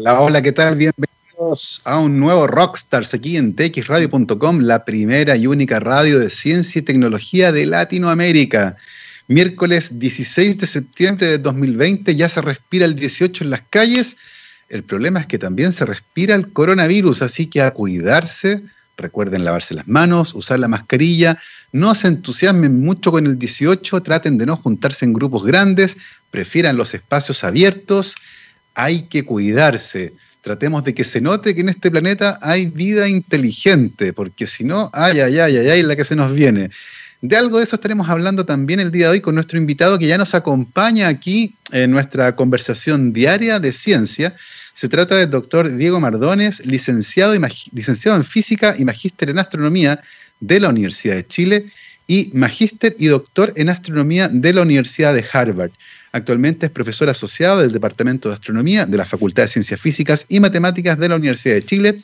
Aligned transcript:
Hola, 0.00 0.20
hola, 0.20 0.42
¿qué 0.42 0.52
tal? 0.52 0.76
Bienvenidos 0.76 1.82
a 1.84 1.98
un 1.98 2.20
nuevo 2.20 2.46
Rockstars 2.46 3.14
aquí 3.14 3.36
en 3.36 3.56
txradio.com, 3.56 4.60
la 4.60 4.84
primera 4.84 5.34
y 5.34 5.48
única 5.48 5.80
radio 5.80 6.20
de 6.20 6.30
ciencia 6.30 6.78
y 6.78 6.82
tecnología 6.82 7.50
de 7.50 7.66
Latinoamérica. 7.66 8.76
Miércoles 9.26 9.98
16 9.98 10.58
de 10.58 10.68
septiembre 10.68 11.26
de 11.26 11.38
2020, 11.38 12.14
ya 12.14 12.28
se 12.28 12.40
respira 12.40 12.84
el 12.84 12.94
18 12.94 13.42
en 13.42 13.50
las 13.50 13.62
calles. 13.70 14.18
El 14.68 14.84
problema 14.84 15.18
es 15.18 15.26
que 15.26 15.36
también 15.36 15.72
se 15.72 15.84
respira 15.84 16.36
el 16.36 16.52
coronavirus, 16.52 17.22
así 17.22 17.48
que 17.48 17.62
a 17.62 17.72
cuidarse. 17.72 18.62
Recuerden 18.96 19.44
lavarse 19.44 19.74
las 19.74 19.88
manos, 19.88 20.32
usar 20.32 20.60
la 20.60 20.68
mascarilla, 20.68 21.38
no 21.72 21.96
se 21.96 22.06
entusiasmen 22.06 22.78
mucho 22.78 23.10
con 23.10 23.26
el 23.26 23.36
18, 23.36 24.00
traten 24.02 24.38
de 24.38 24.46
no 24.46 24.56
juntarse 24.56 25.04
en 25.04 25.12
grupos 25.12 25.44
grandes, 25.44 25.96
prefieran 26.30 26.76
los 26.76 26.94
espacios 26.94 27.42
abiertos 27.42 28.14
hay 28.78 29.02
que 29.02 29.24
cuidarse. 29.24 30.14
Tratemos 30.40 30.84
de 30.84 30.94
que 30.94 31.02
se 31.02 31.20
note 31.20 31.52
que 31.52 31.62
en 31.62 31.68
este 31.68 31.90
planeta 31.90 32.38
hay 32.40 32.66
vida 32.66 33.08
inteligente, 33.08 34.12
porque 34.12 34.46
si 34.46 34.62
no, 34.62 34.88
ay, 34.94 35.18
ay, 35.20 35.38
ay, 35.40 35.56
ay, 35.56 35.68
ay, 35.68 35.82
la 35.82 35.96
que 35.96 36.04
se 36.04 36.14
nos 36.14 36.32
viene. 36.32 36.70
De 37.20 37.36
algo 37.36 37.58
de 37.58 37.64
eso 37.64 37.74
estaremos 37.74 38.08
hablando 38.08 38.46
también 38.46 38.78
el 38.78 38.92
día 38.92 39.06
de 39.06 39.10
hoy 39.10 39.20
con 39.20 39.34
nuestro 39.34 39.58
invitado 39.58 39.98
que 39.98 40.06
ya 40.06 40.16
nos 40.16 40.36
acompaña 40.36 41.08
aquí 41.08 41.56
en 41.72 41.90
nuestra 41.90 42.36
conversación 42.36 43.12
diaria 43.12 43.58
de 43.58 43.72
ciencia. 43.72 44.36
Se 44.74 44.88
trata 44.88 45.16
del 45.16 45.28
doctor 45.28 45.74
Diego 45.74 45.98
Mardones, 45.98 46.64
licenciado, 46.64 47.34
licenciado 47.72 48.16
en 48.16 48.24
física 48.24 48.76
y 48.78 48.84
magíster 48.84 49.30
en 49.30 49.40
astronomía 49.40 50.00
de 50.38 50.60
la 50.60 50.68
Universidad 50.68 51.16
de 51.16 51.26
Chile 51.26 51.72
y 52.06 52.30
magíster 52.32 52.94
y 52.96 53.06
doctor 53.06 53.52
en 53.56 53.70
astronomía 53.70 54.28
de 54.28 54.52
la 54.52 54.62
Universidad 54.62 55.14
de 55.14 55.24
Harvard. 55.32 55.72
Actualmente 56.18 56.66
es 56.66 56.72
profesor 56.72 57.08
asociado 57.08 57.60
del 57.60 57.70
Departamento 57.70 58.28
de 58.28 58.34
Astronomía 58.34 58.86
de 58.86 58.96
la 58.96 59.04
Facultad 59.04 59.44
de 59.44 59.48
Ciencias 59.48 59.80
Físicas 59.80 60.26
y 60.28 60.40
Matemáticas 60.40 60.98
de 60.98 61.08
la 61.08 61.14
Universidad 61.14 61.54
de 61.54 61.64
Chile 61.64 62.00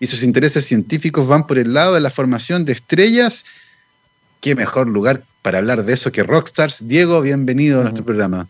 y 0.00 0.06
sus 0.06 0.22
intereses 0.22 0.64
científicos 0.64 1.28
van 1.28 1.46
por 1.46 1.58
el 1.58 1.74
lado 1.74 1.94
de 1.94 2.00
la 2.00 2.10
formación 2.10 2.64
de 2.64 2.72
estrellas. 2.72 3.44
¿Qué 4.40 4.54
mejor 4.54 4.88
lugar 4.88 5.22
para 5.42 5.58
hablar 5.58 5.84
de 5.84 5.92
eso 5.92 6.10
que 6.10 6.22
Rockstars? 6.22 6.88
Diego, 6.88 7.20
bienvenido 7.20 7.80
a 7.80 7.82
nuestro 7.82 8.02
programa. 8.02 8.48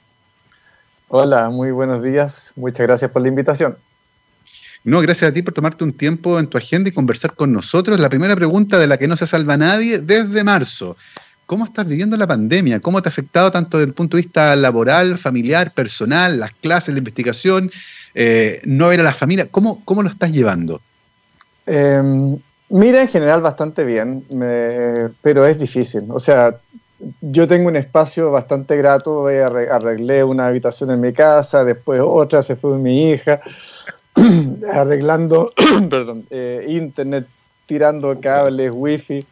Hola, 1.08 1.50
muy 1.50 1.72
buenos 1.72 2.04
días. 2.04 2.52
Muchas 2.54 2.86
gracias 2.86 3.10
por 3.10 3.22
la 3.22 3.28
invitación. 3.28 3.76
No, 4.84 5.00
gracias 5.00 5.28
a 5.28 5.34
ti 5.34 5.42
por 5.42 5.52
tomarte 5.52 5.82
un 5.82 5.92
tiempo 5.92 6.38
en 6.38 6.46
tu 6.46 6.56
agenda 6.56 6.88
y 6.88 6.92
conversar 6.92 7.34
con 7.34 7.52
nosotros. 7.52 7.98
La 7.98 8.08
primera 8.08 8.36
pregunta 8.36 8.78
de 8.78 8.86
la 8.86 8.96
que 8.96 9.08
no 9.08 9.16
se 9.16 9.26
salva 9.26 9.56
nadie 9.56 9.98
desde 9.98 10.44
marzo. 10.44 10.96
¿Cómo 11.50 11.64
estás 11.64 11.84
viviendo 11.84 12.16
la 12.16 12.28
pandemia? 12.28 12.78
¿Cómo 12.78 13.02
te 13.02 13.08
ha 13.08 13.10
afectado 13.10 13.50
tanto 13.50 13.76
desde 13.76 13.88
el 13.88 13.94
punto 13.94 14.16
de 14.16 14.22
vista 14.22 14.54
laboral, 14.54 15.18
familiar, 15.18 15.74
personal, 15.74 16.38
las 16.38 16.52
clases, 16.52 16.94
la 16.94 16.98
investigación, 16.98 17.72
eh, 18.14 18.60
no 18.66 18.86
ver 18.86 19.00
a 19.00 19.02
la 19.02 19.12
familia? 19.12 19.48
¿Cómo, 19.50 19.84
cómo 19.84 20.04
lo 20.04 20.08
estás 20.08 20.30
llevando? 20.30 20.80
Em, 21.66 22.38
mira, 22.68 23.02
en 23.02 23.08
general 23.08 23.40
bastante 23.40 23.82
bien, 23.82 24.24
pero 25.22 25.44
es 25.44 25.58
difícil. 25.58 26.04
O 26.10 26.20
sea, 26.20 26.54
yo 27.20 27.48
tengo 27.48 27.66
un 27.66 27.74
espacio 27.74 28.30
bastante 28.30 28.76
grato, 28.76 29.26
arreglé 29.26 30.22
una 30.22 30.46
habitación 30.46 30.92
en 30.92 31.00
mi 31.00 31.12
casa, 31.12 31.64
después 31.64 32.00
otra 32.00 32.44
se 32.44 32.54
fue 32.54 32.78
mi 32.78 33.10
hija, 33.10 33.40
arreglando 34.72 35.52
perdón, 35.90 36.26
eh, 36.30 36.64
internet, 36.68 37.26
tirando 37.66 38.20
cables, 38.20 38.70
wifi. 38.72 39.26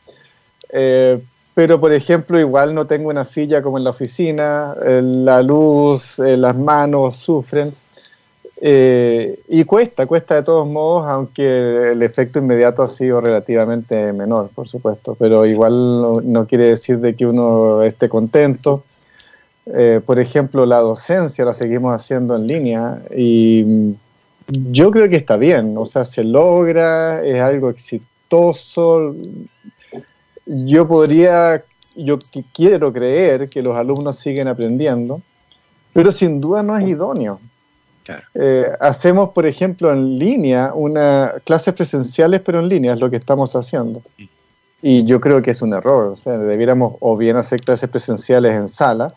Eh, 0.70 1.20
pero 1.58 1.80
por 1.80 1.92
ejemplo 1.92 2.38
igual 2.38 2.72
no 2.72 2.86
tengo 2.86 3.08
una 3.08 3.24
silla 3.24 3.62
como 3.62 3.78
en 3.78 3.82
la 3.82 3.90
oficina, 3.90 4.76
eh, 4.86 5.02
la 5.02 5.42
luz, 5.42 6.20
eh, 6.20 6.36
las 6.36 6.56
manos 6.56 7.16
sufren. 7.16 7.74
Eh, 8.60 9.40
y 9.48 9.64
cuesta, 9.64 10.06
cuesta 10.06 10.36
de 10.36 10.44
todos 10.44 10.68
modos, 10.68 11.08
aunque 11.08 11.90
el 11.90 12.02
efecto 12.04 12.38
inmediato 12.38 12.84
ha 12.84 12.86
sido 12.86 13.20
relativamente 13.20 14.12
menor, 14.12 14.50
por 14.54 14.68
supuesto, 14.68 15.16
pero 15.18 15.44
igual 15.46 16.32
no, 16.32 16.46
quiere 16.46 16.66
decir 16.66 17.00
de 17.00 17.16
que 17.16 17.26
uno 17.26 17.82
esté 17.82 18.08
contento. 18.08 18.84
por 20.06 20.20
ejemplo, 20.20 20.64
la 20.64 20.78
docencia 20.78 21.44
la 21.44 21.54
seguimos 21.54 21.92
haciendo 21.92 22.36
en 22.36 22.46
línea 22.46 23.02
y 23.16 23.96
yo 24.46 24.92
creo 24.92 25.08
que 25.08 25.16
está 25.16 25.36
bien, 25.36 25.74
o 25.76 25.86
sea, 25.86 26.04
se 26.04 26.22
logra, 26.22 27.20
es 27.24 27.40
algo 27.40 27.68
exitoso, 27.68 29.12
yo 30.48 30.88
podría, 30.88 31.62
yo 31.94 32.18
quiero 32.54 32.92
creer 32.92 33.48
que 33.48 33.62
los 33.62 33.76
alumnos 33.76 34.18
siguen 34.18 34.48
aprendiendo, 34.48 35.20
pero 35.92 36.10
sin 36.10 36.40
duda 36.40 36.62
no 36.62 36.76
es 36.76 36.88
idóneo. 36.88 37.40
Eh, 38.34 38.64
hacemos, 38.80 39.30
por 39.30 39.44
ejemplo, 39.44 39.92
en 39.92 40.18
línea 40.18 40.72
una 40.74 41.34
clases 41.44 41.74
presenciales, 41.74 42.40
pero 42.40 42.60
en 42.60 42.68
línea 42.68 42.94
es 42.94 42.98
lo 42.98 43.10
que 43.10 43.16
estamos 43.16 43.54
haciendo. 43.54 44.02
Y 44.80 45.04
yo 45.04 45.20
creo 45.20 45.42
que 45.42 45.50
es 45.50 45.60
un 45.60 45.74
error. 45.74 46.12
O 46.12 46.16
sea, 46.16 46.38
debiéramos 46.38 46.94
o 47.00 47.16
bien 47.18 47.36
hacer 47.36 47.60
clases 47.60 47.90
presenciales 47.90 48.54
en 48.54 48.68
sala, 48.68 49.12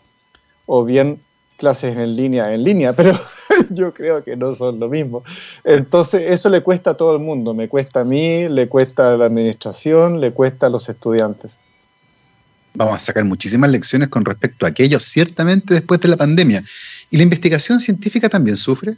o 0.66 0.84
bien 0.84 1.22
clases 1.56 1.96
en 1.96 2.16
línea 2.16 2.52
en 2.52 2.64
línea, 2.64 2.92
pero 2.92 3.18
yo 3.70 3.92
creo 3.92 4.22
que 4.22 4.36
no 4.36 4.54
son 4.54 4.80
lo 4.80 4.88
mismo. 4.88 5.22
Entonces, 5.64 6.30
eso 6.30 6.48
le 6.48 6.62
cuesta 6.62 6.90
a 6.90 6.94
todo 6.94 7.12
el 7.12 7.18
mundo, 7.18 7.54
me 7.54 7.68
cuesta 7.68 8.00
a 8.00 8.04
mí, 8.04 8.48
le 8.48 8.68
cuesta 8.68 9.12
a 9.12 9.16
la 9.16 9.26
administración, 9.26 10.20
le 10.20 10.32
cuesta 10.32 10.66
a 10.66 10.70
los 10.70 10.88
estudiantes. 10.88 11.58
Vamos 12.74 12.96
a 12.96 12.98
sacar 12.98 13.24
muchísimas 13.24 13.70
lecciones 13.70 14.08
con 14.08 14.24
respecto 14.24 14.64
a 14.64 14.70
aquello, 14.70 14.98
ciertamente 14.98 15.74
después 15.74 16.00
de 16.00 16.08
la 16.08 16.16
pandemia. 16.16 16.62
¿Y 17.10 17.16
la 17.18 17.22
investigación 17.22 17.80
científica 17.80 18.28
también 18.28 18.56
sufre? 18.56 18.96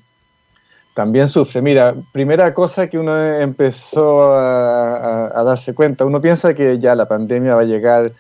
También 0.94 1.28
sufre. 1.28 1.60
Mira, 1.60 1.94
primera 2.12 2.54
cosa 2.54 2.88
que 2.88 2.98
uno 2.98 3.18
empezó 3.18 4.32
a, 4.32 5.40
a 5.40 5.42
darse 5.42 5.74
cuenta, 5.74 6.04
uno 6.04 6.20
piensa 6.20 6.54
que 6.54 6.78
ya 6.78 6.94
la 6.94 7.08
pandemia 7.08 7.56
va 7.56 7.62
a 7.62 7.64
llegar 7.64 8.12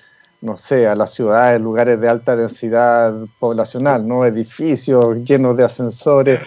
no 0.44 0.56
sé, 0.58 0.86
a 0.86 0.94
las 0.94 1.12
ciudades, 1.12 1.60
lugares 1.60 1.98
de 2.00 2.08
alta 2.08 2.36
densidad 2.36 3.14
poblacional, 3.38 4.06
¿no? 4.06 4.26
edificios 4.26 5.24
llenos 5.24 5.56
de 5.56 5.64
ascensores. 5.64 6.40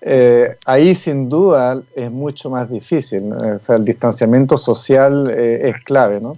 Eh, 0.00 0.56
ahí 0.64 0.94
sin 0.94 1.28
duda 1.28 1.82
es 1.96 2.10
mucho 2.10 2.48
más 2.50 2.70
difícil, 2.70 3.32
o 3.32 3.58
sea, 3.58 3.76
el 3.76 3.84
distanciamiento 3.84 4.56
social 4.56 5.28
eh, 5.36 5.70
es 5.70 5.84
clave, 5.84 6.20
¿no? 6.20 6.36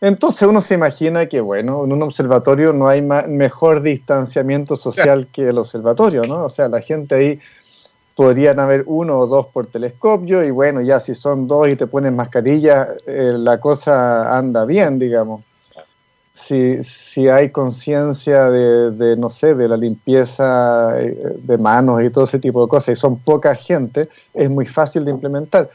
Entonces 0.00 0.46
uno 0.46 0.60
se 0.60 0.74
imagina 0.74 1.26
que, 1.26 1.40
bueno, 1.40 1.84
en 1.84 1.92
un 1.92 2.02
observatorio 2.04 2.72
no 2.72 2.86
hay 2.86 3.02
mejor 3.02 3.82
distanciamiento 3.82 4.76
social 4.76 5.26
que 5.32 5.48
el 5.48 5.58
observatorio, 5.58 6.22
¿no? 6.22 6.44
O 6.44 6.48
sea, 6.48 6.68
la 6.68 6.80
gente 6.80 7.16
ahí 7.16 7.40
podrían 8.14 8.60
haber 8.60 8.84
uno 8.86 9.18
o 9.18 9.26
dos 9.26 9.46
por 9.46 9.66
telescopio 9.66 10.44
y 10.44 10.52
bueno, 10.52 10.80
ya 10.82 11.00
si 11.00 11.16
son 11.16 11.48
dos 11.48 11.68
y 11.68 11.74
te 11.74 11.88
ponen 11.88 12.14
mascarilla, 12.14 12.94
eh, 13.06 13.32
la 13.34 13.58
cosa 13.58 14.38
anda 14.38 14.64
bien, 14.64 15.00
digamos 15.00 15.47
si, 16.38 16.82
si 16.82 17.28
hay 17.28 17.50
conciencia 17.50 18.50
de, 18.50 19.16
no 19.16 19.28
sé, 19.28 19.54
de 19.54 19.68
la 19.68 19.76
limpieza 19.76 21.00
eh, 21.00 21.36
de 21.36 21.58
manos 21.58 22.02
y 22.02 22.10
todo 22.10 22.24
ese 22.24 22.38
tipo 22.38 22.62
de 22.62 22.68
cosas, 22.68 22.96
y 22.96 22.96
son 22.96 23.18
poca 23.18 23.54
gente, 23.54 24.08
es 24.34 24.50
muy 24.50 24.66
fácil 24.66 25.04
de 25.04 25.10
implementar. 25.10 25.68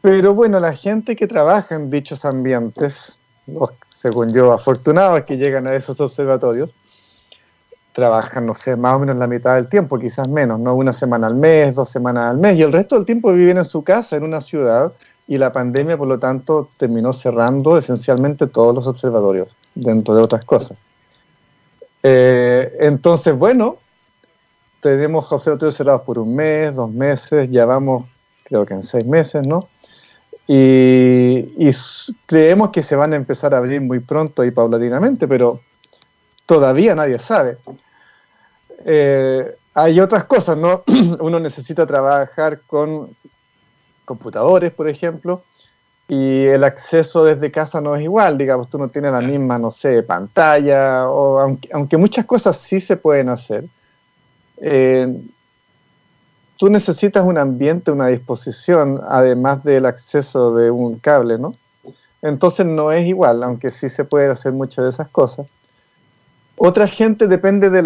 Pero 0.00 0.34
bueno, 0.34 0.58
la 0.58 0.74
gente 0.74 1.14
que 1.14 1.26
trabaja 1.26 1.76
en 1.76 1.90
dichos 1.90 2.24
ambientes, 2.24 3.16
los, 3.46 3.72
según 3.88 4.32
yo, 4.32 4.52
afortunados 4.52 5.22
que 5.22 5.36
llegan 5.36 5.70
a 5.70 5.74
esos 5.74 6.00
observatorios, 6.00 6.74
trabajan, 7.92 8.46
no 8.46 8.54
sé, 8.54 8.74
más 8.74 8.96
o 8.96 8.98
menos 9.00 9.16
la 9.16 9.26
mitad 9.26 9.54
del 9.54 9.68
tiempo, 9.68 9.98
quizás 9.98 10.28
menos, 10.28 10.58
¿no? 10.58 10.74
Una 10.74 10.92
semana 10.92 11.26
al 11.26 11.36
mes, 11.36 11.74
dos 11.74 11.90
semanas 11.90 12.30
al 12.30 12.38
mes, 12.38 12.56
y 12.58 12.62
el 12.62 12.72
resto 12.72 12.96
del 12.96 13.04
tiempo 13.04 13.32
viven 13.32 13.58
en 13.58 13.64
su 13.64 13.84
casa, 13.84 14.16
en 14.16 14.24
una 14.24 14.40
ciudad, 14.40 14.92
y 15.32 15.38
la 15.38 15.50
pandemia, 15.50 15.96
por 15.96 16.08
lo 16.08 16.18
tanto, 16.18 16.68
terminó 16.76 17.14
cerrando 17.14 17.78
esencialmente 17.78 18.48
todos 18.48 18.74
los 18.74 18.86
observatorios, 18.86 19.56
dentro 19.74 20.14
de 20.14 20.20
otras 20.20 20.44
cosas. 20.44 20.76
Eh, 22.02 22.76
entonces, 22.80 23.34
bueno, 23.34 23.78
tenemos 24.82 25.32
observatorios 25.32 25.74
cerrados 25.74 26.02
por 26.02 26.18
un 26.18 26.36
mes, 26.36 26.76
dos 26.76 26.92
meses, 26.92 27.48
ya 27.50 27.64
vamos, 27.64 28.10
creo 28.44 28.66
que 28.66 28.74
en 28.74 28.82
seis 28.82 29.06
meses, 29.06 29.46
¿no? 29.46 29.70
Y, 30.46 31.70
creemos 32.26 32.68
que 32.68 32.82
se 32.82 32.94
van 32.94 33.14
a 33.14 33.16
empezar 33.16 33.54
a 33.54 33.56
abrir 33.56 33.80
muy 33.80 34.00
pronto 34.00 34.44
y 34.44 34.50
paulatinamente, 34.50 35.26
pero 35.26 35.60
todavía 36.44 36.94
nadie 36.94 37.18
sabe. 37.18 37.56
Eh, 38.84 39.56
hay 39.72 39.98
otras 39.98 40.24
cosas, 40.24 40.58
¿no? 40.58 40.84
Uno 41.20 41.40
necesita 41.40 41.86
trabajar 41.86 42.60
con 42.66 43.16
computadores, 44.12 44.72
por 44.72 44.88
ejemplo, 44.90 45.42
y 46.06 46.44
el 46.44 46.64
acceso 46.64 47.24
desde 47.24 47.50
casa 47.50 47.80
no 47.80 47.96
es 47.96 48.02
igual, 48.02 48.36
digamos, 48.36 48.68
tú 48.68 48.76
no 48.76 48.88
tienes 48.88 49.12
la 49.12 49.22
misma, 49.22 49.56
no 49.56 49.70
sé, 49.70 50.02
pantalla, 50.02 51.08
o 51.08 51.38
aunque, 51.72 51.96
muchas 51.96 52.26
cosas 52.26 52.58
sí 52.58 52.78
se 52.78 52.98
pueden 52.98 53.30
hacer, 53.30 53.64
eh, 54.58 55.08
tú 56.58 56.68
necesitas 56.68 57.24
un 57.24 57.38
ambiente, 57.38 57.90
una 57.90 58.08
disposición, 58.08 59.00
además 59.08 59.64
del 59.64 59.86
acceso 59.86 60.54
de 60.54 60.70
un 60.70 60.98
cable, 60.98 61.38
¿no? 61.38 61.54
Entonces 62.20 62.66
no 62.66 62.92
es 62.92 63.06
igual, 63.06 63.42
aunque 63.42 63.70
sí 63.70 63.88
se 63.88 64.04
puede 64.04 64.30
hacer 64.30 64.52
muchas 64.52 64.84
de 64.84 64.90
esas 64.90 65.08
cosas. 65.08 65.46
Otra 66.56 66.86
gente 66.86 67.26
depende 67.26 67.70
de 67.70 67.82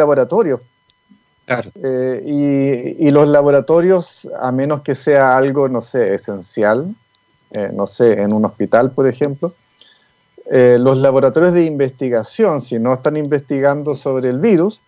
laboratorio. 1.47 1.73
Eh, 1.83 2.97
y, 2.99 3.11
los 3.11 3.29
laboratorios, 3.29 4.29
a 4.39 4.53
menos 4.53 4.83
que 4.83 4.95
sea 4.95 5.37
algo, 5.37 5.69
no 5.69 5.81
sé, 5.81 6.15
esencial, 6.15 6.95
eh, 7.53 7.71
no 7.73 7.87
sé, 7.87 8.21
en 8.21 8.33
un 8.33 8.45
hospital, 8.45 8.91
por 8.91 9.07
ejemplo, 9.07 9.53
eh, 10.51 10.77
los 10.79 10.99
laboratorios 10.99 11.55
de 11.55 11.65
investigación, 11.65 12.61
si 12.61 12.79
no 12.79 12.93
están 12.93 13.17
investigando 13.17 13.95
sobre 13.95 14.31
el 14.31 14.39
virus, 14.39 14.81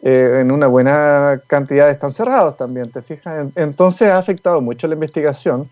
en 0.00 0.52
una 0.52 0.68
buena 0.68 1.42
cantidad 1.48 1.90
están 1.90 2.12
cerrados 2.12 2.56
también, 2.56 2.88
¿te 2.92 3.02
fijas? 3.02 3.48
Entonces 3.56 4.08
ha 4.08 4.18
afectado 4.18 4.60
mucho 4.60 4.86
la 4.86 4.94
investigación 4.94 5.68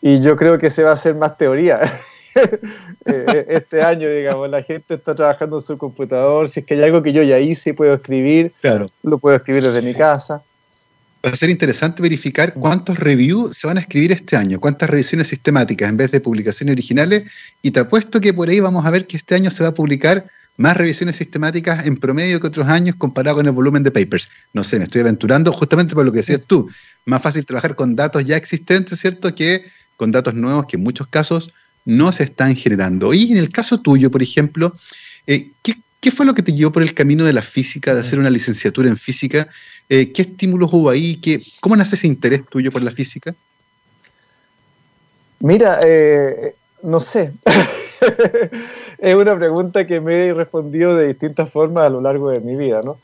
y 0.00 0.20
yo 0.20 0.36
creo 0.36 0.56
que 0.56 0.70
se 0.70 0.84
va 0.84 0.90
a 0.90 0.92
hacer 0.92 1.16
más 1.16 1.36
teoría 1.36 1.80
Eh, 1.80 1.90
este 3.04 3.82
año, 3.82 4.08
digamos, 4.08 4.48
la 4.50 4.62
gente 4.62 4.94
está 4.94 5.14
trabajando 5.14 5.58
en 5.58 5.62
su 5.62 5.78
computador, 5.78 6.48
si 6.48 6.60
es 6.60 6.66
que 6.66 6.74
hay 6.74 6.82
algo 6.82 7.02
que 7.02 7.12
yo 7.12 7.22
ya 7.22 7.38
hice 7.38 7.70
y 7.70 7.72
puedo 7.72 7.94
escribir, 7.94 8.52
claro. 8.60 8.86
lo 9.02 9.18
puedo 9.18 9.36
escribir 9.36 9.62
desde 9.62 9.82
mi 9.82 9.94
casa. 9.94 10.42
Va 11.24 11.30
a 11.30 11.36
ser 11.36 11.50
interesante 11.50 12.02
verificar 12.02 12.54
cuántos 12.54 12.98
reviews 12.98 13.56
se 13.56 13.66
van 13.66 13.78
a 13.78 13.80
escribir 13.80 14.12
este 14.12 14.36
año, 14.36 14.60
cuántas 14.60 14.88
revisiones 14.88 15.28
sistemáticas 15.28 15.88
en 15.88 15.96
vez 15.96 16.10
de 16.12 16.20
publicaciones 16.20 16.72
originales, 16.72 17.24
y 17.62 17.72
te 17.72 17.80
apuesto 17.80 18.20
que 18.20 18.32
por 18.32 18.48
ahí 18.48 18.60
vamos 18.60 18.86
a 18.86 18.90
ver 18.90 19.06
que 19.06 19.16
este 19.16 19.34
año 19.34 19.50
se 19.50 19.64
va 19.64 19.70
a 19.70 19.74
publicar 19.74 20.26
más 20.56 20.76
revisiones 20.76 21.16
sistemáticas 21.16 21.86
en 21.86 21.96
promedio 21.96 22.40
que 22.40 22.46
otros 22.46 22.68
años 22.68 22.96
comparado 22.96 23.36
con 23.36 23.46
el 23.46 23.52
volumen 23.52 23.82
de 23.82 23.90
papers. 23.90 24.28
No 24.52 24.64
sé, 24.64 24.78
me 24.78 24.84
estoy 24.84 25.02
aventurando 25.02 25.52
justamente 25.52 25.94
por 25.94 26.04
lo 26.04 26.12
que 26.12 26.18
decías 26.18 26.42
tú. 26.46 26.70
Más 27.04 27.22
fácil 27.22 27.44
trabajar 27.44 27.74
con 27.74 27.94
datos 27.94 28.24
ya 28.24 28.36
existentes, 28.36 28.98
¿cierto? 28.98 29.34
Que 29.34 29.64
con 29.96 30.12
datos 30.12 30.34
nuevos 30.34 30.66
que 30.66 30.76
en 30.76 30.82
muchos 30.82 31.06
casos 31.08 31.52
no 31.86 32.12
se 32.12 32.24
están 32.24 32.54
generando. 32.54 33.14
Y 33.14 33.32
en 33.32 33.38
el 33.38 33.48
caso 33.48 33.80
tuyo, 33.80 34.10
por 34.10 34.22
ejemplo, 34.22 34.76
eh, 35.26 35.50
¿qué, 35.62 36.10
fue 36.10 36.26
lo 36.26 36.34
que 36.34 36.42
te 36.42 36.52
llevó 36.52 36.70
por 36.70 36.82
el 36.82 36.94
camino 36.94 37.24
de 37.24 37.32
la 37.32 37.42
física, 37.42 37.94
de 37.94 38.00
hacer 38.00 38.18
una 38.18 38.30
licenciatura 38.30 38.88
en 38.88 38.96
física? 38.96 39.48
Eh, 39.88 40.12
¿Qué 40.12 40.22
estímulos 40.22 40.72
hubo 40.72 40.90
ahí? 40.90 41.16
¿Qué, 41.16 41.42
¿Cómo 41.60 41.76
nace 41.76 41.96
ese 41.96 42.06
interés 42.06 42.44
tuyo 42.46 42.70
por 42.70 42.82
la 42.82 42.90
física? 42.90 43.34
Mira, 45.40 45.80
eh, 45.82 46.54
no 46.82 47.00
sé. 47.00 47.32
es 48.98 49.14
una 49.14 49.36
pregunta 49.36 49.86
que 49.86 50.00
me 50.00 50.26
he 50.26 50.34
respondido 50.34 50.96
de 50.96 51.08
distintas 51.08 51.50
formas 51.50 51.84
a 51.84 51.90
lo 51.90 52.00
largo 52.00 52.30
de 52.30 52.40
mi 52.40 52.56
vida, 52.56 52.80
¿no? 52.84 52.98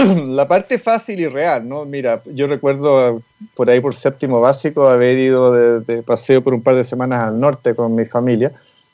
la 0.28 0.46
parte 0.48 0.78
fácil 0.78 1.20
y 1.20 1.26
real, 1.26 1.68
¿no? 1.68 1.84
Mira, 1.84 2.22
yo 2.26 2.46
recuerdo 2.46 3.22
por 3.54 3.70
ahí 3.70 3.80
por 3.80 3.94
séptimo 3.94 4.40
básico 4.40 4.88
haber 4.88 5.18
ido 5.18 5.80
de, 5.80 6.02
paseo 6.02 6.42
por 6.42 6.54
un 6.54 6.62
par 6.62 6.74
de 6.74 6.84
semanas 6.84 7.28
al 7.28 7.38
norte 7.38 7.74
con 7.74 7.94
mi 7.94 8.06
familia 8.06 8.52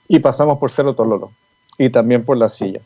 y 0.08 0.18
pasamos 0.18 0.58
por 0.58 0.70
Cerro 0.70 0.94
Tololo 0.94 1.32
y 1.78 1.90
también 1.90 2.24
por 2.24 2.36
la 2.36 2.48
silla. 2.48 2.80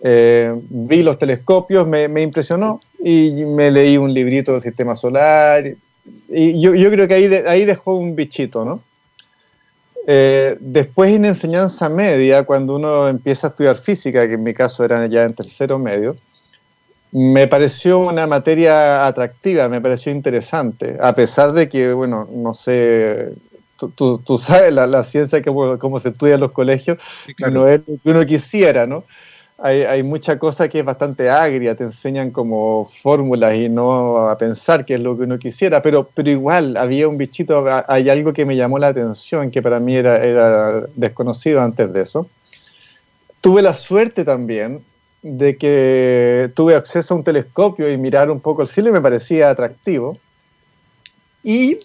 Eh, 0.00 0.54
vi 0.70 1.02
los 1.02 1.18
telescopios, 1.18 1.86
me, 1.86 2.04
impresionó 2.22 2.80
y 3.02 3.30
me 3.44 3.70
leí 3.70 3.96
un 3.96 4.14
librito 4.14 4.52
del 4.52 4.60
sistema 4.60 4.94
solar 4.94 5.64
y 6.28 6.60
yo, 6.60 6.72
creo 6.90 7.08
que 7.08 7.14
ahí, 7.14 7.34
ahí 7.46 7.64
dejó 7.64 7.96
un 7.96 8.14
bichito, 8.14 8.64
¿no? 8.64 8.82
Eh, 10.06 10.56
después 10.60 11.12
en 11.12 11.26
enseñanza 11.26 11.90
media, 11.90 12.44
cuando 12.44 12.76
uno 12.76 13.08
empieza 13.08 13.48
a 13.48 13.50
estudiar 13.50 13.76
física, 13.76 14.26
que 14.26 14.34
en 14.34 14.42
mi 14.42 14.54
caso 14.54 14.82
era 14.82 15.06
ya 15.06 15.24
en 15.24 15.34
tercero 15.34 15.78
medio, 15.78 16.16
me 17.12 17.46
pareció 17.48 18.00
una 18.00 18.26
materia 18.26 19.06
atractiva, 19.06 19.68
me 19.68 19.80
pareció 19.80 20.12
interesante, 20.12 20.98
a 21.00 21.14
pesar 21.14 21.52
de 21.52 21.68
que, 21.68 21.92
bueno, 21.92 22.28
no 22.30 22.52
sé, 22.52 23.30
tú, 23.94 24.18
tú, 24.18 24.38
sabes 24.38 24.72
la, 24.72 25.02
ciencia, 25.04 25.40
que, 25.40 25.50
cómo 25.78 25.98
se 26.00 26.10
estudia 26.10 26.34
en 26.34 26.40
los 26.40 26.52
colegios, 26.52 26.98
no 27.50 27.66
es 27.68 27.80
lo 27.86 27.94
que 28.02 28.10
uno 28.10 28.26
quisiera, 28.26 28.84
¿no? 28.84 29.04
Hay, 29.60 29.82
hay, 29.82 30.04
mucha 30.04 30.38
cosa 30.38 30.68
que 30.68 30.78
es 30.78 30.84
bastante 30.84 31.28
agria, 31.28 31.74
te 31.74 31.82
enseñan 31.82 32.30
como 32.30 32.84
fórmulas 32.84 33.56
y 33.56 33.68
no 33.68 34.18
a 34.18 34.38
pensar 34.38 34.84
qué 34.84 34.94
es 34.94 35.00
lo 35.00 35.16
que 35.16 35.24
uno 35.24 35.36
quisiera, 35.36 35.82
pero, 35.82 36.08
pero 36.14 36.30
igual 36.30 36.76
había 36.76 37.08
un 37.08 37.18
bichito, 37.18 37.64
hay 37.88 38.08
algo 38.08 38.32
que 38.32 38.44
me 38.44 38.54
llamó 38.54 38.78
la 38.78 38.88
atención, 38.88 39.50
que 39.50 39.60
para 39.60 39.80
mí 39.80 39.96
era, 39.96 40.24
era 40.24 40.82
desconocido 40.94 41.60
antes 41.60 41.92
de 41.92 42.02
eso. 42.02 42.28
Tuve 43.40 43.62
la 43.62 43.74
suerte 43.74 44.24
también 44.24 44.84
de 45.36 45.56
que 45.56 46.50
tuve 46.54 46.74
acceso 46.74 47.14
a 47.14 47.16
un 47.16 47.24
telescopio 47.24 47.92
y 47.92 47.96
mirar 47.96 48.30
un 48.30 48.40
poco 48.40 48.62
el 48.62 48.68
cielo 48.68 48.88
y 48.88 48.92
me 48.92 49.00
parecía 49.00 49.50
atractivo. 49.50 50.16
Y 51.42 51.78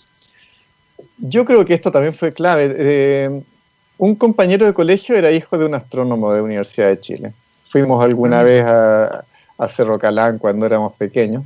yo 1.18 1.46
creo 1.46 1.66
que 1.66 1.74
esto 1.74 1.92
también 1.92 2.14
fue 2.14 2.32
clave. 2.32 2.74
Eh, 2.78 3.42
un 3.98 4.16
compañero 4.16 4.66
de 4.66 4.74
colegio 4.74 5.16
era 5.16 5.32
hijo 5.32 5.58
de 5.58 5.66
un 5.66 5.76
astrónomo 5.76 6.32
de 6.32 6.40
la 6.40 6.44
Universidad 6.44 6.90
de 6.90 7.00
Chile. 7.00 7.34
Fuimos 7.66 8.04
alguna 8.04 8.44
vez 8.44 8.66
a, 8.66 9.26
Cerro 9.70 9.98
Calán 9.98 10.40
cuando 10.40 10.66
éramos 10.66 10.94
pequeños. 10.94 11.44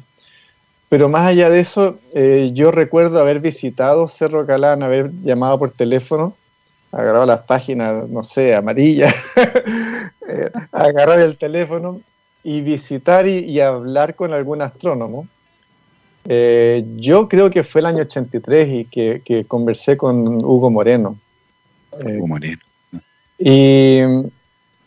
Pero 0.89 1.07
más 1.07 1.27
allá 1.27 1.51
de 1.51 1.59
eso, 1.59 1.99
eh, 2.13 2.49
yo 2.53 2.71
recuerdo 2.71 3.19
haber 3.19 3.39
visitado 3.39 4.07
Cerro 4.07 4.45
Calán, 4.47 4.81
haber 4.81 5.11
llamado 5.21 5.59
por 5.59 5.69
teléfono 5.69 6.35
agarraba 6.91 7.25
las 7.25 7.45
páginas, 7.45 8.07
no 8.09 8.23
sé, 8.23 8.55
amarillas, 8.55 9.13
eh, 10.27 10.49
agarrar 10.71 11.19
el 11.19 11.37
teléfono 11.37 12.01
y 12.43 12.61
visitar 12.61 13.27
y, 13.27 13.59
hablar 13.59 14.15
con 14.15 14.33
algún 14.33 14.61
astrónomo. 14.61 15.27
Eh, 16.25 16.85
yo 16.95 17.27
creo 17.27 17.49
que 17.49 17.63
fue 17.63 17.81
el 17.81 17.87
año 17.87 18.01
83 18.03 18.69
y 18.69 18.85
que, 18.85 19.45
conversé 19.47 19.97
con 19.97 20.43
Hugo 20.43 20.71
Moreno. 20.71 21.17
Eh, 21.99 22.17
Hugo 22.17 22.27
Moreno. 22.27 22.61
Y 23.39 23.99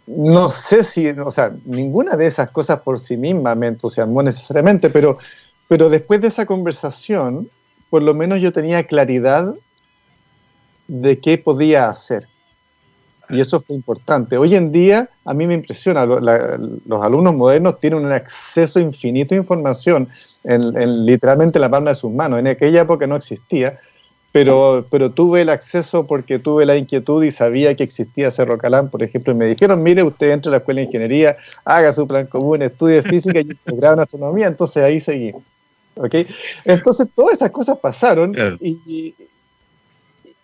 no 0.06 0.48
sé 0.48 0.84
si, 0.84 1.08
o 1.08 1.30
sea, 1.30 1.52
ninguna 1.64 2.16
de 2.16 2.26
esas 2.26 2.50
cosas 2.50 2.80
por 2.80 2.98
sí 2.98 3.16
misma 3.16 3.54
me 3.54 3.68
entusiasmó 3.68 4.22
necesariamente, 4.22 4.90
pero, 4.90 5.18
pero 5.68 5.88
después 5.88 6.20
de 6.20 6.28
esa 6.28 6.46
conversación, 6.46 7.48
por 7.90 8.02
lo 8.02 8.14
menos 8.14 8.40
yo 8.40 8.52
tenía 8.52 8.86
claridad 8.86 9.54
de 10.90 11.20
qué 11.20 11.38
podía 11.38 11.88
hacer. 11.88 12.24
Y 13.28 13.40
eso 13.40 13.60
fue 13.60 13.76
importante. 13.76 14.36
Hoy 14.36 14.56
en 14.56 14.72
día, 14.72 15.08
a 15.24 15.32
mí 15.32 15.46
me 15.46 15.54
impresiona, 15.54 16.04
los 16.04 17.02
alumnos 17.02 17.34
modernos 17.34 17.78
tienen 17.78 18.04
un 18.04 18.10
acceso 18.10 18.80
infinito 18.80 19.36
a 19.36 19.38
información 19.38 20.08
en, 20.42 21.06
literalmente 21.06 21.60
la 21.60 21.68
palma 21.68 21.90
de 21.90 21.94
sus 21.94 22.12
manos. 22.12 22.40
En 22.40 22.48
aquella 22.48 22.80
época 22.80 23.06
no 23.06 23.14
existía, 23.14 23.74
pero, 24.32 24.84
pero 24.90 25.12
tuve 25.12 25.42
el 25.42 25.48
acceso 25.48 26.08
porque 26.08 26.40
tuve 26.40 26.66
la 26.66 26.76
inquietud 26.76 27.22
y 27.22 27.30
sabía 27.30 27.76
que 27.76 27.84
existía 27.84 28.32
Cerro 28.32 28.58
Calán, 28.58 28.90
por 28.90 29.04
ejemplo, 29.04 29.32
y 29.32 29.36
me 29.36 29.46
dijeron, 29.46 29.84
mire, 29.84 30.02
usted 30.02 30.30
entra 30.30 30.50
a 30.50 30.52
la 30.52 30.58
escuela 30.58 30.80
de 30.80 30.86
ingeniería, 30.86 31.36
haga 31.64 31.92
su 31.92 32.08
plan 32.08 32.26
común, 32.26 32.62
estudie 32.62 33.00
física 33.02 33.38
y 33.38 33.48
grado 33.66 33.94
en 33.94 34.00
astronomía, 34.00 34.48
entonces 34.48 34.82
ahí 34.82 34.98
seguí. 34.98 35.32
¿Okay? 35.94 36.26
Entonces 36.64 37.08
todas 37.14 37.34
esas 37.34 37.50
cosas 37.50 37.78
pasaron 37.78 38.34
y, 38.60 39.14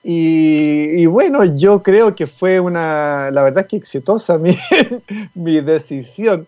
y, 0.08 1.04
bueno, 1.06 1.44
yo 1.56 1.82
creo 1.82 2.14
que 2.14 2.28
fue 2.28 2.60
una, 2.60 3.28
la 3.32 3.42
verdad 3.42 3.64
es 3.64 3.66
que 3.68 3.76
exitosa 3.76 4.38
mi, 4.38 4.56
mi 5.34 5.60
decisión. 5.60 6.46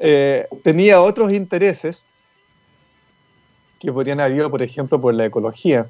Eh, 0.00 0.48
tenía 0.64 1.00
otros 1.00 1.32
intereses 1.32 2.04
que 3.78 3.92
podrían 3.92 4.18
haber 4.18 4.38
ido, 4.38 4.50
por 4.50 4.64
ejemplo, 4.64 5.00
por 5.00 5.14
la 5.14 5.26
ecología. 5.26 5.86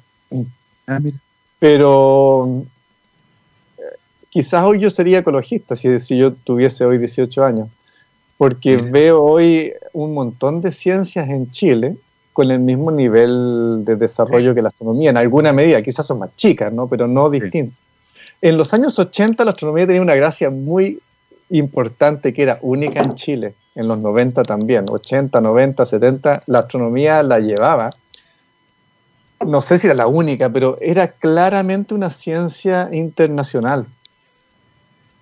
Ah, 0.85 0.99
Pero 1.57 2.63
eh, 3.79 3.81
quizás 4.29 4.63
hoy 4.63 4.79
yo 4.79 4.91
sería 4.91 5.17
ecologista 5.17 5.75
si, 5.75 5.99
si 5.99 6.15
yo 6.15 6.33
tuviese 6.33 6.85
hoy 6.85 6.99
18 6.99 7.43
años, 7.43 7.69
porque 8.37 8.77
veo 8.77 9.23
hoy 9.23 9.73
un 9.93 10.13
montón 10.13 10.61
de 10.61 10.71
ciencias 10.71 11.27
en 11.27 11.49
Chile 11.49 11.97
con 12.33 12.49
el 12.51 12.59
mismo 12.59 12.91
nivel 12.91 13.85
de 13.85 13.95
desarrollo 13.95 14.53
que 14.53 14.61
la 14.61 14.67
astronomía, 14.67 15.11
en 15.11 15.17
alguna 15.17 15.53
medida, 15.53 15.81
quizás 15.81 16.05
son 16.05 16.19
más 16.19 16.35
chicas, 16.35 16.73
¿no? 16.73 16.87
pero 16.87 17.07
no 17.07 17.29
distintas. 17.29 17.79
En 18.41 18.57
los 18.57 18.73
años 18.73 18.99
80 18.99 19.45
la 19.45 19.51
astronomía 19.51 19.87
tenía 19.87 20.01
una 20.01 20.15
gracia 20.15 20.49
muy 20.49 20.99
importante 21.49 22.33
que 22.33 22.41
era 22.41 22.59
única 22.61 23.01
en 23.01 23.13
Chile, 23.15 23.53
en 23.75 23.87
los 23.87 23.99
90 23.99 24.43
también, 24.43 24.85
80, 24.89 25.39
90, 25.39 25.85
70, 25.85 26.41
la 26.47 26.59
astronomía 26.59 27.23
la 27.23 27.39
llevaba. 27.39 27.91
No 29.45 29.61
sé 29.61 29.77
si 29.77 29.87
era 29.87 29.95
la 29.95 30.07
única, 30.07 30.49
pero 30.49 30.77
era 30.81 31.07
claramente 31.07 31.93
una 31.93 32.09
ciencia 32.09 32.89
internacional. 32.91 33.85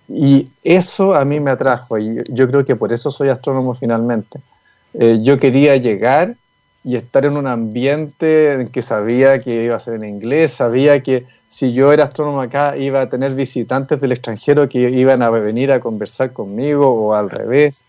Y 0.07 0.49
eso 0.63 1.15
a 1.15 1.23
mí 1.25 1.39
me 1.39 1.51
atrajo 1.51 1.97
y 1.97 2.23
yo 2.29 2.47
creo 2.47 2.65
que 2.65 2.75
por 2.75 2.91
eso 2.91 3.11
soy 3.11 3.29
astrónomo 3.29 3.73
finalmente. 3.73 4.39
Eh, 4.93 5.19
yo 5.21 5.39
quería 5.39 5.77
llegar 5.77 6.35
y 6.83 6.95
estar 6.95 7.25
en 7.25 7.37
un 7.37 7.47
ambiente 7.47 8.53
en 8.53 8.69
que 8.69 8.81
sabía 8.81 9.39
que 9.39 9.63
iba 9.63 9.75
a 9.75 9.79
ser 9.79 9.95
en 9.95 10.05
inglés, 10.05 10.51
sabía 10.51 11.01
que 11.03 11.25
si 11.47 11.73
yo 11.73 11.91
era 11.91 12.05
astrónomo 12.05 12.41
acá 12.41 12.77
iba 12.77 13.01
a 13.01 13.07
tener 13.07 13.35
visitantes 13.35 13.99
del 14.01 14.13
extranjero 14.13 14.69
que 14.69 14.89
iban 14.89 15.21
a 15.21 15.29
venir 15.29 15.71
a 15.71 15.79
conversar 15.79 16.31
conmigo 16.33 16.89
o 16.89 17.13
al 17.13 17.29
revés. 17.29 17.83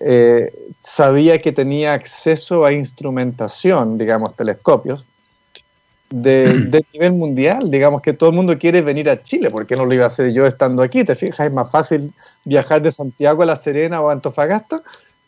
Eh, 0.00 0.52
sabía 0.82 1.40
que 1.40 1.52
tenía 1.52 1.94
acceso 1.94 2.64
a 2.64 2.72
instrumentación, 2.72 3.96
digamos, 3.98 4.36
telescopios, 4.36 5.06
de, 6.10 6.84
nivel 6.92 7.12
mundial, 7.12 7.70
digamos 7.70 8.02
que 8.02 8.12
todo 8.12 8.30
el 8.30 8.36
mundo 8.36 8.58
quiere 8.58 8.82
venir 8.82 9.08
a 9.08 9.22
Chile, 9.22 9.50
¿por 9.50 9.66
qué 9.66 9.74
no 9.74 9.86
lo 9.86 9.94
iba 9.94 10.04
a 10.04 10.08
hacer 10.08 10.30
yo 10.32 10.46
estando 10.46 10.82
aquí? 10.82 11.04
¿Te 11.04 11.14
fijas? 11.14 11.46
Es 11.46 11.52
más 11.54 11.70
fácil 11.70 12.12
viajar 12.44 12.82
de 12.82 12.92
Santiago 12.92 13.42
a 13.42 13.46
La 13.46 13.56
Serena 13.56 14.02
o 14.02 14.10
a 14.10 14.12
Antofagasta 14.12 14.82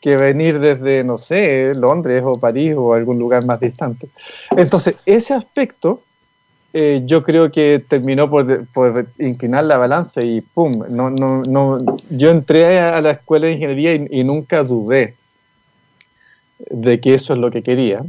que 0.05 0.19
venir 0.19 0.61
desde, 0.61 1.03
no 1.03 1.17
sé, 1.17 1.73
Londres 1.77 2.23
o 2.27 2.39
París 2.39 2.75
o 2.77 2.93
algún 2.93 3.19
lugar 3.19 3.47
más 3.47 3.59
distante. 3.59 4.07
Entonces, 4.55 4.97
ese 5.07 5.33
aspecto 5.33 6.03
eh, 6.75 7.01
yo 7.07 7.23
creo 7.23 7.51
que 7.51 7.83
terminó 7.89 8.29
por, 8.29 8.67
por, 8.67 9.07
inclinar 9.19 9.65
la 9.65 9.79
balanza 9.79 10.23
y 10.23 10.43
¡pum! 10.43 10.73
No, 10.91 11.09
no, 11.09 11.41
no, 11.49 11.79
yo 12.11 12.31
entré 12.31 12.81
a 12.81 13.01
la 13.01 13.13
escuela 13.13 13.47
de 13.47 13.55
ingeniería 13.55 13.95
y, 13.95 14.25
nunca 14.25 14.63
dudé 14.63 15.15
de 16.59 17.01
que 17.01 17.15
eso 17.15 17.33
es 17.33 17.39
lo 17.39 17.51
que 17.51 17.63
quería. 17.63 18.05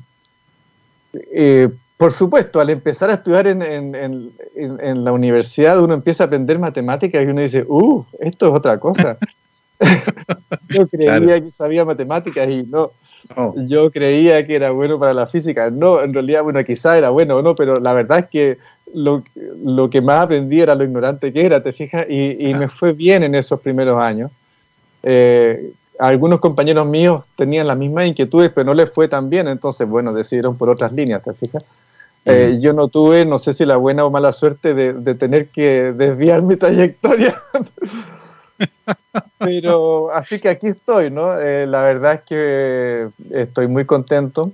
Eh, 1.13 1.69
por 1.95 2.11
supuesto, 2.11 2.59
al 2.59 2.71
empezar 2.71 3.09
a 3.09 3.13
estudiar 3.13 3.47
en, 3.47 3.61
en, 3.61 3.95
en, 3.95 4.33
en, 4.81 5.03
la 5.05 5.13
universidad, 5.13 5.81
uno 5.81 5.93
empieza 5.93 6.25
a 6.25 6.27
aprender 6.27 6.59
matemáticas 6.59 7.23
y 7.23 7.27
uno 7.27 7.39
dice, 7.39 7.63
¡uh! 7.65 8.03
Esto 8.19 8.49
es 8.49 8.53
otra 8.53 8.77
cosa. 8.81 9.17
yo 10.69 10.87
creía 10.87 11.41
que 11.41 11.51
sabía 11.51 11.85
matemáticas 11.85 12.49
y 12.49 12.63
no, 12.63 12.91
Yo 13.67 13.91
creía 13.91 14.45
que 14.45 14.55
era 14.55 14.71
bueno 14.71 14.99
para 14.99 15.13
la 15.13 15.27
física. 15.27 15.69
No, 15.69 16.01
en 16.01 16.13
realidad, 16.13 16.43
bueno, 16.43 16.63
quizá 16.63 16.97
era 16.97 17.09
bueno 17.09 17.35
o 17.35 17.41
no, 17.41 17.55
pero 17.55 17.75
la 17.75 17.93
verdad 17.93 18.19
es 18.19 18.25
que 18.27 18.57
lo, 18.93 19.23
lo 19.63 19.89
que 19.89 20.01
más 20.01 20.21
aprendí 20.21 20.61
era 20.61 20.75
lo 20.75 20.83
ignorante 20.83 21.33
que 21.33 21.45
era, 21.45 21.61
¿te 21.61 21.73
fijas? 21.73 22.05
Y, 22.09 22.49
y 22.49 22.53
me 22.53 22.67
fue 22.67 22.93
bien 22.93 23.23
en 23.23 23.35
esos 23.35 23.59
primeros 23.59 23.99
años. 23.99 24.31
Eh, 25.03 25.71
algunos 25.99 26.39
compañeros 26.39 26.85
míos 26.87 27.23
tenían 27.35 27.67
las 27.67 27.77
mismas 27.77 28.07
inquietudes, 28.07 28.51
pero 28.53 28.65
no 28.65 28.73
les 28.73 28.91
fue 28.91 29.07
tan 29.07 29.29
bien, 29.29 29.47
entonces, 29.47 29.87
bueno, 29.87 30.13
decidieron 30.13 30.57
por 30.57 30.69
otras 30.69 30.91
líneas, 30.91 31.23
¿te 31.23 31.33
fijas? 31.33 31.81
Eh, 32.25 32.57
yo 32.59 32.73
no 32.73 32.87
tuve, 32.87 33.23
no 33.23 33.37
sé 33.37 33.53
si 33.53 33.65
la 33.65 33.77
buena 33.77 34.03
o 34.03 34.09
mala 34.09 34.33
suerte 34.33 34.73
de, 34.73 34.93
de 34.93 35.13
tener 35.13 35.47
que 35.49 35.93
desviar 35.93 36.41
mi 36.41 36.55
trayectoria 36.55 37.35
Pero 39.45 40.11
así 40.11 40.39
que 40.39 40.49
aquí 40.49 40.67
estoy, 40.67 41.09
¿no? 41.09 41.39
Eh, 41.39 41.65
la 41.67 41.81
verdad 41.81 42.13
es 42.15 42.21
que 42.21 43.09
estoy 43.31 43.67
muy 43.67 43.85
contento 43.85 44.51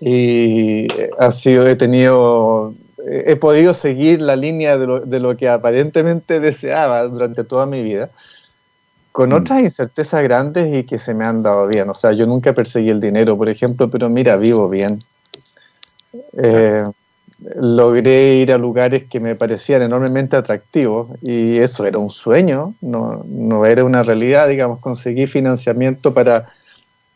y 0.00 0.86
ha 1.18 1.30
sido, 1.30 1.66
he 1.68 1.76
tenido, 1.76 2.74
he 3.06 3.36
podido 3.36 3.74
seguir 3.74 4.22
la 4.22 4.36
línea 4.36 4.78
de 4.78 4.86
lo, 4.86 5.00
de 5.00 5.20
lo 5.20 5.36
que 5.36 5.48
aparentemente 5.48 6.40
deseaba 6.40 7.02
durante 7.04 7.44
toda 7.44 7.66
mi 7.66 7.82
vida, 7.82 8.10
con 9.12 9.30
mm. 9.30 9.34
otras 9.34 9.60
incertezas 9.60 10.22
grandes 10.22 10.74
y 10.74 10.84
que 10.84 10.98
se 10.98 11.12
me 11.12 11.24
han 11.24 11.42
dado 11.42 11.66
bien. 11.66 11.90
O 11.90 11.94
sea, 11.94 12.12
yo 12.12 12.26
nunca 12.26 12.52
perseguí 12.52 12.88
el 12.88 13.00
dinero, 13.00 13.36
por 13.36 13.48
ejemplo, 13.48 13.90
pero 13.90 14.08
mira, 14.08 14.36
vivo 14.36 14.68
bien. 14.68 15.00
Eh, 16.42 16.84
logré 17.56 18.34
ir 18.36 18.52
a 18.52 18.58
lugares 18.58 19.04
que 19.04 19.20
me 19.20 19.34
parecían 19.34 19.82
enormemente 19.82 20.36
atractivos 20.36 21.08
y 21.22 21.58
eso 21.58 21.86
era 21.86 21.98
un 21.98 22.10
sueño, 22.10 22.74
no, 22.80 23.24
no 23.26 23.66
era 23.66 23.84
una 23.84 24.02
realidad, 24.02 24.48
digamos, 24.48 24.80
conseguí 24.80 25.26
financiamiento 25.26 26.12
para, 26.12 26.52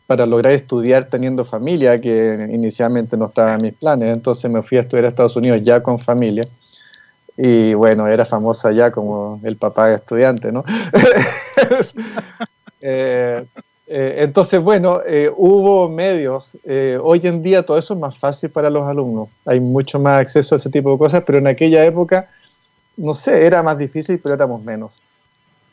para 0.07 0.25
lograr 0.25 0.53
estudiar 0.53 1.05
teniendo 1.05 1.45
familia, 1.45 1.97
que 1.97 2.47
inicialmente 2.51 3.17
no 3.17 3.25
estaba 3.25 3.55
en 3.55 3.61
mis 3.61 3.73
planes, 3.73 4.13
entonces 4.13 4.49
me 4.49 4.61
fui 4.63 4.77
a 4.77 4.81
estudiar 4.81 5.05
a 5.05 5.09
Estados 5.09 5.35
Unidos 5.35 5.61
ya 5.63 5.81
con 5.83 5.99
familia 5.99 6.43
y 7.37 7.73
bueno, 7.73 8.07
era 8.07 8.25
famosa 8.25 8.71
ya 8.71 8.91
como 8.91 9.39
el 9.43 9.57
papá 9.57 9.93
estudiante, 9.93 10.51
¿no? 10.51 10.63
eh, 12.81 13.45
eh, 13.87 14.15
entonces, 14.19 14.59
bueno, 14.61 15.01
eh, 15.05 15.31
hubo 15.35 15.89
medios. 15.89 16.57
Eh, 16.63 16.97
hoy 17.01 17.21
en 17.23 17.43
día 17.43 17.63
todo 17.63 17.77
eso 17.77 17.93
es 17.93 17.99
más 17.99 18.17
fácil 18.17 18.49
para 18.49 18.69
los 18.69 18.87
alumnos. 18.87 19.29
Hay 19.45 19.59
mucho 19.59 19.99
más 19.99 20.21
acceso 20.21 20.55
a 20.55 20.57
ese 20.57 20.69
tipo 20.69 20.91
de 20.91 20.97
cosas, 20.97 21.23
pero 21.25 21.37
en 21.37 21.47
aquella 21.47 21.85
época, 21.85 22.29
no 22.97 23.13
sé, 23.13 23.45
era 23.45 23.61
más 23.61 23.77
difícil, 23.77 24.19
pero 24.19 24.35
éramos 24.35 24.63
menos. 24.63 24.93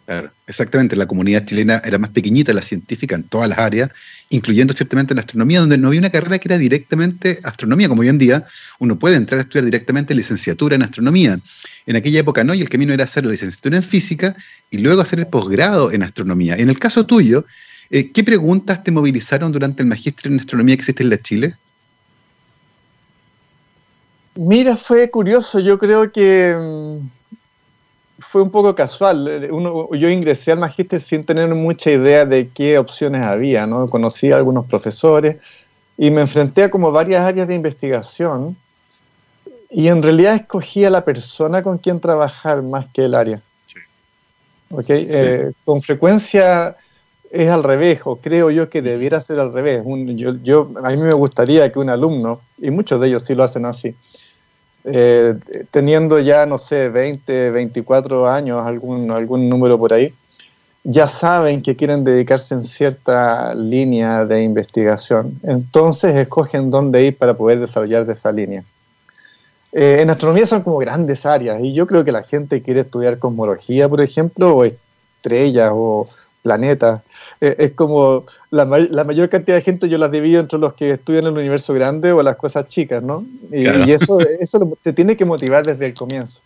Claro, 0.04 0.30
exactamente. 0.46 0.96
La 0.96 1.06
comunidad 1.06 1.46
chilena 1.46 1.80
era 1.84 1.96
más 1.96 2.10
pequeñita, 2.10 2.52
la 2.52 2.60
científica 2.60 3.14
en 3.14 3.22
todas 3.22 3.48
las 3.48 3.58
áreas, 3.58 3.90
incluyendo 4.28 4.74
ciertamente 4.74 5.14
la 5.14 5.20
astronomía, 5.20 5.60
donde 5.60 5.78
no 5.78 5.88
había 5.88 6.00
una 6.00 6.10
carrera 6.10 6.38
que 6.38 6.48
era 6.48 6.58
directamente 6.58 7.38
astronomía, 7.44 7.88
como 7.88 8.02
hoy 8.02 8.08
en 8.08 8.18
día 8.18 8.44
uno 8.78 8.98
puede 8.98 9.16
entrar 9.16 9.38
a 9.38 9.42
estudiar 9.42 9.64
directamente 9.64 10.14
licenciatura 10.14 10.74
en 10.74 10.82
astronomía. 10.82 11.38
En 11.86 11.96
aquella 11.96 12.20
época 12.20 12.44
no, 12.44 12.52
y 12.52 12.60
el 12.60 12.68
camino 12.68 12.92
era 12.92 13.04
hacer 13.04 13.24
la 13.24 13.30
licenciatura 13.30 13.76
en 13.76 13.82
física 13.82 14.34
y 14.70 14.78
luego 14.78 15.00
hacer 15.00 15.20
el 15.20 15.28
posgrado 15.28 15.92
en 15.92 16.02
astronomía. 16.02 16.56
En 16.56 16.68
el 16.68 16.78
caso 16.78 17.06
tuyo, 17.06 17.46
eh, 17.92 18.10
¿Qué 18.10 18.24
preguntas 18.24 18.82
te 18.82 18.90
movilizaron 18.90 19.52
durante 19.52 19.82
el 19.82 19.88
magíster 19.88 20.32
en 20.32 20.40
astronomía 20.40 20.76
que 20.76 20.80
existe 20.80 21.02
en 21.02 21.10
la 21.10 21.20
Chile? 21.20 21.54
Mira, 24.34 24.78
fue 24.78 25.10
curioso. 25.10 25.58
Yo 25.58 25.78
creo 25.78 26.10
que 26.10 26.56
mm, 26.58 27.06
fue 28.18 28.40
un 28.40 28.50
poco 28.50 28.74
casual. 28.74 29.46
yo 29.92 30.08
ingresé 30.08 30.52
al 30.52 30.58
magíster 30.58 31.02
sin 31.02 31.22
tener 31.24 31.54
mucha 31.54 31.90
idea 31.90 32.24
de 32.24 32.48
qué 32.48 32.78
opciones 32.78 33.20
había. 33.20 33.66
¿no? 33.66 33.86
Conocí 33.90 34.32
a 34.32 34.36
algunos 34.36 34.64
profesores 34.64 35.36
y 35.98 36.10
me 36.10 36.22
enfrenté 36.22 36.62
a 36.62 36.70
como 36.70 36.92
varias 36.92 37.22
áreas 37.22 37.46
de 37.46 37.54
investigación. 37.54 38.56
Y 39.68 39.88
en 39.88 40.02
realidad 40.02 40.36
escogí 40.36 40.86
a 40.86 40.90
la 40.90 41.04
persona 41.04 41.62
con 41.62 41.76
quien 41.76 42.00
trabajar 42.00 42.62
más 42.62 42.86
que 42.94 43.04
el 43.04 43.14
área. 43.14 43.42
Sí. 43.66 43.80
¿Okay? 44.70 45.06
Eh, 45.10 45.52
con 45.66 45.82
frecuencia 45.82 46.78
es 47.32 47.48
al 47.48 47.64
revés, 47.64 48.00
o 48.04 48.16
creo 48.16 48.50
yo 48.50 48.68
que 48.68 48.82
debiera 48.82 49.18
ser 49.20 49.40
al 49.40 49.52
revés. 49.52 49.82
yo, 50.42 50.70
a 50.82 50.90
mí 50.90 50.96
me 50.98 51.14
gustaría 51.14 51.72
que 51.72 51.78
un 51.78 51.88
alumno, 51.88 52.42
y 52.58 52.70
muchos 52.70 53.00
de 53.00 53.08
ellos 53.08 53.22
sí 53.22 53.34
lo 53.34 53.42
hacen 53.42 53.64
así, 53.64 53.96
eh, 54.84 55.34
teniendo 55.70 56.20
ya, 56.20 56.44
no 56.44 56.58
sé, 56.58 56.90
20, 56.90 57.50
24 57.50 58.28
años, 58.28 58.64
algún, 58.66 59.10
algún 59.10 59.48
número 59.48 59.78
por 59.78 59.94
ahí, 59.94 60.12
ya 60.84 61.08
saben 61.08 61.62
que 61.62 61.74
quieren 61.74 62.04
dedicarse 62.04 62.54
en 62.54 62.64
cierta 62.64 63.54
línea 63.54 64.26
de 64.26 64.42
investigación. 64.42 65.40
Entonces 65.42 66.14
escogen 66.16 66.70
dónde 66.70 67.04
ir 67.04 67.16
para 67.16 67.34
poder 67.34 67.60
desarrollar 67.60 68.04
de 68.04 68.12
esa 68.12 68.30
línea. 68.30 68.62
Eh, 69.72 69.98
en 70.00 70.10
astronomía 70.10 70.44
son 70.44 70.62
como 70.62 70.76
grandes 70.78 71.24
áreas 71.24 71.60
y 71.62 71.72
yo 71.72 71.86
creo 71.86 72.04
que 72.04 72.12
la 72.12 72.24
gente 72.24 72.60
quiere 72.60 72.80
estudiar 72.80 73.18
cosmología, 73.18 73.88
por 73.88 74.02
ejemplo, 74.02 74.54
o 74.54 74.64
estrellas 74.64 75.70
o 75.72 76.08
planetas. 76.42 77.00
Eh, 77.44 77.56
es 77.58 77.72
como 77.72 78.24
la, 78.50 78.64
la, 78.64 79.02
mayor 79.02 79.28
cantidad 79.28 79.56
de 79.56 79.62
gente 79.62 79.88
yo 79.88 79.98
las 79.98 80.12
divido 80.12 80.38
entre 80.38 80.60
los 80.60 80.74
que 80.74 80.92
estudian 80.92 81.26
el 81.26 81.32
universo 81.32 81.74
grande 81.74 82.12
o 82.12 82.22
las 82.22 82.36
cosas 82.36 82.68
chicas, 82.68 83.02
¿no? 83.02 83.26
Y, 83.50 83.66
eso, 83.90 84.20
eso 84.40 84.78
te 84.80 84.92
tiene 84.92 85.16
que 85.16 85.24
motivar 85.24 85.66
desde 85.66 85.86
el 85.86 85.94
comienzo. 85.94 86.40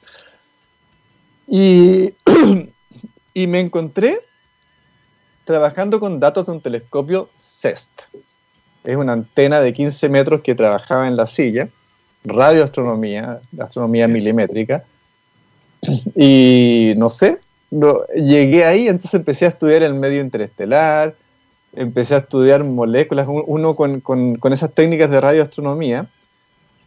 Y, 1.46 2.14
y 3.34 3.46
me 3.46 3.60
encontré 3.60 4.20
trabajando 5.44 6.00
con 6.00 6.18
datos 6.18 6.46
de 6.46 6.52
un 6.52 6.62
telescopio 6.62 7.28
CEST. 7.38 8.04
Es 8.82 8.96
una 8.96 9.12
antena 9.12 9.60
de 9.60 9.74
15 9.74 10.08
metros 10.08 10.40
que 10.40 10.54
trabajaba 10.54 11.06
en 11.06 11.16
la 11.16 11.26
silla, 11.26 11.68
radioastronomía, 12.24 13.40
astronomía 13.58 14.08
milimétrica. 14.08 14.82
Y 16.16 16.94
no 16.96 17.10
sé, 17.10 17.38
llegué 17.70 18.64
ahí, 18.64 18.88
entonces 18.88 19.14
empecé 19.14 19.46
a 19.46 19.48
estudiar 19.48 19.82
el 19.82 19.94
medio 19.94 20.20
interestelar, 20.20 21.14
empecé 21.74 22.14
a 22.14 22.18
estudiar 22.18 22.64
moléculas, 22.64 23.26
uno 23.28 23.74
con, 23.74 24.00
con, 24.00 24.36
con 24.36 24.52
esas 24.52 24.72
técnicas 24.72 25.10
de 25.10 25.20
radioastronomía, 25.20 26.08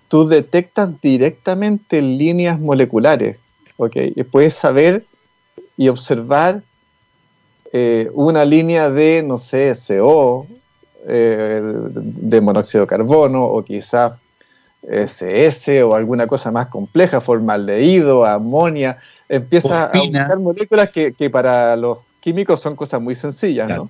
tú 0.08 0.28
detectas 0.28 1.00
directamente 1.02 2.02
líneas 2.02 2.60
moleculares, 2.60 3.38
¿ok? 3.78 3.96
Y 4.16 4.24
puedes 4.24 4.54
saber 4.54 5.06
y 5.78 5.88
observar 5.88 6.62
eh, 7.72 8.10
una 8.14 8.44
línea 8.44 8.90
de, 8.90 9.24
no 9.24 9.38
sé, 9.38 9.74
CO, 9.76 10.48
eh, 11.08 11.62
de 11.64 12.42
monóxido 12.42 12.84
de 12.84 12.88
carbono, 12.88 13.46
o 13.46 13.64
quizás 13.64 14.14
SS, 14.82 15.84
o 15.84 15.94
alguna 15.94 16.26
cosa 16.26 16.52
más 16.52 16.70
compleja, 16.70 17.22
formaldehído, 17.22 18.26
amonia, 18.26 19.00
empieza 19.30 19.86
a 19.86 19.98
buscar 19.98 20.40
moléculas 20.40 20.92
que, 20.92 21.14
que, 21.14 21.30
para 21.30 21.76
los 21.76 22.00
químicos 22.20 22.60
son 22.60 22.76
cosas 22.76 23.00
muy 23.00 23.16
sencillas, 23.16 23.70
¿no? 23.70 23.90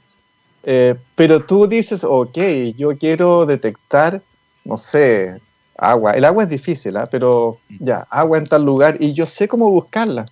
Eh, 0.64 0.96
pero 1.16 1.40
tú 1.40 1.68
dices, 1.68 2.04
ok, 2.04 2.38
yo 2.78 2.98
quiero 2.98 3.46
detectar, 3.46 4.22
no 4.66 4.78
sé, 4.78 5.40
agua. 5.78 6.14
El 6.14 6.26
agua 6.26 6.44
es 6.44 6.50
difícil, 6.50 6.98
¿ah? 6.98 7.08
pero 7.10 7.58
mm. 7.70 7.86
ya, 7.86 8.08
agua 8.10 8.38
en 8.38 8.46
tal 8.46 8.66
lugar 8.66 8.98
y 9.00 9.14
yo 9.14 9.26
sé 9.26 9.48
cómo 9.48 9.70
buscarla. 9.70 10.26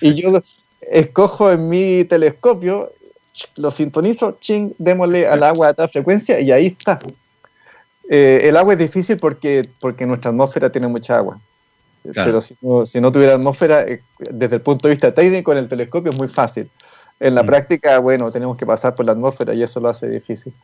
Y 0.00 0.14
yo 0.14 0.42
escojo 0.82 1.50
en 1.50 1.68
mi 1.68 2.04
telescopio, 2.04 2.92
lo 3.56 3.70
sintonizo, 3.70 4.36
ching, 4.40 4.74
démosle 4.78 5.26
al 5.26 5.42
agua 5.42 5.68
a 5.68 5.74
tal 5.74 5.88
frecuencia 5.88 6.38
y 6.38 6.52
ahí 6.52 6.66
está. 6.66 6.98
Eh, 8.10 8.42
el 8.44 8.56
agua 8.58 8.74
es 8.74 8.78
difícil 8.78 9.16
porque, 9.16 9.62
porque 9.80 10.04
nuestra 10.04 10.30
atmósfera 10.30 10.70
tiene 10.70 10.88
mucha 10.88 11.16
agua. 11.16 11.40
Pero 12.02 12.40
si 12.40 12.56
no, 12.60 12.86
si 12.86 13.00
no, 13.00 13.12
tuviera 13.12 13.34
atmósfera, 13.34 13.82
eh, 13.82 14.02
desde 14.18 14.56
el 14.56 14.62
punto 14.62 14.88
de 14.88 14.94
vista 14.94 15.12
técnico, 15.12 15.52
en 15.52 15.58
el 15.58 15.68
telescopio 15.68 16.10
es 16.10 16.16
muy 16.16 16.28
fácil. 16.28 16.70
En 17.18 17.34
la 17.34 17.42
mm. 17.42 17.46
práctica, 17.46 17.98
bueno, 17.98 18.30
tenemos 18.30 18.56
que 18.56 18.64
pasar 18.64 18.94
por 18.94 19.04
la 19.04 19.12
atmósfera 19.12 19.52
y 19.52 19.62
eso 19.62 19.80
lo 19.80 19.90
hace 19.90 20.08
difícil. 20.08 20.54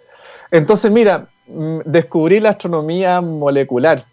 Entonces, 0.51 0.91
mira, 0.91 1.29
mm, 1.47 1.81
descubrí 1.85 2.41
la 2.41 2.51
astronomía 2.51 3.21
molecular. 3.21 4.05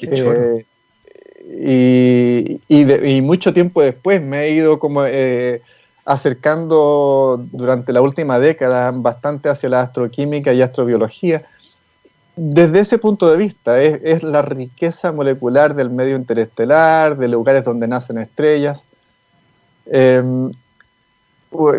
Eh, 0.00 0.64
y, 1.50 2.60
y, 2.68 3.22
mucho 3.22 3.52
tiempo 3.52 3.82
después 3.82 4.22
me 4.22 4.44
he 4.44 4.50
ido 4.52 4.78
como 4.78 5.04
eh, 5.04 5.62
acercando 6.04 7.44
durante 7.52 7.92
la 7.92 8.00
última 8.00 8.38
década 8.38 8.92
bastante 8.94 9.48
hacia 9.48 9.68
la 9.68 9.82
astroquímica 9.82 10.52
y 10.52 10.62
astrobiología. 10.62 11.46
Desde 12.40 12.78
ese 12.78 12.98
punto 12.98 13.28
de 13.28 13.36
vista, 13.36 13.82
es, 13.82 14.22
la 14.22 14.42
riqueza 14.42 15.10
molecular 15.10 15.74
del 15.74 15.90
medio 15.90 16.14
interestelar, 16.14 17.16
de 17.16 17.26
lugares 17.26 17.64
donde 17.64 17.88
nacen 17.88 18.16
estrellas. 18.16 18.86
Em, 19.86 20.52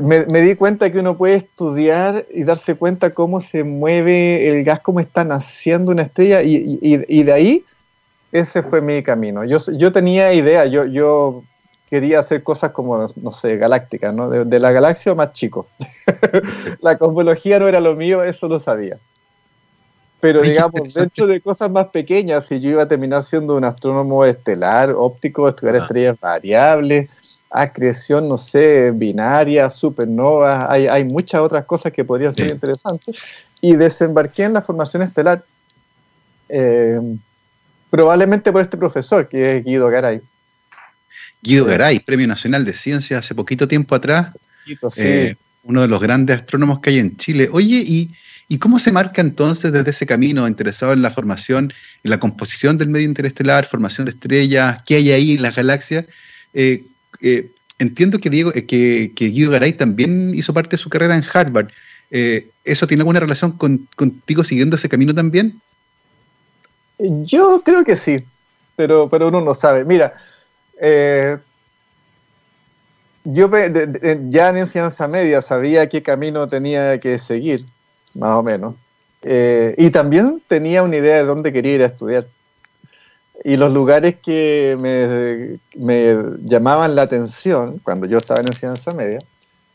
me, 0.01 0.41
di 0.41 0.55
cuenta 0.55 0.91
que 0.91 0.99
uno 0.99 1.15
puede 1.15 1.35
estudiar 1.35 2.25
y 2.33 2.43
darse 2.43 2.75
cuenta 2.75 3.11
cómo 3.11 3.39
se 3.39 3.63
mueve 3.63 4.49
el 4.49 4.65
gas, 4.65 4.81
cómo 4.81 4.99
está 4.99 5.23
naciendo 5.23 5.93
una 5.93 6.01
estrella, 6.01 6.41
y, 6.43 7.23
de 7.23 7.31
ahí 7.31 7.63
ese 8.33 8.61
fue 8.61 8.81
mi 8.81 9.01
camino. 9.01 9.45
Yo, 9.45 9.59
yo 9.77 9.93
tenía 9.93 10.33
idea, 10.33 10.65
yo, 10.65 10.83
yo 10.83 11.43
quería 11.89 12.19
hacer 12.19 12.43
cosas 12.43 12.71
como, 12.71 13.07
no 13.15 13.31
sé, 13.31 13.55
galácticas, 13.55 14.13
¿no? 14.13 14.29
De, 14.29 14.59
la 14.59 14.73
galaxia 14.73 15.13
o 15.13 15.15
más 15.15 15.31
chico. 15.31 15.67
la 16.81 16.97
cosmología 16.97 17.59
no 17.59 17.69
era 17.69 17.79
lo 17.79 17.95
mío, 17.95 18.25
eso 18.25 18.49
lo 18.49 18.59
sabía. 18.59 18.99
Pero 20.19 20.41
digamos, 20.43 20.93
dentro 20.93 21.27
de 21.27 21.41
cosas 21.41 21.71
más 21.71 21.87
pequeñas, 21.87 22.45
si 22.47 22.59
yo 22.59 22.71
iba 22.71 22.83
a 22.83 22.87
terminar 22.87 23.23
siendo 23.23 23.55
un 23.55 23.63
astrónomo 23.63 24.25
estelar, 24.25 24.91
óptico, 24.91 25.47
estudiar 25.47 25.75
ah. 25.75 25.79
estrellas 25.79 26.17
variables, 26.19 27.17
acreción, 27.49 28.29
no 28.29 28.37
sé, 28.37 28.91
binaria, 28.91 29.69
supernova, 29.69 30.71
hay, 30.71 30.87
hay 30.87 31.03
muchas 31.03 31.41
otras 31.41 31.65
cosas 31.65 31.91
que 31.91 32.03
podrían 32.03 32.33
ser 32.33 32.51
interesantes. 32.51 33.15
Y 33.61 33.75
desembarqué 33.75 34.43
en 34.43 34.53
la 34.53 34.61
formación 34.61 35.03
estelar, 35.03 35.43
eh, 36.47 36.99
probablemente 37.89 38.51
por 38.51 38.61
este 38.61 38.77
profesor, 38.77 39.27
que 39.27 39.57
es 39.57 39.65
Guido 39.65 39.89
Garay. 39.89 40.21
Guido 41.41 41.65
Garay, 41.65 41.99
Premio 41.99 42.27
Nacional 42.27 42.65
de 42.65 42.73
Ciencias 42.73 43.19
hace 43.19 43.35
poquito 43.35 43.67
tiempo 43.67 43.95
atrás. 43.95 44.31
Eh, 44.97 45.35
uno 45.63 45.81
de 45.81 45.87
los 45.87 45.99
grandes 45.99 46.37
astrónomos 46.37 46.79
que 46.79 46.91
hay 46.91 46.99
en 46.99 47.17
Chile. 47.17 47.49
Oye, 47.51 47.83
¿y, 47.85 48.11
cómo 48.57 48.79
se 48.79 48.91
marca 48.91 49.21
entonces 49.21 49.71
desde 49.71 49.91
ese 49.91 50.07
camino 50.07 50.47
interesado 50.47 50.93
en 50.93 51.01
la 51.01 51.11
formación, 51.11 51.71
en 52.03 52.09
la 52.09 52.19
composición 52.19 52.77
del 52.77 52.89
medio 52.89 53.05
interestelar, 53.05 53.65
formación 53.65 54.05
de 54.05 54.11
estrellas, 54.11 54.81
qué 54.85 54.95
hay 54.95 55.11
ahí 55.11 55.33
en 55.33 55.43
las 55.43 55.55
galaxias? 55.55 56.05
Eh, 56.53 56.83
eh, 57.21 57.51
entiendo 57.77 58.17
que, 58.19 58.29
Diego, 58.29 58.51
que, 58.51 59.11
Guido 59.15 59.51
Garay 59.51 59.73
también 59.73 60.33
hizo 60.33 60.53
parte 60.53 60.71
de 60.71 60.77
su 60.81 60.89
carrera 60.89 61.15
en 61.15 61.23
Harvard. 61.31 61.67
¿Eso 62.09 62.87
tiene 62.87 63.01
alguna 63.01 63.19
relación 63.19 63.51
contigo 63.51 64.43
siguiendo 64.43 64.75
ese 64.77 64.89
camino 64.89 65.13
también? 65.13 65.61
Yo 66.99 67.61
creo 67.63 67.85
que 67.85 67.95
sí, 67.95 68.17
pero, 68.75 69.07
pero 69.07 69.29
uno 69.29 69.41
no 69.41 69.53
sabe. 69.53 69.85
Mira, 69.85 70.15
eh, 70.81 71.37
yo 73.23 73.49
ya 74.29 74.49
en 74.49 74.57
enseñanza 74.57 75.07
media 75.07 75.41
sabía 75.41 75.87
qué 75.87 76.03
camino 76.03 76.47
tenía 76.47 76.99
que 76.99 77.17
seguir, 77.17 77.65
más 78.15 78.31
o 78.31 78.43
menos. 78.43 78.75
Eh, 79.21 79.75
y 79.77 79.89
también 79.89 80.41
tenía 80.47 80.83
una 80.83 80.97
idea 80.97 81.17
de 81.17 81.25
dónde 81.25 81.51
quería 81.51 81.75
ir 81.75 81.83
a 81.83 81.87
estudiar. 81.87 82.27
Y 83.43 83.55
los 83.57 83.71
lugares 83.71 84.17
que 84.21 84.77
me, 84.79 85.59
me, 85.77 86.37
llamaban 86.43 86.95
la 86.95 87.03
atención 87.03 87.79
cuando 87.79 88.05
yo 88.05 88.17
estaba 88.17 88.41
en 88.41 88.47
enseñanza 88.47 88.91
media 88.91 89.19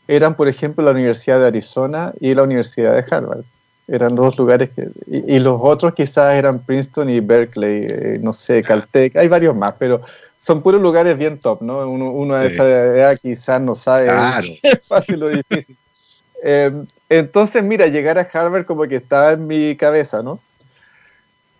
eran, 0.07 0.35
por 0.35 0.47
ejemplo, 0.47 0.83
la 0.83 0.91
Universidad 0.91 1.39
de 1.39 1.47
Arizona 1.47 2.13
y 2.19 2.35
la 2.35 2.43
Universidad 2.43 2.93
de 2.93 3.05
Harvard. 3.09 3.43
Eran 3.87 4.15
dos 4.15 4.37
lugares 4.37 4.69
que... 4.75 4.89
Y, 5.07 5.39
los 5.39 5.59
otros 5.61 5.93
quizás 5.95 6.35
eran 6.35 6.59
Princeton 6.59 7.09
y 7.09 7.19
Berkeley, 7.19 7.87
eh, 7.89 8.19
no 8.21 8.33
sé, 8.33 8.61
Caltech, 8.61 9.15
hay 9.15 9.27
varios 9.27 9.55
más, 9.55 9.73
pero 9.79 10.01
son 10.37 10.61
puros 10.61 10.81
lugares 10.81 11.17
bien 11.17 11.39
top, 11.39 11.61
¿no? 11.63 11.89
Uno, 11.89 12.37
de 12.37 12.47
esa 12.47 12.67
edad 12.67 13.17
quizás 13.19 13.59
no 13.61 13.73
sabe 13.73 14.05
claro. 14.05 14.47
es 14.63 14.87
fácil 14.87 15.23
o 15.23 15.29
difícil. 15.29 15.75
Eh, 16.47 16.71
entonces, 17.09 17.63
mira, 17.63 17.87
llegar 17.87 18.19
a 18.19 18.29
Harvard 18.31 18.67
como 18.67 18.83
que 18.83 18.97
estaba 18.97 19.31
en 19.31 19.47
mi 19.47 19.75
cabeza, 19.75 20.21
¿no? 20.21 20.39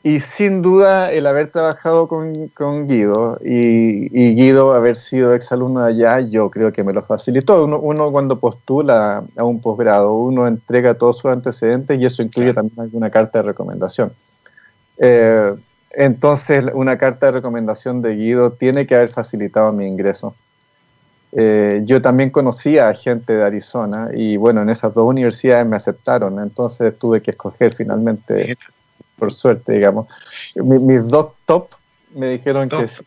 Y 0.04 0.20
sin 0.20 0.62
duda 0.62 1.12
el 1.12 1.25
haber 1.25 1.50
trabajado 1.50 2.08
con, 2.08 2.50
con 2.50 2.88
Guido 2.88 3.39
y, 3.44 4.36
Guido 4.36 4.74
haber 4.74 4.96
sido 4.96 5.33
exalumno 5.33 5.83
allá, 5.83 6.20
yo 6.20 6.51
creo 6.51 6.72
que 6.72 6.83
me 6.83 6.94
lo 6.94 7.01
facilitó. 7.01 7.66
Uno, 7.66 7.79
uno, 7.79 8.12
cuando 8.12 8.40
postula 8.40 9.24
a 9.36 9.44
un 9.44 9.60
posgrado, 9.60 10.14
uno 10.14 10.48
entrega 10.48 10.94
todos 10.94 11.18
sus 11.18 11.31
antecedentes 11.31 12.00
y 12.00 12.05
eso 12.05 12.22
incluye 12.22 12.53
también 12.53 12.79
alguna 12.79 13.10
carta 13.10 13.40
de 13.40 13.44
recomendación. 13.48 14.14
Eh, 15.00 15.55
entonces, 15.90 16.64
una 16.75 17.00
carta 17.00 17.25
de 17.25 17.31
recomendación 17.31 18.03
de 18.03 18.16
Guido 18.16 18.51
tiene 18.51 18.86
que 18.86 18.96
haber 18.96 19.10
facilitado 19.10 19.74
mi 19.74 19.88
ingreso. 19.88 20.36
Eh, 21.38 21.82
yo 21.84 22.02
también 22.02 22.30
conocía 22.30 22.88
a 22.88 22.96
gente 22.96 23.34
de 23.34 23.44
Arizona 23.44 24.10
y 24.14 24.38
bueno, 24.38 24.62
en 24.62 24.70
esas 24.70 24.94
dos 24.94 25.06
universidades 25.06 25.68
me 25.68 25.76
aceptaron, 25.76 26.40
entonces 26.40 26.98
tuve 26.98 27.22
que 27.22 27.32
escoger 27.32 27.76
finalmente, 27.76 28.58
por 29.18 29.34
suerte, 29.34 29.74
digamos. 29.74 30.08
mis 30.56 31.10
dos 31.10 31.34
top 31.46 31.72
me 32.14 32.30
dijeron 32.30 32.70
que 32.70 32.88
sí. 32.88 33.04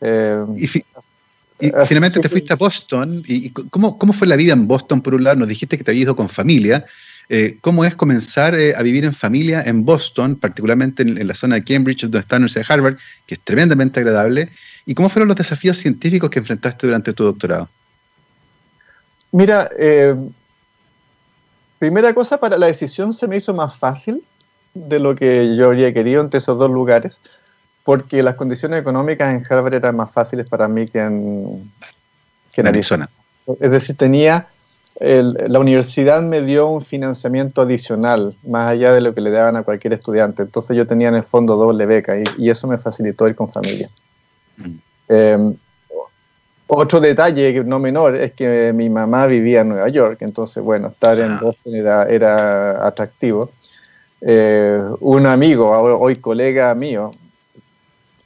Eh, 0.00 0.44
y, 0.56 0.66
finalmente 1.86 2.20
te 2.20 2.28
fuiste 2.28 2.52
a 2.52 2.56
Boston. 2.56 3.22
¿Y, 3.26 3.50
cómo, 3.50 3.98
cómo, 3.98 4.12
fue 4.12 4.26
la 4.26 4.36
vida 4.36 4.52
en 4.52 4.66
Boston, 4.66 5.00
por 5.00 5.14
un 5.14 5.24
lado? 5.24 5.36
Nos 5.36 5.48
dijiste 5.48 5.78
que 5.78 5.84
te 5.84 5.92
habías 5.92 6.02
ido 6.02 6.16
con 6.16 6.28
familia, 6.28 6.84
eh, 7.28 7.58
cómo 7.60 7.84
es 7.84 7.94
comenzar 7.94 8.54
eh, 8.54 8.74
a 8.76 8.82
vivir 8.82 9.04
en 9.04 9.14
familia 9.14 9.62
en 9.62 9.84
Boston, 9.84 10.36
particularmente 10.36 11.02
en, 11.02 11.26
la 11.26 11.34
zona 11.34 11.56
de 11.56 11.64
Cambridge, 11.64 12.02
donde 12.02 12.18
está 12.18 12.34
la 12.36 12.40
Universidad 12.40 12.66
de 12.66 12.74
Harvard, 12.74 12.96
que 13.26 13.34
es 13.34 13.40
tremendamente 13.40 14.00
agradable, 14.00 14.48
y 14.86 14.94
cómo 14.94 15.08
fueron 15.08 15.28
los 15.28 15.36
desafíos 15.36 15.78
científicos 15.78 16.30
que 16.30 16.38
enfrentaste 16.38 16.86
durante 16.86 17.12
tu 17.12 17.24
doctorado. 17.24 17.68
Mira, 19.30 19.70
eh, 19.78 20.14
primera 21.78 22.12
cosa, 22.14 22.38
para 22.38 22.58
la 22.58 22.66
decisión 22.66 23.14
se 23.14 23.28
me 23.28 23.36
hizo 23.36 23.54
más 23.54 23.78
fácil 23.78 24.22
de 24.74 24.98
lo 24.98 25.14
que 25.14 25.54
yo 25.56 25.66
habría 25.66 25.92
querido 25.92 26.20
entre 26.20 26.38
esos 26.38 26.58
dos 26.58 26.70
lugares, 26.70 27.18
porque 27.84 28.22
las 28.22 28.34
condiciones 28.34 28.80
económicas 28.80 29.34
en 29.34 29.42
Harvard 29.48 29.74
eran 29.74 29.96
más 29.96 30.10
fáciles 30.10 30.48
para 30.48 30.68
mí 30.68 30.86
que 30.86 31.00
en, 31.00 31.72
que 32.52 32.60
en 32.60 32.66
Arizona. 32.66 33.08
Es 33.60 33.70
decir, 33.70 33.96
tenía 33.96 34.48
la 35.00 35.58
universidad 35.58 36.22
me 36.22 36.42
dio 36.42 36.68
un 36.68 36.82
financiamiento 36.82 37.62
adicional, 37.62 38.36
más 38.46 38.70
allá 38.70 38.92
de 38.92 39.00
lo 39.00 39.14
que 39.14 39.20
le 39.20 39.30
daban 39.30 39.56
a 39.56 39.62
cualquier 39.62 39.94
estudiante. 39.94 40.42
Entonces 40.42 40.76
yo 40.76 40.86
tenía 40.86 41.08
en 41.08 41.14
el 41.14 41.24
fondo 41.24 41.56
doble 41.56 41.86
beca 41.86 42.14
y, 42.38 42.50
eso 42.50 42.66
me 42.66 42.78
facilitó 42.78 43.26
ir 43.26 43.34
con 43.34 43.50
familia. 43.50 43.90
Eh, 45.08 45.54
otro 46.74 47.00
detalle 47.00 47.62
no 47.64 47.78
menor 47.78 48.16
es 48.16 48.32
que 48.32 48.72
mi 48.72 48.88
mamá 48.88 49.26
vivía 49.26 49.60
en 49.60 49.70
Nueva 49.70 49.88
York, 49.90 50.22
entonces, 50.22 50.62
bueno, 50.62 50.88
estar 50.88 51.18
en 51.18 51.32
ah. 51.32 51.38
Boston 51.42 51.74
era, 51.74 52.04
era 52.06 52.86
atractivo. 52.86 53.50
Eh, 54.22 54.80
un 55.00 55.26
amigo, 55.26 55.68
hoy 55.68 56.16
colega 56.16 56.74
mío, 56.74 57.10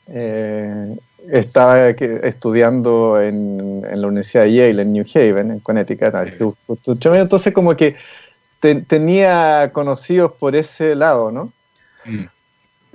eh, 0.09 0.97
estaba 1.33 1.89
estudiando 1.89 3.21
en, 3.21 3.83
la 3.83 4.07
Universidad 4.07 4.45
de 4.45 4.55
Yale, 4.55 4.83
en 4.83 4.93
New 4.93 5.05
Haven, 5.13 5.51
en 5.51 5.61
Connecticut. 5.61 6.15
Entonces, 7.05 7.53
como 7.53 7.75
que 7.75 7.97
tenía 8.61 9.71
conocidos 9.73 10.33
por 10.33 10.55
ese 10.55 10.95
lado, 10.95 11.33
¿no? 11.33 11.53
Mm. 12.05 12.25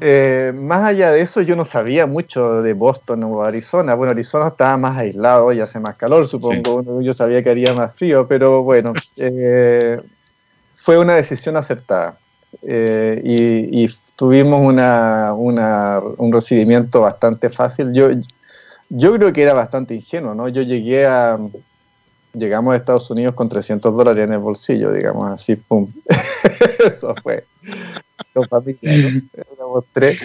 Eh, 0.03 0.51
más 0.55 0.83
allá 0.83 1.11
de 1.11 1.21
eso, 1.21 1.43
yo 1.43 1.55
no 1.55 1.63
sabía 1.63 2.07
mucho 2.07 2.63
de 2.63 2.73
Boston 2.73 3.23
o 3.23 3.43
Arizona. 3.43 3.93
Bueno, 3.93 4.11
Arizona 4.11 4.47
estaba 4.47 4.75
más 4.75 4.97
aislado 4.97 5.53
y 5.53 5.59
hace 5.59 5.79
más 5.79 5.95
calor, 5.95 6.25
supongo. 6.25 7.01
Yo 7.01 7.13
sabía 7.13 7.43
que 7.43 7.51
haría 7.51 7.75
más 7.75 7.95
frío, 7.95 8.27
pero 8.27 8.63
bueno, 8.63 8.93
eh, 9.15 10.01
fue 10.73 10.97
una 10.97 11.13
decisión 11.13 11.55
acertada. 11.55 12.17
Eh, 12.63 13.21
y, 13.23 13.83
y, 13.83 13.89
tuvimos 14.15 14.61
una, 14.61 15.33
un 15.33 16.31
recibimiento 16.33 17.01
bastante 17.01 17.49
fácil. 17.49 17.93
Yo, 17.93 18.09
yo 18.89 19.13
creo 19.15 19.31
que 19.31 19.43
era 19.43 19.53
bastante 19.53 19.93
ingenuo, 19.93 20.33
¿no? 20.33 20.47
Yo 20.47 20.63
llegué 20.63 21.05
a, 21.05 21.39
llegamos 22.33 22.73
a 22.73 22.77
Estados 22.77 23.09
Unidos 23.11 23.35
con 23.35 23.49
300 23.49 23.95
dólares 23.95 24.25
en 24.25 24.33
el 24.33 24.39
bolsillo, 24.39 24.91
digamos 24.91 25.29
así, 25.29 25.55
pum. 25.55 25.87
Eso 26.91 27.13
fue. 27.21 27.45
Con 28.33 28.47
familia, 28.47 29.21
Éramos 29.53 29.85
tres. 29.93 30.19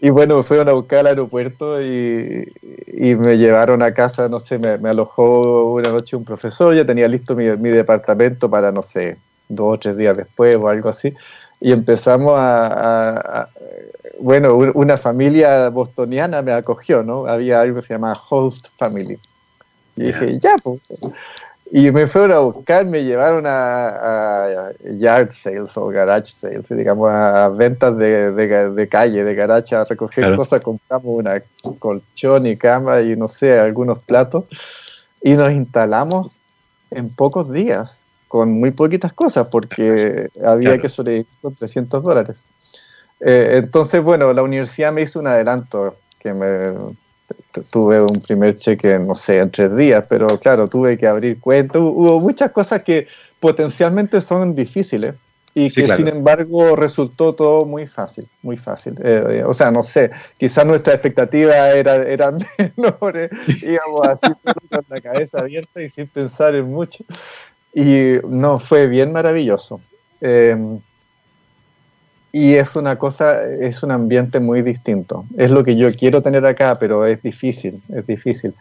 Y 0.00 0.10
bueno, 0.10 0.36
me 0.36 0.42
fueron 0.42 0.68
a 0.68 0.72
buscar 0.72 1.00
al 1.00 1.08
aeropuerto 1.08 1.82
y, 1.82 2.52
y 2.86 3.14
me 3.16 3.36
llevaron 3.36 3.82
a 3.82 3.92
casa, 3.92 4.28
no 4.28 4.38
sé, 4.38 4.58
me, 4.58 4.78
me, 4.78 4.90
alojó 4.90 5.72
una 5.72 5.90
noche 5.90 6.14
un 6.14 6.24
profesor, 6.24 6.74
ya 6.74 6.84
tenía 6.84 7.08
listo 7.08 7.34
mi, 7.34 7.48
mi 7.56 7.70
departamento 7.70 8.48
para, 8.48 8.70
no 8.70 8.82
sé, 8.82 9.18
dos 9.48 9.74
o 9.74 9.78
tres 9.78 9.96
días 9.96 10.16
después 10.16 10.54
o 10.56 10.68
algo 10.68 10.88
así 10.88 11.14
y 11.60 11.72
empezamos 11.72 12.34
a, 12.36 13.48
bueno, 14.20 14.54
una 14.74 14.96
familia 14.96 15.68
bostoniana 15.70 16.42
me 16.42 16.52
acogió, 16.52 17.02
¿no? 17.02 17.26
Había 17.26 17.60
algo 17.60 17.76
que 17.76 17.82
se 17.82 17.94
llama 17.94 18.16
host 18.28 18.68
family. 18.76 19.18
Y 19.96 20.04
dije, 20.04 20.38
ya, 20.38 20.54
pues. 20.62 20.88
Y 21.70 21.90
me 21.90 22.06
fueron 22.06 22.32
a 22.32 22.38
buscar, 22.38 22.86
me 22.86 23.04
llevaron 23.04 23.44
a, 23.46 24.70
yard 24.96 25.32
sales 25.32 25.76
o 25.76 25.88
garage 25.88 26.32
sales, 26.32 26.66
digamos, 26.68 27.10
a 27.10 27.48
ventas 27.48 27.96
de, 27.98 28.32
de, 28.32 28.88
calle, 28.88 29.22
de 29.22 29.34
garage, 29.34 29.74
a 29.74 29.84
recoger 29.84 30.34
cosas. 30.34 30.62
Compramos 30.62 31.18
una 31.18 31.42
colchón 31.78 32.46
y 32.46 32.56
cama 32.56 33.02
y 33.02 33.16
no 33.16 33.28
sé, 33.28 33.58
algunos 33.58 34.02
platos. 34.02 34.44
Y 35.22 35.32
nos 35.32 35.52
instalamos 35.52 36.38
en 36.90 37.14
pocos 37.14 37.52
días, 37.52 38.00
con 38.28 38.50
muy 38.50 38.70
poquitas 38.70 39.12
cosas, 39.12 39.48
porque 39.48 40.28
había 40.42 40.78
que 40.78 40.88
sobrevivir 40.88 41.26
con 41.42 41.54
300 41.54 42.02
dólares. 42.02 42.46
Eh, 43.20 43.60
entonces, 43.62 44.02
bueno, 44.02 44.32
la 44.32 44.42
universidad 44.42 44.92
me 44.92 45.02
hizo 45.02 45.18
un 45.20 45.26
adelanto, 45.26 45.96
que 46.20 46.32
me 46.32 46.72
tuve 47.70 48.00
un 48.00 48.22
primer 48.26 48.54
cheque, 48.54 48.98
no 48.98 49.14
sé, 49.14 49.38
en 49.38 49.50
tres 49.50 49.74
días, 49.76 50.04
pero 50.08 50.38
claro, 50.38 50.68
tuve 50.68 50.96
que 50.98 51.06
abrir 51.06 51.40
cuentas, 51.40 51.80
hubo 51.80 52.20
muchas 52.20 52.52
cosas 52.52 52.82
que 52.82 53.06
potencialmente 53.40 54.20
son 54.20 54.54
difíciles 54.54 55.14
y 55.54 55.70
que 55.70 55.88
sin 55.94 56.08
embargo 56.08 56.76
resultó 56.76 57.34
todo 57.34 57.64
muy 57.64 57.86
fácil, 57.86 58.28
muy 58.42 58.56
fácil. 58.56 58.96
Eh, 59.02 59.42
o 59.44 59.52
sea, 59.52 59.70
no 59.70 59.82
sé, 59.82 60.10
quizás 60.38 60.64
nuestras 60.64 60.94
expectativas 60.94 61.74
eran, 61.74 62.06
eran 62.06 62.36
menores, 62.76 63.30
íbamos 63.62 64.06
así 64.06 64.32
con 64.70 64.84
la 64.88 65.00
cabeza 65.00 65.40
abierta 65.40 65.82
y 65.82 65.90
sin 65.90 66.06
pensar 66.06 66.54
en 66.54 66.66
mucho. 66.66 67.04
Y 67.74 68.16
no, 68.28 68.58
fue 68.58 68.86
bien 68.86 69.12
maravilloso. 69.12 69.80
Em, 70.20 70.80
y 72.38 72.54
es 72.54 72.76
una 72.76 72.94
cosa, 72.94 73.44
es 73.48 73.82
un 73.82 73.90
ambiente 73.90 74.38
muy 74.38 74.62
distinto. 74.62 75.24
Es 75.36 75.50
lo 75.50 75.64
que 75.64 75.74
yo 75.74 75.92
quiero 75.92 76.22
tener 76.22 76.46
acá, 76.46 76.78
pero 76.78 77.04
es 77.04 77.20
difícil, 77.20 77.82
es 77.88 78.06
difícil. 78.06 78.54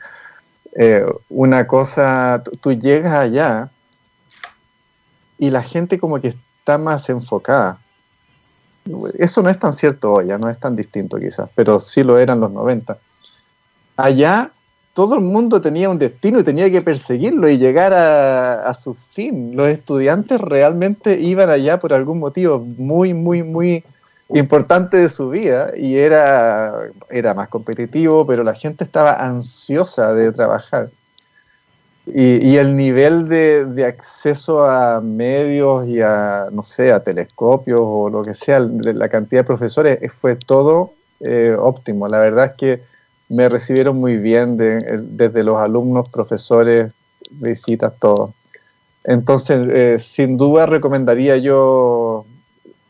Eh, 0.73 1.05
una 1.29 1.67
cosa, 1.67 2.41
tú 2.59 2.73
llegas 2.73 3.13
allá 3.13 3.69
y 5.37 5.51
la 5.51 5.61
gente 5.61 5.99
como 5.99 6.19
que 6.19 6.29
está 6.29 6.79
más 6.79 7.07
enfocada. 7.09 7.77
Eso 9.19 9.43
no 9.43 9.49
es 9.51 9.59
tan 9.59 9.73
cierto 9.73 10.11
hoy, 10.11 10.25
ya 10.25 10.39
no 10.39 10.49
es 10.49 10.59
tan 10.59 10.75
distinto 10.75 11.17
quizás, 11.19 11.47
pero 11.53 11.79
sí 11.79 12.01
lo 12.01 12.17
eran 12.17 12.39
los 12.39 12.51
90. 12.51 12.97
Allá 13.95 14.49
todo 14.97 15.13
el 15.13 15.21
mundo 15.21 15.61
tenía 15.61 15.91
un 15.91 15.99
destino 15.99 16.39
y 16.39 16.43
tenía 16.43 16.71
que 16.71 16.81
perseguirlo 16.81 17.47
y 17.47 17.59
llegar 17.59 17.93
a, 17.93 18.73
su 18.73 18.95
fin. 18.95 19.55
Los 19.55 19.67
estudiantes 19.67 20.41
realmente 20.41 21.19
iban 21.19 21.51
allá 21.51 21.77
por 21.77 21.93
algún 21.93 22.17
motivo 22.17 22.57
muy, 22.79 23.13
muy, 23.13 23.43
muy 23.43 23.83
importante 24.29 24.97
de 24.97 25.09
su 25.09 25.29
vida 25.29 25.71
y 25.77 25.97
era, 25.97 26.73
era 27.11 27.35
más 27.35 27.47
competitivo, 27.47 28.25
pero 28.25 28.43
la 28.43 28.55
gente 28.55 28.85
estaba 28.85 29.23
ansiosa 29.23 30.15
de 30.15 30.31
trabajar. 30.31 30.89
Y, 32.07 32.57
el 32.57 32.75
nivel 32.75 33.29
de, 33.29 33.85
acceso 33.85 34.65
a 34.65 34.99
medios 34.99 35.85
y 35.85 36.01
a, 36.01 36.47
no 36.51 36.63
sé, 36.63 36.91
a 36.91 37.03
telescopios 37.03 37.81
o 37.83 38.09
lo 38.09 38.23
que 38.23 38.33
sea, 38.33 38.61
la 38.61 39.09
cantidad 39.09 39.41
de 39.41 39.45
profesores 39.45 39.99
fue 40.11 40.37
todo 40.37 40.93
eh, 41.19 41.55
óptimo. 41.55 42.07
La 42.07 42.17
verdad 42.17 42.45
es 42.45 42.57
que 42.57 42.96
me 43.29 43.49
recibieron 43.49 43.97
muy 43.97 44.17
bien 44.17 44.57
desde 44.57 45.43
los 45.43 45.57
alumnos, 45.57 46.09
profesores, 46.09 46.91
visitas, 47.31 47.97
todo. 47.99 48.33
Entonces, 49.03 49.67
eh, 49.71 49.97
sin 49.99 50.37
duda 50.37 50.65
recomendaría 50.65 51.37
yo 51.37 52.25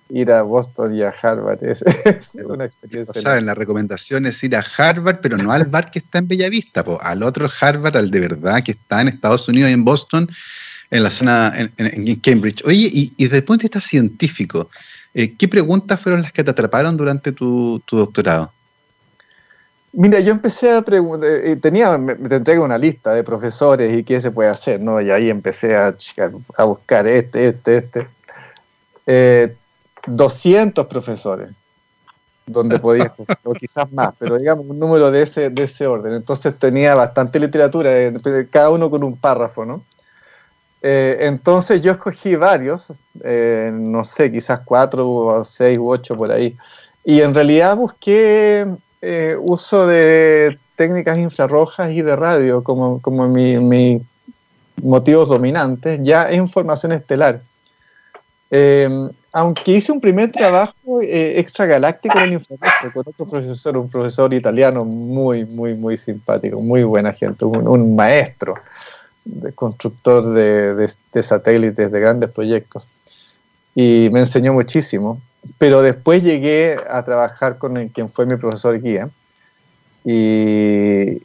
ir 0.10 0.32
a 0.32 0.42
Boston 0.42 0.96
y 0.96 1.04
a 1.04 1.10
Harvard. 1.10 1.60
Es, 1.64 2.34
una 2.36 2.66
experiencia. 2.66 3.22
Saben, 3.22 3.46
la 3.46 3.56
recomendación 3.56 4.26
es 4.26 4.44
ir 4.44 4.56
a 4.56 4.66
Harvard, 4.78 5.20
pero 5.22 5.38
no 5.38 5.52
al 5.52 5.66
bar 5.66 5.92
que 5.92 6.00
está 6.00 6.20
en 6.20 6.28
Bellavista, 6.28 6.84
al 7.02 7.24
otro 7.24 7.50
Harvard, 7.60 7.98
al 7.98 8.12
de 8.12 8.20
verdad, 8.20 8.64
que 8.64 8.72
está 8.72 9.02
en 9.02 9.10
Estados 9.10 9.48
Unidos 9.48 9.70
y 9.70 9.74
en 9.74 9.84
Boston, 9.84 10.30
en 10.90 11.04
la 11.04 11.12
zona, 11.12 11.54
en, 11.78 12.16
Cambridge. 12.18 12.64
Oye, 12.66 12.90
y, 12.92 13.14
desde 13.18 13.38
el 13.38 13.44
punto 13.44 13.62
de 13.62 13.66
vista 13.66 13.82
científico, 13.82 14.70
eh, 15.14 15.36
¿qué 15.38 15.48
preguntas 15.48 16.00
fueron 16.00 16.22
las 16.22 16.32
que 16.32 16.44
te 16.44 16.52
atraparon 16.52 16.96
durante 16.96 17.32
tu, 17.32 17.82
doctorado? 17.90 18.54
Mira, 20.00 20.20
yo 20.20 20.32
empecé 20.32 20.72
a 20.72 20.84
preguntar, 20.84 21.28
eh, 21.28 21.56
tenía, 21.56 21.98
me, 21.98 22.14
te 22.14 22.36
entrego 22.36 22.64
una 22.64 22.78
lista 22.78 23.16
de 23.16 23.24
profesores 23.24 23.98
y 23.98 24.04
qué 24.04 24.22
se 24.22 24.30
puede 24.30 24.48
hacer, 24.48 24.80
¿no? 24.80 25.02
Y 25.02 25.10
ahí 25.10 25.28
empecé 25.28 25.76
a, 25.76 25.96
a 26.56 26.64
buscar 26.66 27.08
este, 27.08 27.48
este, 27.48 27.78
este. 27.78 28.08
Eh, 29.08 29.56
200 30.06 30.86
profesores, 30.86 31.50
donde 32.46 32.78
podía, 32.86 33.12
o 33.44 33.54
quizás 33.54 33.92
más, 33.92 34.14
pero 34.20 34.38
digamos 34.38 34.68
un 34.68 34.78
número 34.78 35.10
de 35.10 35.24
ese, 35.24 35.50
de 35.50 35.64
ese 35.64 35.88
orden. 35.88 36.14
Entonces 36.14 36.60
tenía 36.60 36.94
bastante 36.94 37.40
literatura, 37.40 37.90
eh, 37.98 38.14
cada 38.52 38.70
uno 38.70 38.92
con 38.92 39.04
un 39.04 39.18
párrafo, 39.18 39.66
¿no? 39.66 39.84
Eh, 40.84 41.18
entonces 41.22 41.82
yo 41.82 41.94
escogí 41.94 42.36
varios, 42.36 42.94
eh, 43.24 43.72
no 43.74 44.04
sé, 44.04 44.32
quizás 44.32 44.60
cuatro 44.64 45.10
o 45.10 45.44
seis 45.44 45.80
u 45.80 45.90
ocho 45.90 46.16
por 46.16 46.32
ahí, 46.32 46.56
y 47.04 47.22
en 47.22 47.34
realidad 47.34 47.76
busqué 47.76 48.68
uso 49.40 49.88
de 49.88 50.58
técnicas 50.76 51.18
infrarrojas 51.18 51.92
y 51.92 52.02
de 52.02 52.16
radio 52.16 52.64
como, 52.64 53.02
como 53.02 53.28
mi, 53.28 53.56
mi 53.56 54.02
motivos 54.82 55.28
dominantes, 55.28 56.00
ya 56.04 56.32
en 56.32 56.48
formación 56.48 56.92
estelar. 56.92 57.42
Eh, 58.50 59.10
aunque 59.34 59.74
hice 59.74 59.92
un 59.92 60.00
primer 60.00 60.32
trabajo 60.32 61.02
eh, 61.02 61.40
extragaláctico 61.40 62.18
en 62.20 62.34
infrarrojo 62.34 62.94
con 62.94 63.04
otro 63.08 63.30
profesor, 63.30 63.78
un 63.78 63.90
profesor 63.90 64.34
italiano 64.34 64.86
muy, 64.86 65.46
muy, 65.46 65.76
muy 65.76 65.98
simpático, 65.98 66.60
muy 66.60 66.84
buena 66.84 67.12
gente, 67.12 67.46
un, 67.46 67.96
maestro, 67.96 68.56
de 69.26 69.52
constructor 69.52 70.26
de, 70.34 71.22
satélites, 71.22 71.92
de 71.92 72.00
grandes 72.00 72.32
proyectos. 72.32 72.88
Y 73.76 74.10
me 74.12 74.22
enseñó 74.22 74.54
muchísimo. 74.54 75.22
Pero 75.58 75.82
después 75.82 76.24
llegué 76.24 76.78
a 76.90 77.04
trabajar 77.04 77.58
con 77.58 77.88
quien 77.90 78.10
fue 78.10 78.26
mi 78.26 78.36
profesor 78.36 78.82
guía. 78.82 79.10
Y, 80.04 81.22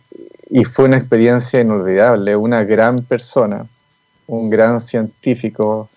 y 0.51 0.65
fue 0.65 0.85
una 0.85 0.99
experiencia 0.99 1.61
inolvidable, 1.61 2.37
una 2.37 2.63
gran 2.65 2.97
persona, 2.97 3.67
un 4.27 4.51
gran 4.51 4.81
científico, 4.81 5.89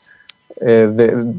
eh, 0.62 0.90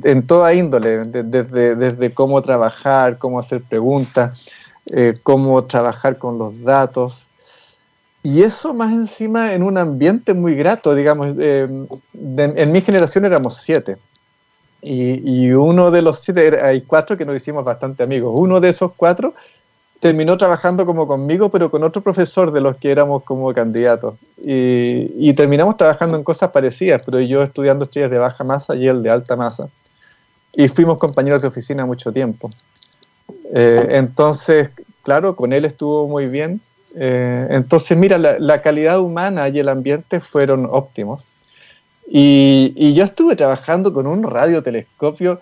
en 0.05 0.27
toda 0.27 0.53
índole, 0.53 0.99
desde, 0.99 1.75
desde, 1.75 2.13
cómo 2.13 2.43
trabajar, 2.43 3.17
cómo 3.17 3.39
hacer 3.39 3.63
preguntas, 3.63 4.47
eh, 4.93 5.15
cómo 5.23 5.65
trabajar 5.65 6.19
con 6.19 6.39
los 6.39 6.63
datos. 6.63 7.27
Y 8.23 8.43
eso 8.43 8.75
más 8.75 8.93
encima 8.93 9.55
en 9.55 9.63
un 9.63 9.79
ambiente 9.79 10.35
muy 10.35 10.55
grato, 10.55 10.95
digamos, 10.95 11.29
eh, 11.39 11.67
en 12.13 12.73
mi 12.73 12.83
generación 12.83 13.25
éramos 13.25 13.57
siete. 13.57 13.97
Y, 14.83 15.47
y, 15.47 15.53
uno 15.53 15.91
de 15.91 16.03
los 16.03 16.21
siete, 16.21 16.61
hay 16.63 16.83
cuatro 16.83 17.17
que 17.17 17.25
nos 17.25 17.37
hicimos 17.37 17.65
bastante 17.65 18.03
amigos. 18.03 18.33
Uno 18.37 18.61
de 18.61 18.69
esos 18.69 18.93
cuatro 18.93 19.35
terminó 20.01 20.37
trabajando 20.37 20.85
como 20.87 21.07
conmigo, 21.07 21.49
pero 21.49 21.71
con 21.71 21.83
otro 21.83 22.03
profesor 22.03 22.53
de 22.53 22.61
los 22.61 22.77
que 22.77 22.91
éramos 22.91 23.23
como 23.25 23.53
candidatos. 23.55 24.15
Y, 24.39 25.33
terminamos 25.35 25.77
trabajando 25.77 26.17
en 26.17 26.25
cosas 26.25 26.51
parecidas, 26.51 27.03
pero 27.05 27.21
yo 27.21 27.43
estudiando 27.43 27.85
estrellas 27.85 28.11
de 28.11 28.19
baja 28.19 28.45
masa 28.45 28.77
y 28.77 28.87
él 28.87 29.03
de 29.03 29.11
alta 29.11 29.37
masa. 29.37 29.69
Y 30.53 30.69
fuimos 30.69 30.99
compañeros 30.99 31.43
de 31.43 31.49
oficina 31.49 31.85
mucho 31.87 32.13
tiempo. 32.13 32.51
Eh, 33.53 33.87
entonces, 33.91 34.71
claro, 35.03 35.37
con 35.37 35.53
él 35.53 35.65
estuvo 35.65 36.09
muy 36.09 36.27
bien. 36.27 36.61
Eh, 36.95 37.47
entonces, 37.51 37.97
mira, 37.97 38.19
la, 38.19 38.63
calidad 38.63 39.01
humana 39.01 39.49
y 39.49 39.59
el 39.59 39.69
ambiente 39.69 40.21
fueron 40.21 40.67
óptimos. 40.71 41.25
Y, 42.09 42.73
y 42.77 42.95
yo 42.95 43.05
estuve 43.05 43.37
trabajando 43.37 43.93
con 43.93 44.07
un 44.07 44.23
radiotelescopio 44.23 45.41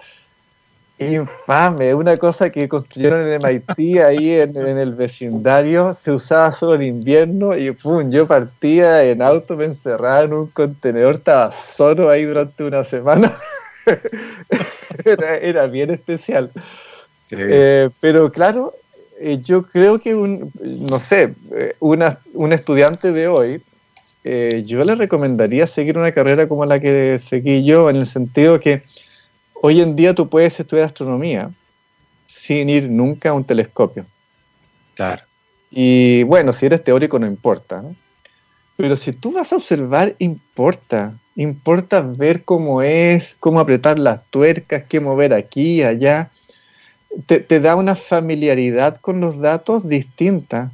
Infame, 0.99 1.93
una 1.93 2.17
cosa 2.17 2.51
que 2.51 2.69
construyeron 2.69 3.27
en 3.27 3.41
MIT 3.43 3.99
ahí 4.05 4.31
en, 4.33 4.57
el 4.57 4.95
vecindario, 4.95 5.93
se 5.95 6.13
usaba 6.13 6.53
solo 6.53 6.75
en 6.75 6.83
invierno 6.83 7.57
y 7.57 7.73
pum, 7.73 8.11
yo 8.11 8.27
partía 8.27 9.03
en 9.05 9.21
auto, 9.21 9.57
me 9.57 9.65
encerraba 9.65 10.23
en 10.23 10.35
un 10.35 10.47
contenedor, 10.47 11.17
estaba 11.17 11.51
solo 11.51 12.11
ahí 12.11 12.25
durante 12.25 12.63
una 12.63 12.85
semana. 12.85 13.33
era, 15.05 15.67
bien 15.67 15.91
especial. 15.91 16.53
Eh, 17.33 17.91
pero 18.01 18.31
claro, 18.31 18.75
eh, 19.19 19.41
yo 19.43 19.65
creo 19.65 19.99
que 19.99 20.15
un, 20.15 20.53
no 20.63 21.01
sé, 21.01 21.35
eh, 21.57 21.75
una, 21.81 22.21
un 22.35 22.53
estudiante 22.53 23.11
de 23.11 23.27
hoy, 23.27 23.61
yo 24.25 24.85
le 24.85 24.95
recomendaría 24.95 25.67
seguir 25.67 25.99
una 25.99 26.13
carrera 26.13 26.49
como 26.49 26.65
la 26.65 26.81
que 26.81 27.21
seguí 27.23 27.63
yo, 27.65 27.91
en 27.91 27.97
el 27.97 28.07
sentido 28.07 28.59
que 28.59 28.83
Hoy 29.67 29.81
en 29.81 29.97
día 29.97 30.15
tú 30.15 30.29
puedes 30.29 30.61
estudiar 30.61 30.85
astronomía 30.85 31.51
sin 32.27 32.69
ir 32.69 32.91
nunca 32.91 33.31
a 33.31 33.33
un 33.33 33.45
telescopio. 33.45 34.05
Claro. 34.95 35.23
Y 35.71 36.23
bueno, 36.25 36.53
si 36.53 36.67
eres 36.67 36.85
teórico 36.85 37.19
no 37.19 37.27
importa, 37.27 37.83
Pero 38.77 38.95
si 38.95 39.13
tú 39.13 39.33
vas 39.33 39.55
a 39.55 39.57
observar, 39.57 40.17
importa. 40.19 41.19
Importa 41.35 42.03
ver 42.03 42.45
cómo 42.45 42.83
es, 42.83 43.39
cómo 43.41 43.59
apretar 43.59 43.99
las 43.99 44.23
tuercas, 44.27 44.85
qué 44.87 45.01
mover 45.01 45.33
aquí, 45.33 45.83
allá. 45.83 46.31
Te, 47.25 47.61
da 47.61 47.77
una 47.77 47.95
familiaridad 47.95 48.97
con 48.97 49.19
los 49.19 49.39
datos 49.39 49.89
distinta 49.89 50.73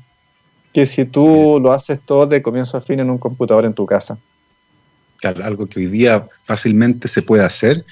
que 0.72 0.87
si 0.87 1.04
tú 1.04 1.59
lo 1.61 1.72
haces 1.72 2.00
todo 2.04 2.26
de 2.26 2.42
comienzo 2.42 2.76
a 2.76 2.80
fin 2.80 3.00
en 3.00 3.11
un 3.11 3.18
computador 3.18 3.64
en 3.64 3.74
tu 3.74 3.87
casa. 3.87 4.18
Claro, 5.16 5.44
algo 5.44 5.66
que 5.66 5.80
hoy 5.80 5.87
día 5.87 6.26
fácilmente 6.44 7.09
se 7.09 7.22
puede 7.22 7.44
hacer 7.44 7.85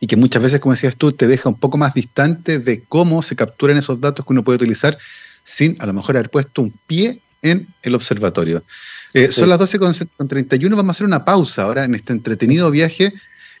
y 0.00 0.06
que 0.06 0.16
muchas 0.16 0.42
veces, 0.42 0.60
como 0.60 0.74
decías 0.74 0.96
tú, 0.96 1.12
te 1.12 1.26
deja 1.26 1.48
un 1.48 1.54
poco 1.54 1.78
más 1.78 1.94
distante 1.94 2.58
de 2.58 2.82
cómo 2.82 3.22
se 3.22 3.36
capturan 3.36 3.78
esos 3.78 4.00
datos 4.00 4.26
que 4.26 4.32
uno 4.32 4.44
puede 4.44 4.56
utilizar 4.56 4.98
sin 5.44 5.76
a 5.80 5.86
lo 5.86 5.92
mejor 5.92 6.16
haber 6.16 6.30
puesto 6.30 6.62
un 6.62 6.74
pie 6.86 7.20
en 7.42 7.68
el 7.82 7.94
observatorio. 7.94 8.64
Eh, 9.12 9.28
son 9.28 9.48
las 9.48 9.60
12.31, 9.60 10.70
vamos 10.70 10.88
a 10.88 10.90
hacer 10.90 11.06
una 11.06 11.24
pausa 11.24 11.62
ahora 11.62 11.84
en 11.84 11.94
este 11.94 12.12
entretenido 12.12 12.70
viaje 12.70 13.14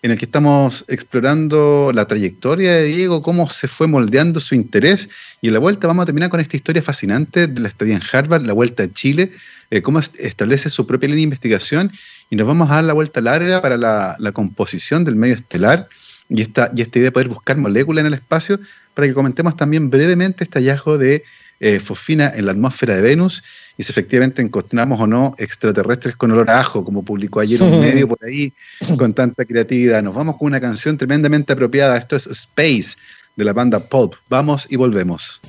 en 0.04 0.10
el 0.10 0.18
que 0.18 0.26
estamos 0.26 0.84
explorando 0.88 1.90
la 1.94 2.06
trayectoria 2.06 2.74
de 2.74 2.84
Diego, 2.84 3.22
cómo 3.22 3.48
se 3.48 3.68
fue 3.68 3.86
moldeando 3.86 4.38
su 4.38 4.54
interés. 4.54 5.08
Y 5.40 5.46
en 5.46 5.54
la 5.54 5.60
vuelta 5.60 5.86
vamos 5.86 6.02
a 6.02 6.06
terminar 6.06 6.28
con 6.28 6.40
esta 6.40 6.58
historia 6.58 6.82
fascinante 6.82 7.46
de 7.46 7.58
la 7.58 7.68
estadía 7.68 7.96
en 7.96 8.02
Harvard, 8.12 8.42
la 8.42 8.52
vuelta 8.52 8.82
a 8.82 8.92
Chile, 8.92 9.32
eh, 9.70 9.80
cómo 9.80 10.00
establece 10.00 10.68
su 10.68 10.86
propia 10.86 11.08
línea 11.08 11.20
de 11.20 11.22
investigación. 11.22 11.90
Y 12.28 12.36
nos 12.36 12.46
vamos 12.46 12.70
a 12.70 12.74
dar 12.74 12.84
la 12.84 12.92
vuelta 12.92 13.22
larga 13.22 13.62
para 13.62 13.78
la, 13.78 14.32
composición 14.34 15.06
del 15.06 15.16
medio 15.16 15.36
estelar 15.36 15.88
y 16.28 16.42
esta, 16.42 16.70
idea 16.74 17.04
de 17.04 17.10
poder 17.10 17.28
buscar 17.28 17.56
moléculas 17.56 18.02
en 18.02 18.08
el 18.08 18.14
espacio 18.14 18.60
para 18.92 19.08
que 19.08 19.14
comentemos 19.14 19.56
también 19.56 19.88
brevemente 19.88 20.44
este 20.44 20.58
hallazgo 20.58 20.98
de 20.98 21.24
eh, 21.60 21.80
fosfina 21.80 22.30
en 22.34 22.44
la 22.44 22.52
atmósfera 22.52 22.94
de 22.96 23.00
Venus 23.00 23.42
y 23.76 23.82
si 23.82 23.92
efectivamente 23.92 24.40
encontramos 24.40 25.00
o 25.00 25.06
no 25.06 25.34
extraterrestres 25.38 26.16
con 26.16 26.30
olor 26.30 26.50
a 26.50 26.60
ajo, 26.60 26.84
como 26.84 27.04
publicó 27.04 27.40
ayer 27.40 27.62
un 27.62 27.80
medio 27.80 28.08
por 28.08 28.18
ahí 28.24 28.52
con 28.96 29.12
tanta 29.12 29.44
creatividad. 29.44 30.02
Nos 30.02 30.14
vamos 30.14 30.36
con 30.36 30.46
una 30.46 30.60
canción 30.60 30.96
tremendamente 30.96 31.52
apropiada. 31.52 31.96
Esto 31.96 32.16
es 32.16 32.26
Space 32.26 32.96
de 33.36 33.44
la 33.44 33.52
banda 33.52 33.80
Pulp. 33.80 34.14
Vamos 34.28 34.66
y 34.70 34.76
volvemos. 34.76 35.40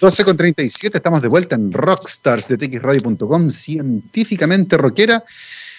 12 0.00 0.24
con 0.24 0.36
37, 0.36 0.98
estamos 0.98 1.22
de 1.22 1.28
vuelta 1.28 1.54
en 1.54 1.72
Rockstars 1.72 2.48
de 2.48 2.58
txradio.com, 2.58 3.50
científicamente 3.50 4.76
rockera. 4.76 5.22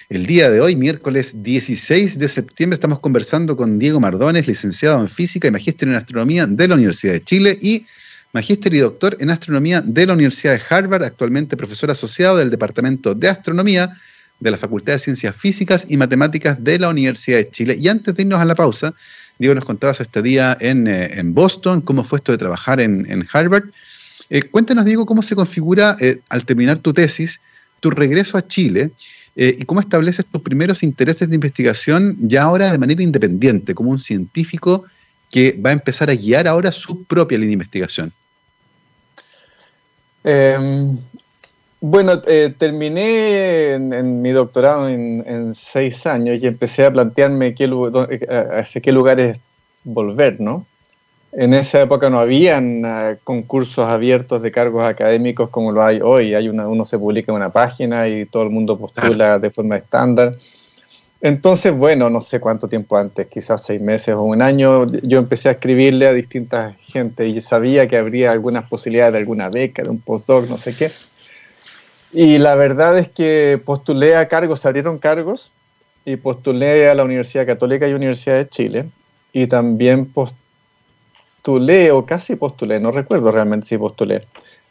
El 0.08 0.26
día 0.28 0.50
de 0.50 0.62
hoy, 0.62 0.76
miércoles 0.76 1.44
16 1.44 2.20
de 2.20 2.28
septiembre, 2.28 2.76
estamos 2.76 3.00
conversando 3.00 3.58
con 3.58 3.80
Diego 3.80 4.00
Mardones, 4.00 4.48
licenciado 4.48 5.00
en 5.00 5.10
física 5.10 5.48
y 5.48 5.52
magíster 5.52 5.90
en 5.90 5.96
astronomía 5.96 6.46
de 6.46 6.68
la 6.68 6.76
Universidad 6.76 7.14
de 7.14 7.24
Chile 7.24 7.58
y 7.60 7.86
magíster 8.36 8.74
y 8.74 8.80
doctor 8.80 9.16
en 9.22 9.30
astronomía 9.30 9.80
de 9.80 10.06
la 10.06 10.12
Universidad 10.12 10.52
de 10.52 10.62
Harvard, 10.70 11.04
actualmente 11.04 11.56
profesor 11.56 11.90
asociado 11.90 12.36
del 12.36 12.50
Departamento 12.50 13.16
de 13.16 13.30
Astronomía 13.30 13.90
de 14.42 14.52
la 14.52 14.58
Facultad 14.58 14.92
de 14.92 15.00
Ciencias 15.00 15.34
Físicas 15.34 15.86
y 15.88 15.96
Matemáticas 15.96 16.62
de 16.62 16.78
la 16.78 16.90
Universidad 16.90 17.38
de 17.38 17.50
Chile. 17.50 17.78
Y 17.80 17.88
antes 17.88 18.14
de 18.14 18.24
irnos 18.24 18.42
a 18.42 18.44
la 18.44 18.54
pausa, 18.54 18.94
Diego 19.40 19.56
nos 19.56 19.64
contaba 19.64 19.94
su 19.94 20.04
estadía 20.04 20.58
en, 20.60 20.86
eh, 20.86 21.22
Boston, 21.24 21.80
cómo 21.80 22.04
fue 22.04 22.18
esto 22.18 22.34
de 22.34 22.38
trabajar 22.38 22.82
en, 22.82 23.26
Harvard. 23.32 23.70
Eh, 24.30 24.42
cuéntanos, 24.42 24.84
Diego, 24.84 25.06
cómo 25.06 25.24
se 25.24 25.34
configura 25.34 25.96
eh, 26.02 26.20
al 26.28 26.44
terminar 26.44 26.80
tu 26.80 26.94
tesis 26.94 27.40
tu 27.80 27.90
regreso 27.90 28.38
a 28.38 28.46
Chile 28.46 28.92
y 29.36 29.64
cómo 29.66 29.80
estableces 29.80 30.26
tus 30.26 30.42
primeros 30.42 30.82
intereses 30.82 31.30
de 31.30 31.36
investigación 31.36 32.18
ya 32.20 32.44
ahora 32.44 32.72
de 32.72 32.78
manera 32.80 33.04
independiente, 33.04 33.76
como 33.76 33.92
un 33.92 34.00
científico 34.00 34.86
que 35.30 35.58
va 35.64 35.70
a 35.70 35.74
empezar 35.74 36.10
a 36.10 36.16
guiar 36.16 36.48
ahora 36.48 36.72
su 36.72 37.04
propia 37.04 37.38
línea 37.38 37.50
de 37.50 37.54
investigación. 37.54 38.14
Em, 40.28 40.98
bueno, 41.80 42.20
eh, 42.26 42.52
terminé 42.58 43.74
en, 43.74 44.24
mi 44.24 44.32
doctorado 44.32 44.90
en, 44.90 45.54
seis 45.54 46.08
años 46.08 46.40
y 46.42 46.48
empecé 46.48 46.84
a 46.84 46.92
plantearme 46.92 47.54
qué, 47.54 47.66
eh, 47.66 48.28
hacia 48.54 48.82
qué 48.82 48.92
lugares 48.92 49.40
volver, 49.84 50.42
¿no? 50.42 50.66
En 51.32 51.54
esa 51.54 51.82
época 51.82 52.10
no 52.10 52.20
habían 52.20 52.84
eh, 52.86 53.18
concursos 53.24 53.88
abiertos 53.88 54.42
de 54.42 54.52
cargos 54.52 54.84
académicos 54.84 55.52
como 55.52 55.72
lo 55.72 55.84
hay 55.84 56.02
hoy. 56.02 56.34
Hay 56.34 56.50
una, 56.50 56.68
uno 56.68 56.86
se 56.86 56.98
publica 56.98 57.32
en 57.32 57.36
una 57.36 57.50
página 57.52 58.08
y 58.08 58.26
todo 58.26 58.42
el 58.42 58.50
mundo 58.50 58.80
postula 58.80 59.38
de 59.38 59.52
forma 59.52 59.78
estándar. 59.78 60.36
Entonces, 61.26 61.76
bueno, 61.76 62.12
no 62.12 62.22
sé 62.22 62.40
cuánto 62.40 62.68
tiempo 62.68 62.98
antes, 62.98 63.26
quizás 63.26 63.64
seis 63.64 63.82
meses 63.82 64.14
o 64.14 64.22
un 64.22 64.44
año, 64.44 64.86
yo 64.86 65.18
empecé 65.18 65.50
a 65.50 65.54
escribirle 65.54 66.06
a 66.06 66.14
distintas 66.14 66.76
gente 66.82 67.26
y 67.26 67.42
sabía 67.42 67.88
que 67.88 67.98
habría 67.98 68.30
algunas 68.30 68.70
posibilidades 68.70 69.14
de 69.14 69.20
alguna 69.22 69.50
beca, 69.50 69.82
de 69.82 69.90
un 69.90 70.00
postdoc, 70.00 70.48
no 70.48 70.60
sé 70.60 70.76
qué. 70.76 70.92
Y 72.14 72.38
la 72.38 72.54
verdad 72.54 73.00
es 73.00 73.10
que 73.10 73.60
postulé 73.66 74.16
a 74.16 74.28
cargos, 74.28 74.60
salieron 74.60 75.00
cargos, 75.00 75.52
y 76.06 76.16
postulé 76.18 76.88
a 76.90 76.94
la 76.94 77.04
Universidad 77.04 77.48
Católica 77.48 77.88
y 77.88 77.94
Universidad 77.94 78.36
de 78.36 78.48
Chile, 78.48 78.86
y 79.34 79.48
también 79.48 80.06
postulé, 80.06 81.90
o 81.90 82.06
casi 82.06 82.36
postulé, 82.36 82.80
no 82.80 82.92
recuerdo 82.92 83.32
realmente 83.32 83.66
si 83.66 83.80
postulé, 83.80 84.28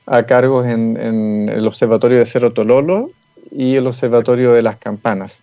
a 0.07 0.23
cargos 0.23 0.69
en, 0.69 0.97
en 1.01 1.49
el 1.49 1.67
Observatorio 1.67 2.19
de 2.19 2.27
Cerro 2.27 2.53
Tololo 2.53 3.11
y 3.51 3.75
el 3.75 3.89
Observatorio 3.89 4.53
de 4.53 4.63
las 4.63 4.77
Campanas. 4.77 5.41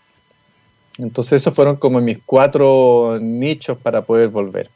Entonces 0.98 1.42
esos 1.42 1.54
fueron 1.54 1.78
como 1.78 2.02
mis 2.02 2.20
cuatro 2.26 3.18
nichos 3.22 3.78
para 3.78 4.02
poder 4.02 4.30
volver. 4.30 4.70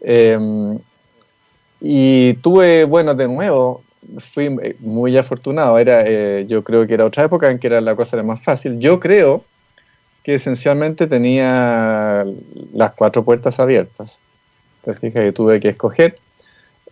Em, 0.00 0.78
y 1.80 2.34
tuve, 2.34 2.84
bueno, 2.84 3.14
de 3.14 3.28
nuevo, 3.28 3.82
fui 4.18 4.48
muy 4.80 5.16
afortunado. 5.16 5.78
Era, 5.78 6.04
eh, 6.06 6.46
yo 6.46 6.62
creo 6.62 6.86
que 6.86 6.94
era 6.94 7.04
otra 7.04 7.24
época 7.24 7.50
en 7.50 7.58
que 7.58 7.66
era 7.66 7.80
la 7.80 7.96
cosa 7.96 8.16
era 8.16 8.22
más 8.22 8.42
fácil. 8.42 8.78
Yo 8.78 9.00
creo 9.00 9.44
que 10.22 10.34
esencialmente 10.34 11.06
tenía 11.06 12.24
las 12.72 12.92
cuatro 12.94 13.24
puertas 13.24 13.60
abiertas. 13.60 14.18
Te 14.82 14.94
fijas 14.94 15.22
que 15.22 15.32
tuve 15.32 15.60
que 15.60 15.70
escoger. 15.70 16.16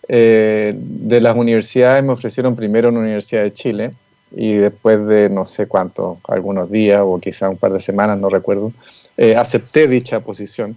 Eh, 0.08 0.74
de 0.76 1.20
las 1.20 1.36
universidades 1.36 2.02
me 2.04 2.12
ofrecieron 2.12 2.56
primero 2.56 2.88
una 2.88 3.00
Universidad 3.00 3.42
de 3.42 3.52
Chile, 3.52 3.92
y 4.34 4.54
después 4.54 5.06
de 5.06 5.28
no 5.28 5.44
sé 5.44 5.66
cuánto, 5.66 6.18
algunos 6.24 6.70
días 6.70 7.00
o 7.04 7.18
quizá 7.18 7.48
un 7.48 7.56
par 7.56 7.72
de 7.72 7.80
semanas, 7.80 8.18
no 8.18 8.28
recuerdo, 8.28 8.72
eh, 9.16 9.36
acepté 9.36 9.88
dicha 9.88 10.20
posición. 10.20 10.76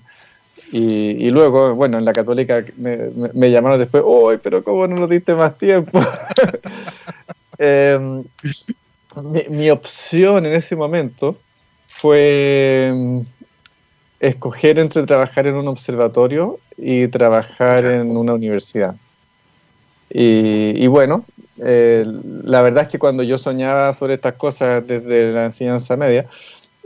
Y, 0.72 1.30
luego, 1.30 1.74
bueno, 1.76 2.00
en 2.00 2.06
la 2.06 2.12
católica 2.12 2.66
me, 2.76 3.52
llamaron 3.52 3.80
después, 3.80 4.04
¡Uy, 4.06 4.40
pero 4.42 4.64
cómo 4.64 4.88
no 4.88 4.98
lo 4.98 5.08
diste 5.08 5.36
más 5.36 5.58
tiempo! 5.58 6.00
Em, 7.58 8.26
mi, 9.50 9.70
opción 9.70 10.46
en 10.46 10.52
ese 10.52 10.76
momento 10.76 11.38
fue 11.88 12.88
em, 12.90 13.26
escoger 14.20 14.78
entre 14.78 15.04
trabajar 15.04 15.48
en 15.48 15.56
un 15.56 15.70
observatorio 15.70 16.60
y 16.78 17.08
trabajar 17.08 17.86
en 17.86 18.18
una 18.18 18.34
universidad. 18.34 18.98
y 20.10 20.86
bueno, 20.88 21.24
eh, 21.58 22.06
la 22.44 22.62
verdad 22.62 22.84
es 22.84 22.90
que 22.90 23.00
cuando 23.00 23.24
yo 23.24 23.38
soñaba 23.38 23.94
sobre 23.94 24.16
estas 24.16 24.34
cosas 24.34 24.86
desde 24.86 25.32
la 25.32 25.46
enseñanza 25.46 25.96
media, 25.96 26.26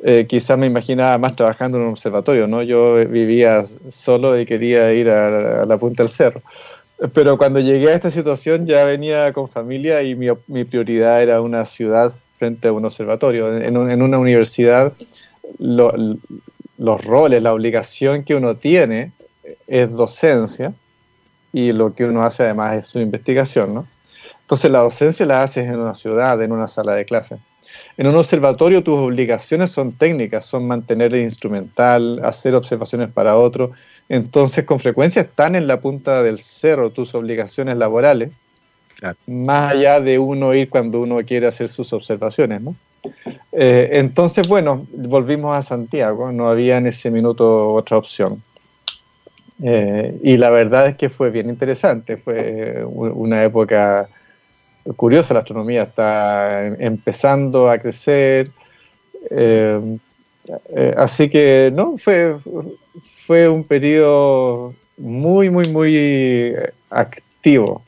eh, 0.03 0.25
quizás 0.29 0.57
me 0.57 0.67
imaginaba 0.67 1.17
más 1.17 1.35
trabajando 1.35 1.77
en 1.77 1.85
un 1.85 1.89
observatorio, 1.91 2.47
¿no? 2.47 2.63
Yo 2.63 2.95
vivía 3.07 3.65
solo 3.89 4.39
y 4.39 4.45
quería 4.45 4.93
ir 4.93 5.09
a, 5.09 5.65
la 5.65 5.77
punta 5.77 6.03
del 6.03 6.11
cerro. 6.11 6.41
Pero 7.13 7.37
cuando 7.37 7.59
llegué 7.59 7.89
a 7.89 7.95
esta 7.95 8.09
situación 8.09 8.65
ya 8.65 8.83
venía 8.83 9.31
con 9.33 9.47
familia 9.47 10.03
y 10.03 10.15
mi, 10.15 10.27
mi 10.47 10.65
prioridad 10.65 11.21
era 11.21 11.41
una 11.41 11.65
ciudad 11.65 12.13
frente 12.37 12.67
a 12.67 12.73
un 12.73 12.85
observatorio. 12.85 13.53
En, 13.53 13.75
en 13.75 14.01
una 14.01 14.19
universidad 14.19 14.93
los 15.57 17.05
roles, 17.05 17.41
la 17.41 17.53
obligación 17.53 18.23
que 18.23 18.35
uno 18.35 18.55
tiene 18.55 19.11
es 19.67 19.93
docencia 19.93 20.73
y 21.51 21.71
lo 21.71 21.93
que 21.93 22.05
uno 22.05 22.23
hace 22.23 22.43
además 22.43 22.77
es 22.77 22.87
su 22.87 22.99
investigación, 22.99 23.73
¿no? 23.73 23.87
Entonces 24.49 24.71
la 24.71 24.79
docencia 24.79 25.27
la 25.27 25.43
haces 25.43 25.67
en 25.67 25.79
una 25.79 25.93
ciudad, 25.93 26.41
en 26.41 26.51
una 26.51 26.67
sala 26.67 26.95
de 26.95 27.05
clase. 27.05 27.37
En 27.97 28.07
un 28.07 28.15
observatorio 28.15 28.81
tus 28.81 28.97
obligaciones 28.97 29.69
son 29.69 29.91
técnicas, 29.91 30.43
son 30.43 30.65
mantener 30.65 31.13
el 31.13 31.21
instrumental, 31.21 32.19
hacer 32.23 32.55
observaciones 32.55 33.11
para 33.11 33.37
otro. 33.37 33.73
Entonces 34.09 34.65
con 34.65 34.79
frecuencia 34.79 35.21
están 35.21 35.53
en 35.53 35.67
la 35.67 35.79
punta 35.81 36.23
del 36.23 36.39
cerro 36.39 36.89
tus 36.89 37.13
obligaciones 37.13 37.77
laborales, 37.77 38.31
más 39.27 39.73
allá 39.73 40.01
de 40.01 40.17
uno 40.17 40.55
ir 40.55 40.67
cuando 40.67 40.99
uno 40.99 41.19
quiere 41.23 41.45
hacer 41.45 41.69
sus 41.69 41.93
observaciones. 41.93 42.59
Eh, 43.51 43.89
entonces, 43.91 44.47
bueno, 44.47 44.87
volvimos 44.91 45.55
a 45.55 45.61
Santiago, 45.61 46.31
no 46.31 46.49
había 46.49 46.77
en 46.77 46.87
ese 46.87 47.11
minuto 47.11 47.71
otra 47.71 47.97
opción. 47.97 48.41
Eh, 49.61 50.17
y 50.23 50.37
la 50.37 50.49
verdad 50.49 50.87
es 50.87 50.95
que 50.95 51.09
fue 51.09 51.29
bien 51.29 51.51
interesante, 51.51 52.17
fue 52.17 52.83
una 52.83 53.43
época 53.43 54.09
curiosa, 54.95 55.33
la 55.33 55.41
astronomía 55.41 55.83
está 55.83 56.67
empezando 56.67 57.69
a 57.69 57.77
crecer. 57.77 58.51
Eh, 59.29 59.97
eh, 60.75 60.93
así 60.97 61.29
que, 61.29 61.71
no, 61.73 61.97
fue, 61.97 62.35
fue 63.25 63.47
un 63.47 63.63
periodo 63.63 64.73
muy, 64.97 65.49
muy, 65.49 65.67
muy 65.69 66.53
activo. 66.89 67.83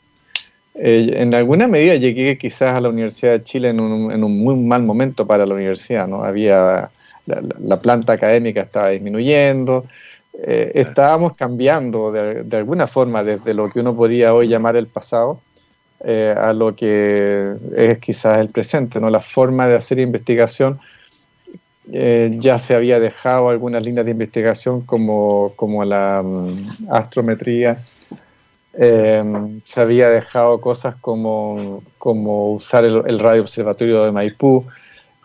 Eh, 0.76 1.12
en 1.16 1.34
alguna 1.34 1.68
medida 1.68 1.96
llegué 1.96 2.38
quizás 2.38 2.76
a 2.76 2.82
la 2.82 2.90
Universidad 2.90 3.34
de 3.34 3.44
Chile 3.44 3.70
en 3.70 3.80
un, 3.80 4.12
en 4.12 4.24
un 4.24 4.40
muy 4.40 4.56
mal 4.56 4.84
momento 4.84 5.28
para 5.28 5.46
la 5.46 5.54
universidad, 5.54 6.08
¿no? 6.08 6.24
Había, 6.24 6.90
la, 7.26 7.80
planta 7.80 8.14
académica 8.14 8.62
estaba 8.62 8.90
disminuyendo, 8.90 9.86
estábamos 10.44 11.36
cambiando 11.36 12.12
de, 12.12 12.44
de, 12.44 12.58
alguna 12.58 12.88
forma 12.88 13.24
desde 13.24 13.54
lo 13.54 13.70
que 13.70 13.80
uno 13.80 13.96
podría 13.96 14.34
hoy 14.34 14.48
llamar 14.48 14.76
el 14.76 14.88
pasado 14.88 15.40
eh, 16.04 16.34
a 16.38 16.54
lo 16.54 16.76
que 16.76 17.56
es 17.76 18.00
quizás 18.00 18.40
el 18.40 18.50
presente, 18.50 19.00
¿no? 19.00 19.10
La 19.10 19.22
forma 19.22 19.68
de 19.68 19.76
hacer 19.76 20.00
investigación 20.00 20.80
eh, 21.92 22.36
ya 22.40 22.60
se 22.60 22.76
había 22.76 23.00
dejado 23.00 23.50
algunas 23.50 23.84
líneas 23.86 24.06
de 24.06 24.12
investigación 24.12 24.82
como, 24.82 25.54
como 25.56 25.84
la 25.84 26.22
mm, 26.24 26.88
astrometría 26.90 27.78
Em, 28.74 29.62
se 29.66 29.82
había 29.82 30.10
dejado 30.10 30.62
cosas 30.62 30.96
como, 31.02 31.84
como 31.98 32.54
usar 32.54 32.86
el, 32.86 33.20
radio 33.20 33.42
observatorio 33.42 34.04
de 34.06 34.12
Maipú, 34.14 34.66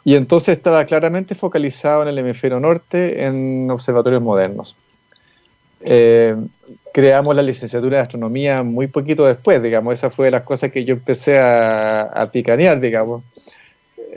y 0.04 0.16
entonces 0.16 0.56
estaba 0.56 0.84
claramente 0.84 1.34
focalizado 1.34 2.02
en 2.02 2.08
el 2.08 2.18
hemisferio 2.18 2.58
norte 2.58 3.24
en 3.24 3.70
observatorios 3.70 4.22
modernos. 4.22 4.76
Em, 5.80 6.48
creamos 6.92 7.36
la 7.36 7.42
licenciatura 7.42 7.98
de 7.98 8.02
astronomía 8.02 8.62
muy 8.62 8.86
poquito 8.86 9.26
después, 9.26 9.62
digamos, 9.62 9.94
esa 9.94 10.10
fue 10.10 10.26
de 10.26 10.30
las 10.32 10.42
cosas 10.42 10.72
que 10.72 10.84
yo 10.84 10.94
empecé 10.94 11.38
a, 11.38 12.02
a 12.02 12.30
picanear, 12.30 12.80
digamos. 12.80 13.22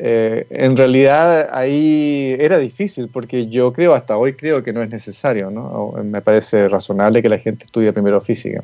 Eh, 0.01 0.47
en 0.51 0.77
realidad 0.77 1.49
ahí 1.51 2.33
era 2.39 2.57
difícil 2.57 3.09
porque 3.09 3.47
yo 3.47 3.73
creo, 3.73 3.93
hasta 3.93 4.17
hoy 4.17 4.31
creo 4.31 4.63
que 4.63 4.71
no 4.71 4.81
es 4.81 4.89
necesario, 4.89 5.51
¿no? 5.51 5.93
Me 6.05 6.21
parece 6.21 6.69
razonable 6.69 7.21
que 7.21 7.27
la 7.27 7.37
gente 7.37 7.65
estudie 7.65 7.91
primero 7.91 8.21
física. 8.21 8.63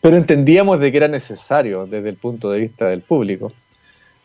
Pero 0.00 0.16
entendíamos 0.16 0.78
de 0.78 0.92
que 0.92 0.98
era 0.98 1.08
necesario 1.08 1.86
desde 1.86 2.08
el 2.08 2.16
punto 2.16 2.52
de 2.52 2.60
vista 2.60 2.88
del 2.88 3.00
público. 3.00 3.52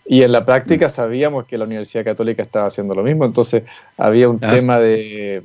Y 0.06 0.22
en 0.22 0.32
la 0.32 0.46
práctica 0.46 0.88
sabíamos 0.89 1.48
que 1.48 1.58
la 1.58 1.65
Universidad 1.65 2.06
Católica 2.06 2.43
estaba 2.43 2.67
haciendo 2.67 2.93
lo 2.93 3.02
mismo, 3.02 3.26
entonces 3.26 3.63
había 3.98 4.30
un 4.30 4.39
ah. 4.43 4.52
tema 4.52 4.80
de, 4.80 5.41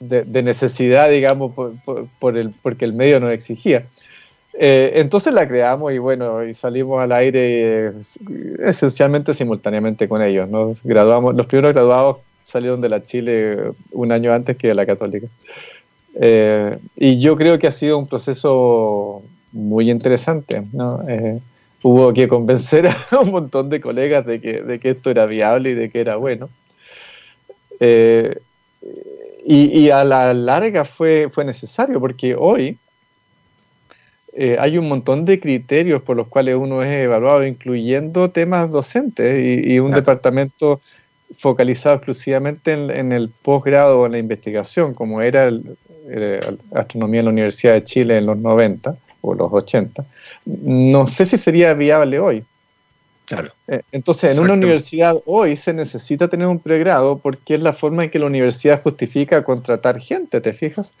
de, 0.00 0.42
necesidad, 0.42 1.10
digamos, 1.10 1.52
por, 2.18 2.36
el, 2.36 2.50
porque 2.62 2.84
el 2.84 2.92
medio 2.92 3.20
nos 3.20 3.32
exigía. 3.32 3.86
Eh, 4.58 4.92
entonces 5.00 5.34
la 5.34 5.46
creamos 5.46 5.92
y 5.92 5.98
bueno, 5.98 6.42
y 6.42 6.54
salimos 6.54 7.00
al 7.02 7.12
aire 7.12 7.88
eh, 7.88 7.92
esencialmente 8.60 9.34
simultáneamente 9.34 10.08
con 10.08 10.22
ellos. 10.22 10.48
¿no? 10.48 10.72
Graduamos, 10.82 11.34
los 11.34 11.46
primeros 11.46 11.74
graduados 11.74 12.18
salieron 12.42 12.80
de 12.80 12.88
la 12.88 13.04
Chile 13.04 13.72
un 13.92 14.12
año 14.12 14.32
antes 14.32 14.56
que 14.56 14.68
de 14.68 14.74
la 14.74 14.86
Católica. 14.86 15.26
Eh, 16.18 16.78
y 16.96 17.18
yo 17.20 17.36
creo 17.36 17.58
que 17.58 17.66
ha 17.66 17.72
sido 17.72 17.98
un 17.98 18.06
proceso 18.06 19.22
muy 19.52 19.90
interesante. 19.90 20.62
¿no? 20.72 21.04
hubo 21.82 22.12
que 22.12 22.26
convencer 22.26 22.88
a 22.88 22.96
un 23.22 23.30
montón 23.30 23.68
de 23.68 23.80
colegas 23.80 24.24
de 24.24 24.40
que, 24.40 24.62
de 24.62 24.80
que 24.80 24.90
esto 24.90 25.10
era 25.10 25.26
viable 25.26 25.70
y 25.70 25.74
de 25.74 25.90
que 25.90 26.00
era 26.00 26.16
bueno. 26.16 26.48
Y, 29.48 29.78
y, 29.78 29.90
a 29.90 30.02
la 30.02 30.34
larga 30.34 30.84
fue, 30.84 31.28
fue 31.30 31.44
necesario 31.44 32.00
porque 32.00 32.34
hoy 32.36 32.76
eh, 34.38 34.58
hay 34.60 34.76
un 34.76 34.86
montón 34.86 35.24
de 35.24 35.40
criterios 35.40 36.02
por 36.02 36.14
los 36.14 36.28
cuales 36.28 36.56
uno 36.56 36.82
es 36.82 36.90
evaluado, 36.90 37.46
incluyendo 37.46 38.30
temas 38.30 38.70
docentes 38.70 39.66
y, 39.66 39.78
un 39.78 39.92
departamento 39.92 40.82
focalizado 41.38 41.96
exclusivamente 41.96 42.72
en, 42.72 43.12
el 43.12 43.30
posgrado 43.30 44.00
o 44.00 44.06
en 44.06 44.12
la 44.12 44.18
investigación, 44.18 44.92
como 44.92 45.22
era 45.22 45.46
el, 45.46 45.78
astronomía 46.74 47.20
en 47.20 47.26
la 47.26 47.32
Universidad 47.32 47.72
de 47.72 47.84
Chile 47.84 48.18
en 48.18 48.26
los 48.26 48.36
90 48.36 48.94
o 49.22 49.34
los 49.34 49.50
80. 49.50 50.04
No 50.44 51.08
sé 51.08 51.24
si 51.24 51.38
sería 51.38 51.72
viable 51.72 52.18
hoy. 52.18 52.44
Claro. 53.26 53.50
Eh, 53.66 53.82
entonces, 53.90 54.36
en 54.36 54.42
una 54.42 54.54
universidad 54.54 55.16
hoy 55.26 55.56
se 55.56 55.74
necesita 55.74 56.28
tener 56.28 56.46
un 56.46 56.60
pregrado 56.60 57.18
porque 57.18 57.56
es 57.56 57.62
la 57.62 57.72
forma 57.72 58.04
en 58.04 58.10
que 58.10 58.20
la 58.20 58.26
universidad 58.26 58.80
justifica 58.82 59.42
contratar 59.42 60.00
gente, 60.00 60.40
¿te 60.40 60.52
fijas? 60.52 60.94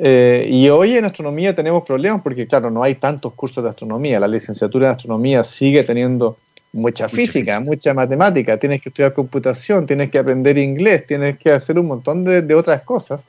Eh, 0.00 0.46
y 0.50 0.68
hoy 0.68 0.96
en 0.96 1.04
astronomía 1.04 1.54
tenemos 1.54 1.84
problemas 1.84 2.22
porque, 2.22 2.46
claro, 2.46 2.70
no 2.70 2.82
hay 2.82 2.96
tantos 2.96 3.32
cursos 3.34 3.62
de 3.62 3.70
astronomía. 3.70 4.18
La 4.18 4.28
licenciatura 4.28 4.88
de 4.88 4.92
astronomía 4.92 5.44
sigue 5.44 5.84
teniendo 5.84 6.36
mucha 6.72 7.08
física, 7.08 7.60
mucha, 7.60 7.94
matemática. 7.94 8.56
Tienes 8.58 8.80
que 8.82 8.88
estudiar 8.88 9.12
computación, 9.12 9.86
tienes 9.86 10.10
que 10.10 10.18
aprender 10.18 10.58
inglés, 10.58 11.06
tienes 11.06 11.38
que 11.38 11.52
hacer 11.52 11.78
un 11.78 11.86
montón 11.86 12.24
de, 12.24 12.54
otras 12.54 12.82
cosas. 12.82 13.24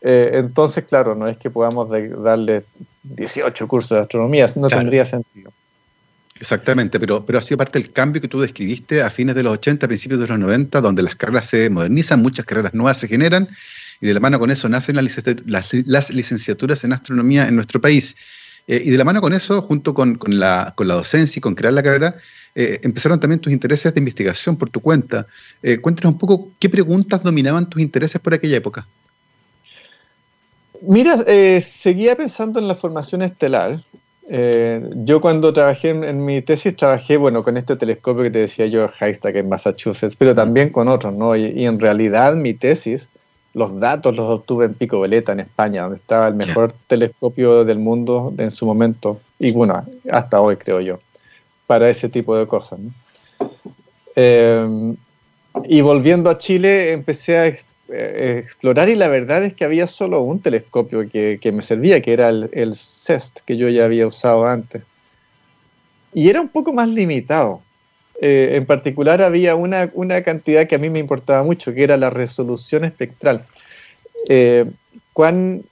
Eh, 0.00 0.30
entonces, 0.34 0.84
claro, 0.84 1.14
no 1.14 1.28
es 1.28 1.36
que 1.36 1.50
podamos 1.50 1.90
darle 2.22 2.64
18 3.02 3.68
cursos 3.68 3.90
de 3.90 4.00
astronomía, 4.00 4.46
no 4.56 4.68
tendría 4.68 5.04
sentido. 5.04 5.52
Exactamente, 6.40 6.98
pero, 6.98 7.24
pero 7.26 7.38
ha 7.38 7.42
sido 7.42 7.58
parte 7.58 7.78
del 7.78 7.92
cambio 7.92 8.22
que 8.22 8.28
tú 8.28 8.40
describiste 8.40 9.02
a 9.02 9.10
fines 9.10 9.34
de 9.34 9.42
los 9.42 9.52
80, 9.52 9.86
principios 9.86 10.20
de 10.20 10.26
los 10.26 10.38
90, 10.38 10.80
donde 10.80 11.02
las 11.02 11.14
carreras 11.14 11.46
se 11.46 11.68
modernizan, 11.68 12.22
muchas 12.22 12.46
carreras 12.46 12.72
nuevas 12.72 12.98
se 12.98 13.08
generan 13.08 13.48
y 14.00 14.06
de 14.06 14.14
la 14.14 14.20
mano 14.20 14.38
con 14.38 14.50
eso 14.50 14.68
nacen 14.68 14.96
las, 14.96 16.10
licenciaturas 16.14 16.84
en 16.84 16.92
astronomía 16.92 17.46
en 17.46 17.54
nuestro 17.54 17.80
país. 17.80 18.16
Eh, 18.66 18.82
y 18.84 18.90
de 18.90 18.96
la 18.96 19.04
mano 19.04 19.20
con 19.20 19.34
eso, 19.34 19.62
junto 19.62 19.92
con, 19.94 20.18
la, 20.28 20.74
docencia 20.76 21.38
y 21.38 21.42
con 21.42 21.54
crear 21.54 21.74
la 21.74 21.82
carrera, 21.82 22.16
eh, 22.54 22.80
empezaron 22.82 23.20
también 23.20 23.40
tus 23.40 23.52
intereses 23.52 23.92
de 23.92 24.00
investigación 24.00 24.56
por 24.56 24.70
tu 24.70 24.80
cuenta. 24.80 25.26
Eh, 25.62 25.78
cuéntanos 25.78 26.14
un 26.14 26.18
poco 26.18 26.50
qué 26.58 26.70
preguntas 26.70 27.22
dominaban 27.22 27.68
tus 27.68 27.82
intereses 27.82 28.20
por 28.20 28.32
aquella 28.32 28.56
época. 28.56 28.86
Mira, 30.80 31.22
seguía 31.60 32.16
pensando 32.16 32.58
en 32.58 32.66
la 32.66 32.74
formación 32.74 33.20
estelar. 33.20 33.84
Yo 34.30 35.20
cuando 35.20 35.52
trabajé 35.52 35.90
en, 35.90 36.24
mi 36.24 36.40
tesis 36.40 36.76
trabajé, 36.76 37.16
bueno, 37.16 37.42
con 37.42 37.56
este 37.56 37.74
telescopio 37.74 38.22
que 38.22 38.30
te 38.30 38.38
decía 38.40 38.66
yo, 38.66 38.88
Haystack 39.00 39.34
en 39.36 39.48
Massachusetts, 39.48 40.14
pero 40.16 40.34
también 40.34 40.70
con 40.70 40.86
otros, 40.88 41.14
¿no? 41.14 41.34
y 41.34 41.66
en 41.66 41.80
realidad 41.80 42.36
mi 42.36 42.54
tesis 42.54 43.08
los 43.52 43.80
datos 43.80 44.14
los 44.14 44.28
obtuve 44.30 44.66
en 44.66 44.74
Pico 44.74 45.00
Veleta, 45.00 45.32
en 45.32 45.40
España, 45.40 45.82
donde 45.82 45.96
estaba 45.96 46.28
el 46.28 46.34
mejor 46.34 46.72
telescopio 46.86 47.64
del 47.64 47.78
mundo 47.78 48.32
en 48.38 48.50
su 48.50 48.64
momento, 48.66 49.20
y 49.38 49.50
bueno, 49.50 49.84
hasta 50.10 50.40
hoy 50.40 50.56
creo 50.56 50.80
yo, 50.80 50.98
para 51.66 51.88
ese 51.90 52.08
tipo 52.08 52.36
de 52.36 52.46
cosas. 52.46 52.78
Em, 54.14 54.96
y 55.64 55.80
volviendo 55.80 56.30
a 56.30 56.38
Chile, 56.38 56.92
empecé 56.92 57.38
a 57.38 57.46
eh, 57.92 58.40
explorar 58.42 58.88
y 58.88 58.94
la 58.94 59.08
verdad 59.08 59.44
es 59.44 59.54
que 59.54 59.64
había 59.64 59.86
solo 59.86 60.20
un 60.20 60.40
telescopio 60.40 61.08
que, 61.08 61.52
me 61.52 61.62
servía, 61.62 62.00
que 62.00 62.12
era 62.12 62.28
el, 62.28 62.50
el 62.52 62.74
CEST, 62.74 63.40
que 63.44 63.56
yo 63.56 63.68
ya 63.68 63.84
había 63.84 64.06
usado 64.06 64.46
antes. 64.46 64.84
Y 66.12 66.28
era 66.28 66.40
un 66.40 66.48
poco 66.48 66.72
más 66.72 66.88
limitado. 66.88 67.62
Eh, 68.22 68.56
en 68.56 68.66
particular 68.66 69.22
había 69.22 69.54
una, 69.54 69.88
cantidad 70.22 70.66
que 70.66 70.74
a 70.74 70.78
mí 70.78 70.90
me 70.90 70.98
importaba 70.98 71.42
mucho, 71.42 71.72
que 71.72 71.84
era 71.84 71.96
la 71.96 72.10
resolución 72.10 72.84
espectral. 72.84 73.46
Eh, 74.28 74.66
¿Cuán 75.14 75.62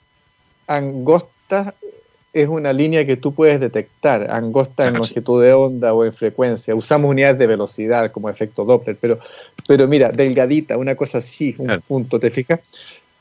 angosta 0.66 1.74
es 2.32 2.48
una 2.48 2.72
línea 2.72 3.06
que 3.06 3.16
tú 3.16 3.32
puedes 3.32 3.60
detectar, 3.60 4.30
angosta 4.30 4.86
en 4.86 4.94
longitud 4.94 5.42
de 5.42 5.52
onda 5.52 5.94
o 5.94 6.04
en 6.04 6.12
frecuencia? 6.12 6.74
Usamos 6.74 7.10
unidades 7.10 7.38
de 7.38 7.46
velocidad 7.46 8.10
como 8.12 8.28
efecto 8.28 8.64
Doppler, 8.64 8.96
pero, 9.00 9.18
pero 9.66 9.88
mira, 9.88 10.10
delgadita, 10.10 10.76
una 10.76 10.94
cosa 10.94 11.18
así, 11.18 11.54
un 11.58 11.80
punto, 11.86 12.20
¿te 12.20 12.30
fijas? 12.30 12.60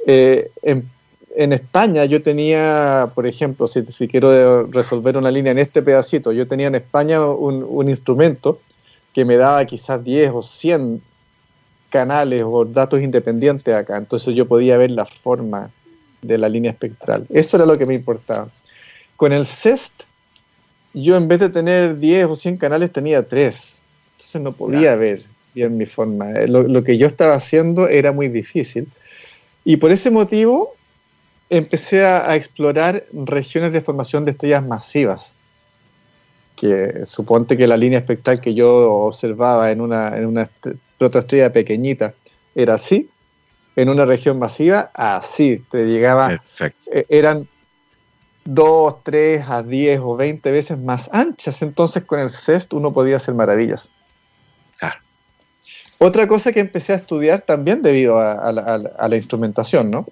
Eh, 0.05 0.49
en, 0.63 1.53
España 1.53 2.05
yo 2.05 2.21
tenía, 2.23 3.11
por 3.13 3.27
ejemplo, 3.27 3.67
si, 3.67 3.83
quiero 4.07 4.65
resolver 4.65 5.17
una 5.17 5.29
línea 5.29 5.51
en 5.51 5.59
este 5.59 5.81
pedacito, 5.83 6.31
yo 6.31 6.47
tenía 6.47 6.67
en 6.67 6.75
España 6.75 7.25
un, 7.27 7.63
un 7.67 7.89
instrumento 7.89 8.59
que 9.13 9.23
me 9.23 9.37
daba 9.37 9.63
quizás 9.65 10.03
10 10.03 10.31
o 10.33 10.41
100 10.41 11.01
canales 11.89 12.43
o 12.45 12.65
datos 12.65 13.01
independientes 13.01 13.73
acá. 13.73 13.97
Entonces 13.97 14.35
yo 14.35 14.47
podía 14.47 14.77
ver 14.77 14.91
la 14.91 15.05
forma 15.05 15.69
de 16.21 16.37
la 16.37 16.49
línea 16.49 16.71
espectral. 16.71 17.25
Eso 17.29 17.57
era 17.57 17.65
lo 17.65 17.77
que 17.77 17.85
me 17.85 17.93
importaba. 17.93 18.49
Con 19.17 19.33
el 19.33 19.45
CEST, 19.45 20.03
yo 20.93 21.17
en 21.17 21.27
vez 21.27 21.41
de 21.41 21.49
tener 21.49 21.97
10 21.97 22.25
o 22.27 22.35
100 22.35 22.57
canales 22.57 22.91
tenía 22.91 23.27
3. 23.27 23.77
Entonces 24.13 24.41
no 24.41 24.53
podía 24.53 24.95
ver 24.95 25.23
bien 25.53 25.75
mi 25.75 25.85
forma. 25.85 26.31
Eh, 26.31 26.47
lo, 26.47 26.63
lo, 26.63 26.83
que 26.83 26.97
yo 26.97 27.07
estaba 27.07 27.35
haciendo 27.35 27.89
era 27.89 28.13
muy 28.13 28.29
difícil. 28.29 28.87
Y 29.65 29.77
por 29.77 29.91
ese 29.91 30.09
motivo 30.09 30.73
empecé 31.49 32.05
a, 32.05 32.31
a 32.31 32.35
explorar 32.35 33.05
regiones 33.11 33.73
de 33.73 33.81
formación 33.81 34.23
de 34.23 34.31
estrellas 34.31 34.65
masivas 34.65 35.35
que 36.57 37.05
suponte 37.05 37.55
que 37.55 37.67
la 37.67 37.77
línea 37.77 37.99
espectral 37.99 38.41
que 38.41 38.53
yo 38.53 38.91
observaba 38.91 39.71
en 39.71 39.79
una, 39.79 40.17
en 40.17 40.25
una 40.25 40.49
protoestrella 40.97 41.53
pequeñita 41.53 42.15
era 42.55 42.73
así, 42.73 43.09
en 43.75 43.89
una 43.89 44.05
región 44.05 44.39
masiva, 44.39 44.89
así, 44.93 45.63
te 45.69 45.85
llegaba, 45.85 46.41
eh, 46.91 47.05
eran 47.07 47.47
2, 48.47 49.03
3 49.03 49.49
a 49.49 49.61
10 49.61 49.99
o 50.01 50.15
20 50.15 50.51
veces 50.51 50.79
más 50.79 51.09
anchas, 51.11 51.61
entonces 51.61 52.03
con 52.05 52.19
el 52.19 52.29
CEST 52.29 52.73
uno 52.73 52.93
podía 52.93 53.17
hacer 53.17 53.33
maravillas. 53.33 53.91
Otra 55.99 56.27
cosa 56.27 56.53
que 56.53 56.59
empecé 56.59 56.93
a 56.93 56.97
estudiar 56.97 57.41
también 57.41 57.81
debido 57.81 58.19
a, 58.19 58.51
la, 58.51 59.15
instrumentación, 59.17 59.89
¿no? 59.89 60.05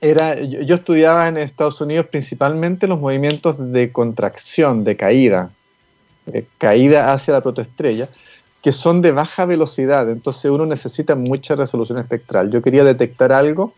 Era, 0.00 0.40
yo, 0.40 0.76
estudiaba 0.76 1.26
en 1.26 1.38
Estados 1.38 1.80
Unidos 1.80 2.06
principalmente 2.06 2.86
los 2.86 3.00
movimientos 3.00 3.72
de 3.72 3.90
contracción, 3.90 4.84
de 4.84 4.96
caída, 4.96 5.50
caída 6.58 7.12
hacia 7.12 7.34
la 7.34 7.40
protoestrella, 7.40 8.08
que 8.62 8.70
son 8.70 9.02
de 9.02 9.10
baja 9.10 9.44
velocidad, 9.44 10.08
entonces 10.08 10.50
uno 10.52 10.66
necesita 10.66 11.16
mucha 11.16 11.56
resolución 11.56 11.98
espectral. 11.98 12.52
Yo 12.52 12.62
quería 12.62 12.84
detectar 12.84 13.32
algo 13.32 13.74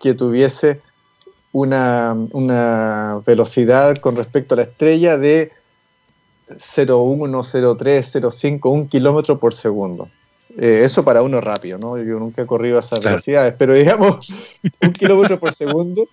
que 0.00 0.14
tuviese 0.14 0.80
una, 1.52 2.16
una 2.32 3.22
velocidad 3.26 3.96
con 3.96 4.16
respecto 4.16 4.54
a 4.54 4.56
la 4.56 4.62
estrella 4.62 5.18
de 5.18 5.50
0,1, 6.48 7.30
0,3, 7.42 8.20
0,5, 8.22 8.70
1 8.70 8.88
kilómetro 8.88 9.38
por 9.38 9.54
segundo. 9.54 10.08
Eh, 10.58 10.82
eso 10.84 11.04
para 11.04 11.22
uno 11.22 11.40
rápido, 11.40 11.78
¿no? 11.78 11.96
Yo 11.98 12.18
nunca 12.18 12.42
he 12.42 12.46
corrido 12.46 12.76
a 12.76 12.80
esas 12.80 13.02
velocidades, 13.02 13.54
pero 13.56 13.74
digamos, 13.74 14.28
un 14.82 14.92
kilómetro 14.92 15.38
por 15.38 15.54
segundo 15.54 16.08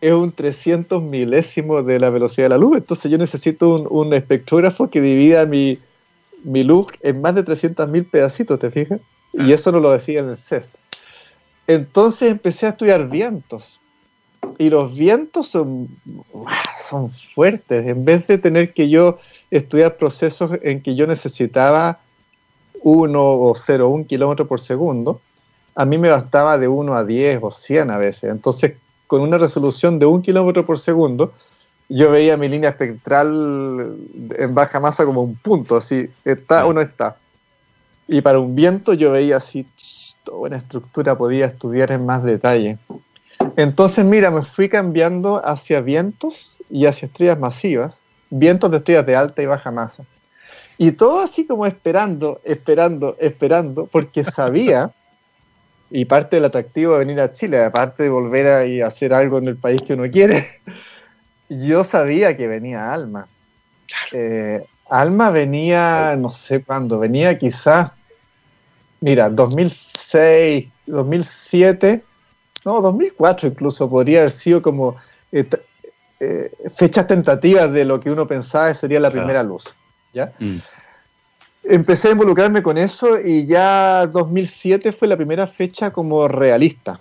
es 0.00 0.12
un 0.12 0.32
300 0.32 1.02
milésimo 1.02 1.82
de 1.82 2.00
la 2.00 2.10
velocidad 2.10 2.46
de 2.46 2.50
la 2.50 2.58
luz. 2.58 2.76
Entonces 2.76 3.10
yo 3.10 3.18
necesito 3.18 3.76
un, 3.76 4.12
espectrógrafo 4.12 4.90
que 4.90 5.00
divida 5.00 5.46
mi, 5.46 5.78
mi, 6.42 6.64
luz 6.64 6.88
en 7.00 7.20
más 7.20 7.34
de 7.34 7.44
300 7.44 7.88
mil 7.88 8.04
pedacitos, 8.04 8.58
¿te 8.58 8.70
fijas? 8.70 9.00
Y 9.32 9.52
eso 9.52 9.72
no 9.72 9.80
lo 9.80 9.92
decía 9.92 10.20
en 10.20 10.30
el 10.30 10.36
CEST. 10.36 10.74
Entonces 11.68 12.32
empecé 12.32 12.66
a 12.66 12.70
estudiar 12.70 13.08
vientos. 13.08 13.80
Y 14.58 14.70
los 14.70 14.94
vientos 14.94 15.48
son, 15.48 15.88
son 16.78 17.10
fuertes. 17.10 17.86
En 17.86 18.04
vez 18.04 18.26
de 18.26 18.38
tener 18.38 18.72
que 18.72 18.88
yo 18.88 19.18
estudiar 19.50 19.96
procesos 19.96 20.52
en 20.62 20.82
que 20.82 20.94
yo 20.94 21.06
necesitaba 21.06 22.00
1 22.82 23.20
o 23.20 23.54
0,1 23.54 24.06
kilómetro 24.06 24.46
por 24.46 24.60
segundo, 24.60 25.20
a 25.74 25.84
mí 25.84 25.98
me 25.98 26.10
bastaba 26.10 26.58
de 26.58 26.68
1 26.68 26.94
a 26.94 27.04
10 27.04 27.40
o 27.42 27.50
100 27.50 27.90
a 27.90 27.98
veces. 27.98 28.30
Entonces, 28.30 28.74
con 29.06 29.22
una 29.22 29.38
resolución 29.38 29.98
de 29.98 30.06
1 30.06 30.22
kilómetro 30.22 30.64
por 30.64 30.78
segundo, 30.78 31.32
yo 31.88 32.10
veía 32.10 32.36
mi 32.36 32.48
línea 32.48 32.70
espectral 32.70 33.96
en 34.38 34.54
baja 34.54 34.80
masa 34.80 35.04
como 35.04 35.22
un 35.22 35.36
punto, 35.36 35.76
así, 35.76 36.08
está 36.24 36.66
o 36.66 36.72
no 36.72 36.80
está. 36.80 37.16
Y 38.08 38.20
para 38.22 38.38
un 38.38 38.54
viento 38.54 38.94
yo 38.94 39.12
veía 39.12 39.36
así, 39.36 39.66
toda 40.24 40.48
una 40.48 40.56
estructura 40.56 41.16
podía 41.16 41.46
estudiar 41.46 41.92
en 41.92 42.06
más 42.06 42.22
detalle. 42.24 42.78
Entonces, 43.56 44.04
mira, 44.04 44.30
me 44.30 44.42
fui 44.42 44.68
cambiando 44.68 45.42
hacia 45.44 45.80
vientos 45.80 46.58
y 46.70 46.86
hacia 46.86 47.06
estrellas 47.06 47.38
masivas, 47.38 48.02
vientos 48.30 48.70
de 48.70 48.78
estrellas 48.78 49.06
de 49.06 49.16
alta 49.16 49.42
y 49.42 49.46
baja 49.46 49.70
masa. 49.70 50.04
Y 50.78 50.92
todo 50.92 51.20
así 51.20 51.46
como 51.46 51.66
esperando, 51.66 52.40
esperando, 52.44 53.16
esperando, 53.20 53.86
porque 53.86 54.24
sabía, 54.24 54.92
y 55.90 56.06
parte 56.06 56.36
del 56.36 56.46
atractivo 56.46 56.94
de 56.94 57.00
venir 57.00 57.20
a 57.20 57.32
Chile, 57.32 57.62
aparte 57.62 58.04
de 58.04 58.08
volver 58.08 58.82
a, 58.82 58.86
hacer 58.86 59.12
algo 59.12 59.38
en 59.38 59.48
el 59.48 59.56
país 59.56 59.82
que 59.82 59.94
uno 59.94 60.10
quiere, 60.10 60.46
yo 61.48 61.84
sabía 61.84 62.36
que 62.36 62.48
venía 62.48 62.92
Alma. 62.92 63.28
Eh, 64.12 64.64
Alma 64.88 65.30
venía, 65.30 66.16
no 66.16 66.30
sé 66.30 66.62
cuándo, 66.62 66.98
venía 66.98 67.38
quizás, 67.38 67.92
mira, 69.00 69.28
2006, 69.28 70.68
2007, 70.86 72.02
no, 72.64 72.80
2004 72.80 73.48
incluso, 73.48 73.88
podría 73.88 74.20
haber 74.20 74.30
sido 74.30 74.62
como 74.62 74.96
eh, 75.32 75.48
eh, 76.20 76.52
fechas 76.74 77.06
tentativas 77.06 77.72
de 77.72 77.84
lo 77.84 77.98
que 77.98 78.10
uno 78.10 78.26
pensaba 78.26 78.68
que 78.68 78.74
sería 78.74 79.00
la 79.00 79.10
primera 79.10 79.42
luz. 79.42 79.74
¿ya? 80.12 80.32
Mm. 80.38 80.58
Empecé 81.64 82.08
a 82.08 82.12
involucrarme 82.12 82.62
con 82.62 82.78
eso 82.78 83.20
y 83.20 83.46
ya 83.46 84.06
2007 84.06 84.92
fue 84.92 85.08
la 85.08 85.16
primera 85.16 85.46
fecha 85.46 85.90
como 85.90 86.28
realista, 86.28 87.00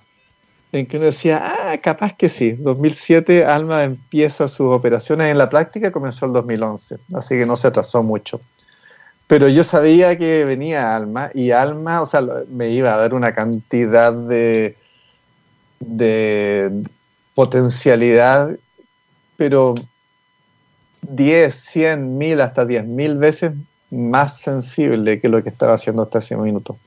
en 0.72 0.86
que 0.86 0.98
uno 0.98 1.08
decía, 1.08 1.42
ah, 1.44 1.78
capaz 1.78 2.16
que 2.16 2.30
sí. 2.30 2.54
2007 2.54 3.46
Alma 3.46 3.84
empieza 3.84 4.48
sus 4.48 4.74
operaciones 4.74 5.30
en 5.30 5.38
la 5.38 5.50
práctica, 5.50 5.92
comenzó 5.92 6.26
el 6.26 6.34
2011, 6.34 6.98
así 7.14 7.36
que 7.38 7.46
no 7.46 7.58
se 7.58 7.68
atrasó 7.68 8.04
mucho. 8.04 8.40
Pero 9.28 9.48
yo 9.48 9.64
sabía 9.64 10.18
que 10.18 10.46
venía 10.46 10.96
Alma 10.96 11.32
y 11.34 11.52
Alma, 11.52 12.02
o 12.02 12.08
sea, 12.08 12.22
me 12.50 12.70
iba 12.70 12.94
a 12.94 12.98
dar 12.98 13.14
una 13.14 13.34
cantidad 13.34 14.14
de, 14.14 14.76
de 15.82 16.84
potencialidad, 17.36 18.56
pero 19.38 19.76
10, 21.02 21.54
100, 21.54 22.18
1000, 22.18 22.42
hasta 22.42 22.66
10 22.66 22.86
mil 22.86 23.18
veces 23.18 23.54
más 23.90 24.40
sensible 24.40 25.20
que 25.20 25.30
lo 25.30 25.44
que 25.44 25.50
estaba 25.50 25.74
haciendo 25.74 26.04
hasta 26.04 26.20
ese 26.20 26.38
minuto. 26.38 26.78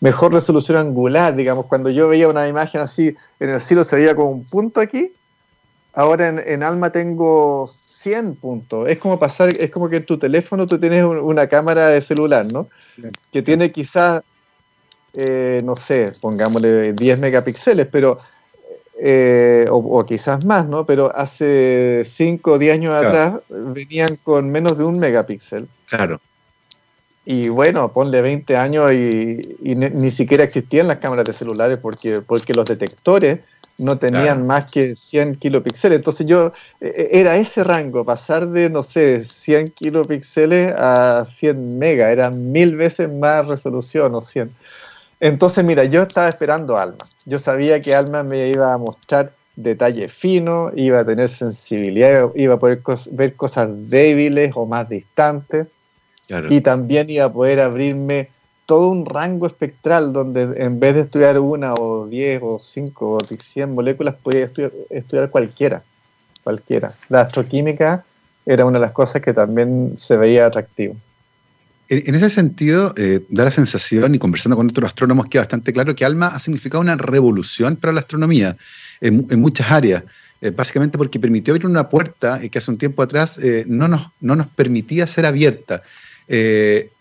Mejor 0.00 0.34
resolución 0.34 0.76
angular, 0.78 1.34
digamos, 1.36 1.66
cuando 1.66 1.88
yo 1.90 2.08
veía 2.08 2.28
una 2.28 2.48
imagen 2.48 2.80
así, 2.80 3.14
en 3.40 3.50
el 3.50 3.60
cielo 3.60 3.84
se 3.84 3.96
veía 3.96 4.14
como 4.14 4.30
un 4.30 4.44
punto 4.44 4.80
aquí, 4.80 5.12
ahora 5.94 6.28
en, 6.28 6.62
Alma 6.62 6.90
tengo 6.90 7.68
100 7.68 8.36
puntos. 8.36 8.88
Es 8.88 8.98
como 8.98 9.18
pasar, 9.18 9.48
es 9.48 9.70
como 9.70 9.88
que 9.88 9.96
en 9.96 10.06
tu 10.06 10.18
teléfono 10.18 10.66
tú 10.66 10.78
tienes 10.78 11.04
una 11.04 11.46
cámara 11.46 11.88
de 11.88 12.00
celular, 12.00 12.46
¿no? 12.52 12.68
Que 13.32 13.42
tiene 13.42 13.72
quizás, 13.72 14.22
eh, 15.16 15.62
no 15.64 15.76
sé, 15.76 16.12
pongámosle 16.20 16.92
10 16.92 17.18
megapíxeles, 17.18 17.86
pero 17.90 18.18
eh, 18.98 19.66
o, 19.70 20.04
quizás 20.06 20.44
más, 20.44 20.66
¿no? 20.66 20.86
Pero 20.86 21.14
hace 21.14 22.04
5 22.06 22.52
o 22.52 22.58
10 22.58 22.74
años 22.74 22.94
atrás 22.94 23.34
venían 23.48 24.16
con 24.22 24.50
menos 24.50 24.78
de 24.78 24.84
un 24.84 24.98
megapíxel. 24.98 25.68
Claro. 25.86 26.20
Y 27.24 27.48
bueno, 27.48 27.92
ponle 27.92 28.22
20 28.22 28.56
años 28.56 28.92
y, 28.92 29.74
ni, 29.74 30.10
siquiera 30.10 30.44
existían 30.44 30.86
las 30.86 30.98
cámaras 30.98 31.24
de 31.24 31.32
celulares 31.32 31.78
porque, 31.78 32.20
porque 32.20 32.54
los 32.54 32.66
detectores 32.66 33.40
no 33.78 33.98
tenían 33.98 34.46
más 34.46 34.70
que 34.70 34.96
100 34.96 35.36
kilopíxeles. 35.36 35.96
Entonces 35.96 36.26
yo, 36.26 36.52
e, 36.80 36.86
e, 36.86 37.20
era 37.20 37.36
ese 37.36 37.64
rango, 37.64 38.04
pasar 38.04 38.48
de, 38.48 38.70
no 38.70 38.82
sé, 38.82 39.24
100 39.24 39.68
kilopíxeles 39.68 40.72
a 40.76 41.26
100 41.38 41.78
mega, 41.78 42.10
era 42.10 42.30
mil 42.30 42.76
veces 42.76 43.12
más 43.12 43.46
resolución 43.46 44.14
o 44.14 44.22
100. 44.22 44.50
Entonces, 45.20 45.64
mira, 45.64 45.84
yo 45.84 46.02
estaba 46.02 46.28
esperando 46.28 46.76
Alma. 46.76 47.04
Yo 47.24 47.38
sabía 47.38 47.80
que 47.80 47.94
Alma 47.94 48.22
me 48.22 48.48
iba 48.48 48.72
a 48.72 48.78
mostrar 48.78 49.32
detalle 49.56 50.08
fino, 50.08 50.70
iba 50.74 51.00
a 51.00 51.04
tener 51.04 51.28
sensibilidad, 51.28 52.30
iba 52.34 52.54
a 52.54 52.58
poder 52.58 52.82
ver 53.12 53.34
cosas 53.34 53.70
débiles 53.88 54.52
o 54.54 54.66
más 54.66 54.88
distantes. 54.88 55.66
Y 56.50 56.60
también 56.60 57.08
iba 57.08 57.24
a 57.24 57.32
poder 57.32 57.60
abrirme 57.60 58.30
todo 58.66 58.88
un 58.88 59.06
rango 59.06 59.46
espectral 59.46 60.12
donde 60.12 60.54
en 60.56 60.80
vez 60.80 60.96
de 60.96 61.02
estudiar 61.02 61.38
una 61.38 61.72
o 61.74 62.06
diez 62.06 62.40
o 62.42 62.58
cinco 62.60 63.12
o 63.12 63.18
cien 63.20 63.74
moléculas, 63.74 64.16
podía 64.20 64.44
estudiar, 64.44 64.72
estudiar 64.90 65.30
cualquiera. 65.30 65.82
Cualquiera. 66.42 66.92
La 67.08 67.22
astroquímica 67.22 68.04
era 68.44 68.64
una 68.64 68.78
de 68.78 68.86
las 68.86 68.92
cosas 68.92 69.22
que 69.22 69.32
también 69.32 69.94
se 69.96 70.16
veía 70.16 70.46
atractivo. 70.46 70.96
En, 71.88 72.14
ese 72.16 72.30
sentido, 72.30 72.92
eh, 72.96 73.24
da 73.28 73.44
la 73.44 73.50
sensación, 73.52 74.14
y 74.14 74.18
conversando 74.18 74.56
con 74.56 74.68
otros 74.68 74.88
astrónomos, 74.88 75.26
queda 75.26 75.42
bastante 75.42 75.72
claro 75.72 75.94
que 75.94 76.04
ALMA 76.04 76.26
ha 76.26 76.38
significado 76.40 76.80
una 76.80 76.96
revolución 76.96 77.76
para 77.76 77.92
la 77.92 78.00
astronomía 78.00 78.56
en, 79.00 79.40
muchas 79.40 79.70
áreas, 79.70 80.02
eh, 80.40 80.50
básicamente 80.50 80.98
porque 80.98 81.20
permitió 81.20 81.54
abrir 81.54 81.66
una 81.66 81.88
puerta 81.88 82.40
que 82.40 82.58
hace 82.58 82.72
un 82.72 82.78
tiempo 82.78 83.02
atrás 83.02 83.38
eh, 83.38 83.64
no, 83.68 83.86
nos, 83.86 84.08
no 84.20 84.34
nos 84.34 84.48
permitía 84.48 85.06
ser 85.06 85.26
abierta. 85.26 85.82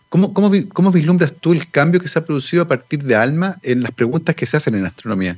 ¿cómo, 0.10 0.36
cómo, 0.36 0.52
cómo, 0.72 0.92
vislumbras 0.92 1.34
tú 1.34 1.54
el 1.54 1.68
cambio 1.72 2.00
que 2.00 2.08
se 2.08 2.20
ha 2.20 2.26
producido 2.26 2.62
a 2.62 2.68
partir 2.68 3.04
de 3.04 3.16
ALMA 3.16 3.56
en 3.64 3.82
las 3.82 3.92
preguntas 3.92 4.36
que 4.36 4.46
se 4.46 4.58
hacen 4.58 4.76
en 4.76 4.86
astronomía? 4.86 5.36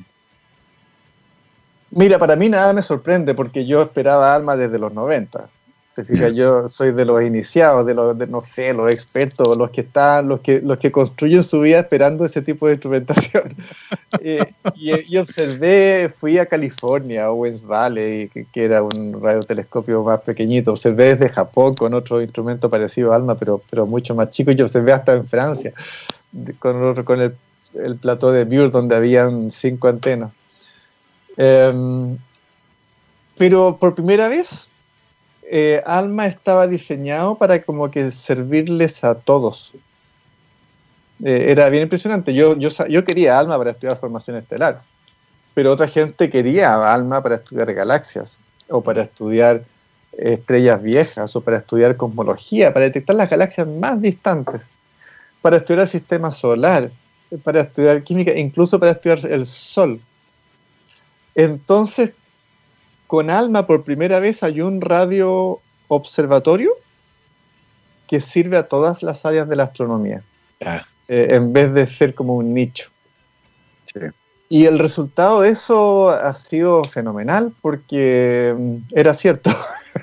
Mira, 1.91 2.19
para 2.19 2.35
mí 2.35 2.49
nada 2.49 2.73
me 2.73 2.81
sorprende 2.81 3.33
porque 3.33 3.65
yo 3.65 3.81
esperaba 3.81 4.35
ALMA 4.35 4.57
desde 4.57 4.77
los 4.77 4.93
90 4.93 5.49
yo 6.33 6.69
soy 6.69 6.91
de 6.91 7.05
los 7.05 7.21
iniciados, 7.23 7.85
de 7.85 7.93
los, 7.93 8.15
no 8.29 8.41
sé, 8.41 8.73
los 8.73 8.91
expertos, 8.91 9.57
los 9.57 9.71
que 9.71 9.81
están, 9.81 10.27
los 10.27 10.41
que, 10.41 10.61
los 10.61 10.77
que 10.77 10.91
construyen 10.91 11.43
su 11.43 11.61
vida 11.61 11.79
esperando 11.79 12.25
ese 12.25 12.41
tipo 12.41 12.67
de 12.67 12.73
instrumentación. 12.73 13.55
Eh, 14.21 14.53
y, 14.75 15.17
observé, 15.17 16.11
fui 16.17 16.37
a 16.37 16.45
California, 16.45 17.25
a 17.25 17.33
West 17.33 17.65
Valley, 17.65 18.29
que, 18.29 18.63
era 18.63 18.81
un 18.81 19.21
radiotelescopio 19.21 20.01
más 20.01 20.21
pequeñito. 20.21 20.71
Observé 20.71 21.09
desde 21.09 21.29
Japón 21.29 21.75
con 21.75 21.93
otro 21.93 22.21
instrumento 22.21 22.69
parecido 22.69 23.11
a 23.11 23.17
ALMA, 23.17 23.35
pero, 23.35 23.61
pero 23.69 23.85
mucho 23.85 24.15
más 24.15 24.29
chico. 24.29 24.51
Y 24.51 24.61
observé 24.61 24.93
hasta 24.93 25.13
en 25.13 25.27
Francia, 25.27 25.73
con, 26.59 26.95
con 27.03 27.21
el, 27.21 27.35
el 27.75 27.97
plató 27.97 28.31
de 28.31 28.45
Bure, 28.45 28.69
donde 28.69 28.95
habían 28.95 29.51
cinco 29.51 29.89
antenas. 29.89 30.33
Em, 31.37 32.17
pero 33.37 33.77
por 33.79 33.93
primera 33.93 34.27
vez 34.27 34.69
eh, 35.49 35.81
Alma 35.85 36.25
estaba 36.25 36.67
diseñado 36.67 37.35
para 37.35 37.61
como 37.61 37.89
que 37.89 38.11
servirles 38.11 39.03
a 39.03 39.15
todos. 39.15 39.73
Eh, 41.23 41.45
era 41.49 41.69
bien 41.69 41.83
impresionante. 41.83 42.33
Yo, 42.33 42.57
yo, 42.57 42.69
yo 42.87 43.03
quería 43.03 43.39
Alma 43.39 43.57
para 43.57 43.71
estudiar 43.71 43.99
formación 43.99 44.37
estelar, 44.37 44.81
pero 45.53 45.71
otra 45.71 45.87
gente 45.87 46.29
quería 46.29 46.93
Alma 46.93 47.23
para 47.23 47.35
estudiar 47.35 47.73
galaxias 47.73 48.39
o 48.69 48.81
para 48.81 49.03
estudiar 49.03 49.63
estrellas 50.17 50.81
viejas 50.81 51.35
o 51.35 51.41
para 51.41 51.57
estudiar 51.57 51.95
cosmología, 51.95 52.73
para 52.73 52.85
detectar 52.85 53.15
las 53.15 53.29
galaxias 53.29 53.67
más 53.67 54.01
distantes, 54.01 54.63
para 55.41 55.57
estudiar 55.57 55.81
el 55.81 55.87
sistema 55.87 56.31
solar, 56.31 56.91
para 57.43 57.61
estudiar 57.61 58.03
química, 58.03 58.33
incluso 58.33 58.79
para 58.79 58.91
estudiar 58.91 59.19
el 59.29 59.45
Sol. 59.45 59.99
Entonces, 61.35 62.11
con 63.07 63.29
ALMA 63.29 63.65
por 63.65 63.83
primera 63.83 64.19
vez 64.19 64.43
hay 64.43 64.61
un 64.61 64.81
radio 64.81 65.59
observatorio 65.87 66.71
que 68.07 68.21
sirve 68.21 68.57
a 68.57 68.67
todas 68.67 69.03
las 69.03 69.25
áreas 69.25 69.49
de 69.49 69.55
la 69.55 69.63
astronomía, 69.63 70.21
eh, 70.59 70.81
en 71.07 71.51
vez 71.51 71.73
de 71.73 71.87
ser 71.87 72.13
como 72.13 72.35
un 72.35 72.53
nicho. 72.53 72.89
Y 74.49 74.65
el 74.65 74.79
resultado 74.79 75.41
de 75.41 75.49
eso 75.49 76.09
ha 76.09 76.33
sido 76.33 76.83
fenomenal 76.85 77.51
porque 77.61 78.55
mm, 78.57 78.75
era 78.93 79.13
cierto. 79.13 79.51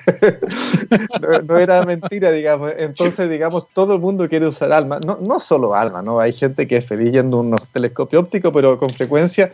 no, 1.49 1.59
era 1.59 1.83
mentira, 1.85 2.31
digamos. 2.31 2.73
Entonces, 2.77 3.31
digamos, 3.31 3.69
todo 3.73 3.95
el 3.95 4.01
mundo 4.01 4.29
quiere 4.29 4.47
usar 4.47 4.71
ALMA. 4.73 5.01
No, 5.07 5.19
no 5.27 5.41
solo 5.41 5.75
ALMA, 5.75 6.03
¿no? 6.03 6.21
Hay 6.21 6.35
gente 6.35 6.67
que 6.67 6.77
es 6.77 6.87
feliz 6.87 7.13
yendo 7.13 7.39
a 7.39 7.41
un 7.41 7.55
telescopio 7.73 8.21
óptico, 8.21 8.53
pero 8.53 8.77
con 8.77 8.91
frecuencia 8.91 9.51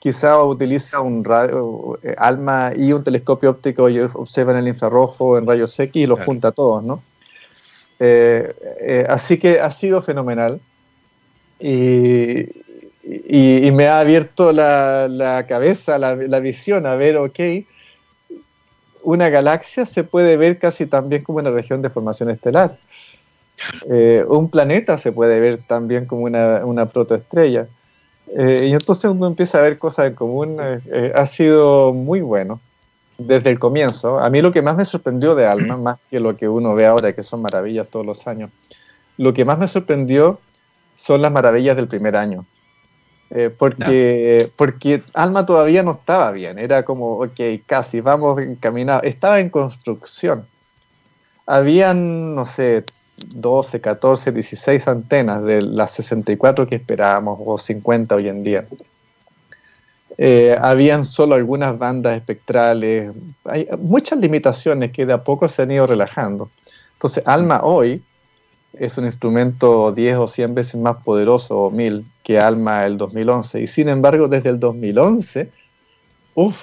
quizá 0.00 0.42
utiliza 0.42 1.00
un 1.00 1.22
radio, 1.22 1.98
eh, 2.02 2.14
ALMA 2.18 2.72
y 2.74 2.92
un 2.92 3.04
telescopio 3.04 3.50
óptico 3.50 3.88
y 3.88 4.00
observan 4.00 4.56
el 4.56 4.66
infrarrojo 4.66 5.38
en 5.38 5.46
rayos 5.46 5.78
X 5.78 6.02
y 6.02 6.06
los 6.06 6.20
junta 6.20 6.50
todos, 6.50 6.84
¿no? 6.84 7.02
Eh, 8.00 8.54
eh, 8.80 9.06
así 9.08 9.38
que 9.38 9.60
ha 9.60 9.70
sido 9.70 10.02
fenomenal 10.02 10.58
y, 11.60 12.48
me 13.72 13.88
ha 13.88 14.00
abierto 14.00 14.52
la, 14.52 15.44
cabeza, 15.46 15.98
la, 15.98 16.40
visión 16.40 16.86
a 16.86 16.96
ver, 16.96 17.18
ok, 17.18 17.38
una 19.02 19.28
galaxia 19.28 19.84
se 19.84 20.04
puede 20.04 20.36
ver 20.36 20.58
casi 20.58 20.86
tan 20.86 21.08
bien 21.08 21.22
como 21.22 21.38
una 21.38 21.50
región 21.50 21.82
de 21.82 21.90
formación 21.90 22.30
estelar. 22.30 22.78
un 24.28 24.50
planeta 24.50 24.96
se 24.96 25.12
puede 25.12 25.40
ver 25.40 25.58
también 25.66 26.06
como 26.06 26.22
una, 26.22 26.64
una 26.64 26.88
protoestrella. 26.88 27.68
Eh, 28.36 28.66
y 28.68 28.72
entonces 28.72 29.10
uno 29.10 29.26
empieza 29.26 29.58
a 29.58 29.62
ver 29.62 29.78
cosas 29.78 30.06
en 30.06 30.14
común. 30.14 30.58
Eh, 30.60 30.80
eh, 30.86 31.12
ha 31.14 31.26
sido 31.26 31.92
muy 31.92 32.20
bueno 32.20 32.60
desde 33.18 33.50
el 33.50 33.58
comienzo. 33.58 34.18
A 34.18 34.30
mí 34.30 34.40
lo 34.40 34.52
que 34.52 34.62
más 34.62 34.76
me 34.76 34.84
sorprendió 34.84 35.34
de 35.34 35.46
Alma, 35.46 35.76
más 35.78 35.98
que 36.10 36.20
lo 36.20 36.36
que 36.36 36.48
uno 36.48 36.74
ve 36.74 36.86
ahora, 36.86 37.12
que 37.12 37.22
son 37.22 37.42
maravillas 37.42 37.88
todos 37.88 38.06
los 38.06 38.26
años, 38.26 38.50
lo 39.16 39.34
que 39.34 39.44
más 39.44 39.58
me 39.58 39.68
sorprendió 39.68 40.40
son 40.96 41.22
las 41.22 41.32
maravillas 41.32 41.76
del 41.76 41.88
primer 41.88 42.16
año. 42.16 42.44
porque, 43.58 44.50
porque 44.56 45.02
Alma 45.14 45.46
todavía 45.46 45.82
no 45.82 45.92
estaba 45.92 46.32
bien, 46.32 46.58
era 46.58 46.82
como, 46.84 47.18
ok, 47.18 47.40
casi, 47.64 48.00
vamos 48.00 48.40
encaminados, 48.40 49.04
estaba 49.04 49.40
en 49.40 49.50
construcción. 49.50 50.46
Habían, 51.46 52.34
no 52.34 52.44
sé, 52.44 52.84
12, 53.28 53.80
14, 53.80 54.32
16 54.32 54.88
antenas 54.88 55.42
de 55.44 55.62
las 55.62 55.92
64 55.92 56.66
que 56.66 56.76
esperábamos 56.76 57.38
o 57.44 57.58
50 57.58 58.14
hoy 58.14 58.28
en 58.28 58.42
día. 58.42 58.66
Eh, 60.18 60.56
habían 60.60 61.04
solo 61.04 61.34
algunas 61.34 61.78
bandas 61.78 62.16
espectrales, 62.16 63.14
hay 63.44 63.68
muchas 63.78 64.18
limitaciones 64.18 64.92
que 64.92 65.06
de 65.06 65.14
a 65.14 65.24
poco 65.24 65.48
se 65.48 65.62
han 65.62 65.70
ido 65.70 65.86
relajando. 65.86 66.50
Entonces, 66.94 67.26
ALMA 67.26 67.62
hoy 67.62 68.02
es 68.74 68.98
un 68.98 69.06
instrumento 69.06 69.92
10 69.92 70.16
o 70.18 70.26
100 70.26 70.54
veces 70.54 70.80
más 70.80 70.96
poderoso 70.98 71.58
o 71.58 71.70
1000 71.70 72.04
que 72.22 72.38
ALMA 72.38 72.86
el 72.86 72.98
2011. 72.98 73.62
Y 73.62 73.66
sin 73.66 73.88
embargo, 73.88 74.28
desde 74.28 74.50
el 74.50 74.60
2011, 74.60 75.50
uff, 76.34 76.56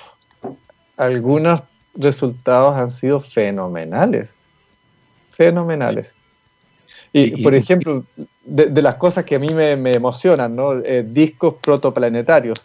algunos 0.96 1.62
resultados 1.96 2.76
han 2.76 2.92
sido 2.92 3.20
fenomenales. 3.20 4.36
Fenomenales. 5.32 6.16
Y, 7.26 7.42
por 7.42 7.56
ejemplo, 7.56 8.04
de, 8.44 8.82
las 8.82 8.96
cosas 8.96 9.26
que 9.26 9.36
a 9.36 9.40
mí 9.40 9.48
me, 9.54 9.74
emocionan, 9.94 10.56
¿no? 10.56 10.74
Eh, 10.74 11.04
discos 11.08 11.56
protoplanetarios. 11.62 12.60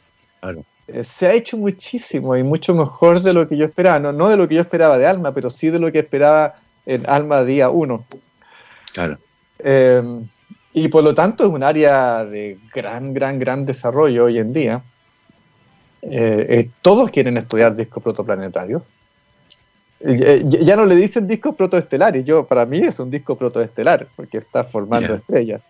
Eh, 0.88 1.05
se 1.05 1.26
ha 1.26 1.32
hecho 1.32 1.57
muchísimo 1.57 2.36
y 2.36 2.42
mucho 2.42 2.74
mejor 2.74 3.20
de 3.20 3.32
lo 3.32 3.48
que 3.48 3.57
yo 3.57 3.64
esperaba. 3.64 3.98
No, 3.98 4.12
no 4.12 4.28
de 4.28 4.36
lo 4.36 4.48
que 4.48 4.57
yo 4.57 4.61
esperaba 4.61 4.98
de 4.98 5.07
Alma, 5.07 5.32
pero 5.32 5.50
sí 5.50 5.70
de 5.70 5.78
lo 5.78 5.90
que 5.90 6.00
esperaba 6.00 6.57
en 6.86 7.09
Alma 7.09 7.44
Día 7.44 7.70
1. 7.70 8.05
Claro. 8.92 9.18
Em, 9.59 10.26
y 10.74 10.88
por 10.88 11.05
lo 11.05 11.14
tanto 11.14 11.44
es 11.44 11.50
un 11.50 11.62
área 11.62 12.24
de 12.24 12.59
gran, 12.74 13.14
gran, 13.14 13.38
gran 13.38 13.64
desarrollo 13.64 14.24
hoy 14.24 14.38
en 14.38 14.53
día. 14.53 14.82
Eh, 16.03 16.68
todos 16.82 17.11
quieren 17.11 17.36
estudiar 17.36 17.76
discos 17.76 18.03
protoplanetarios. 18.03 18.82
Ya 20.05 20.76
no 20.76 20.84
le 20.84 20.96
dicen 20.96 21.26
discos 21.26 21.55
protoestelares, 21.55 22.24
yo 22.24 22.44
para 22.44 22.66
mí 22.66 22.78
es 22.78 22.98
un 22.98 23.11
disco 23.11 23.36
protoestelar, 23.36 24.07
porque 24.16 24.38
está 24.38 24.64
formando 24.64 25.14
estrellas. 25.14 25.62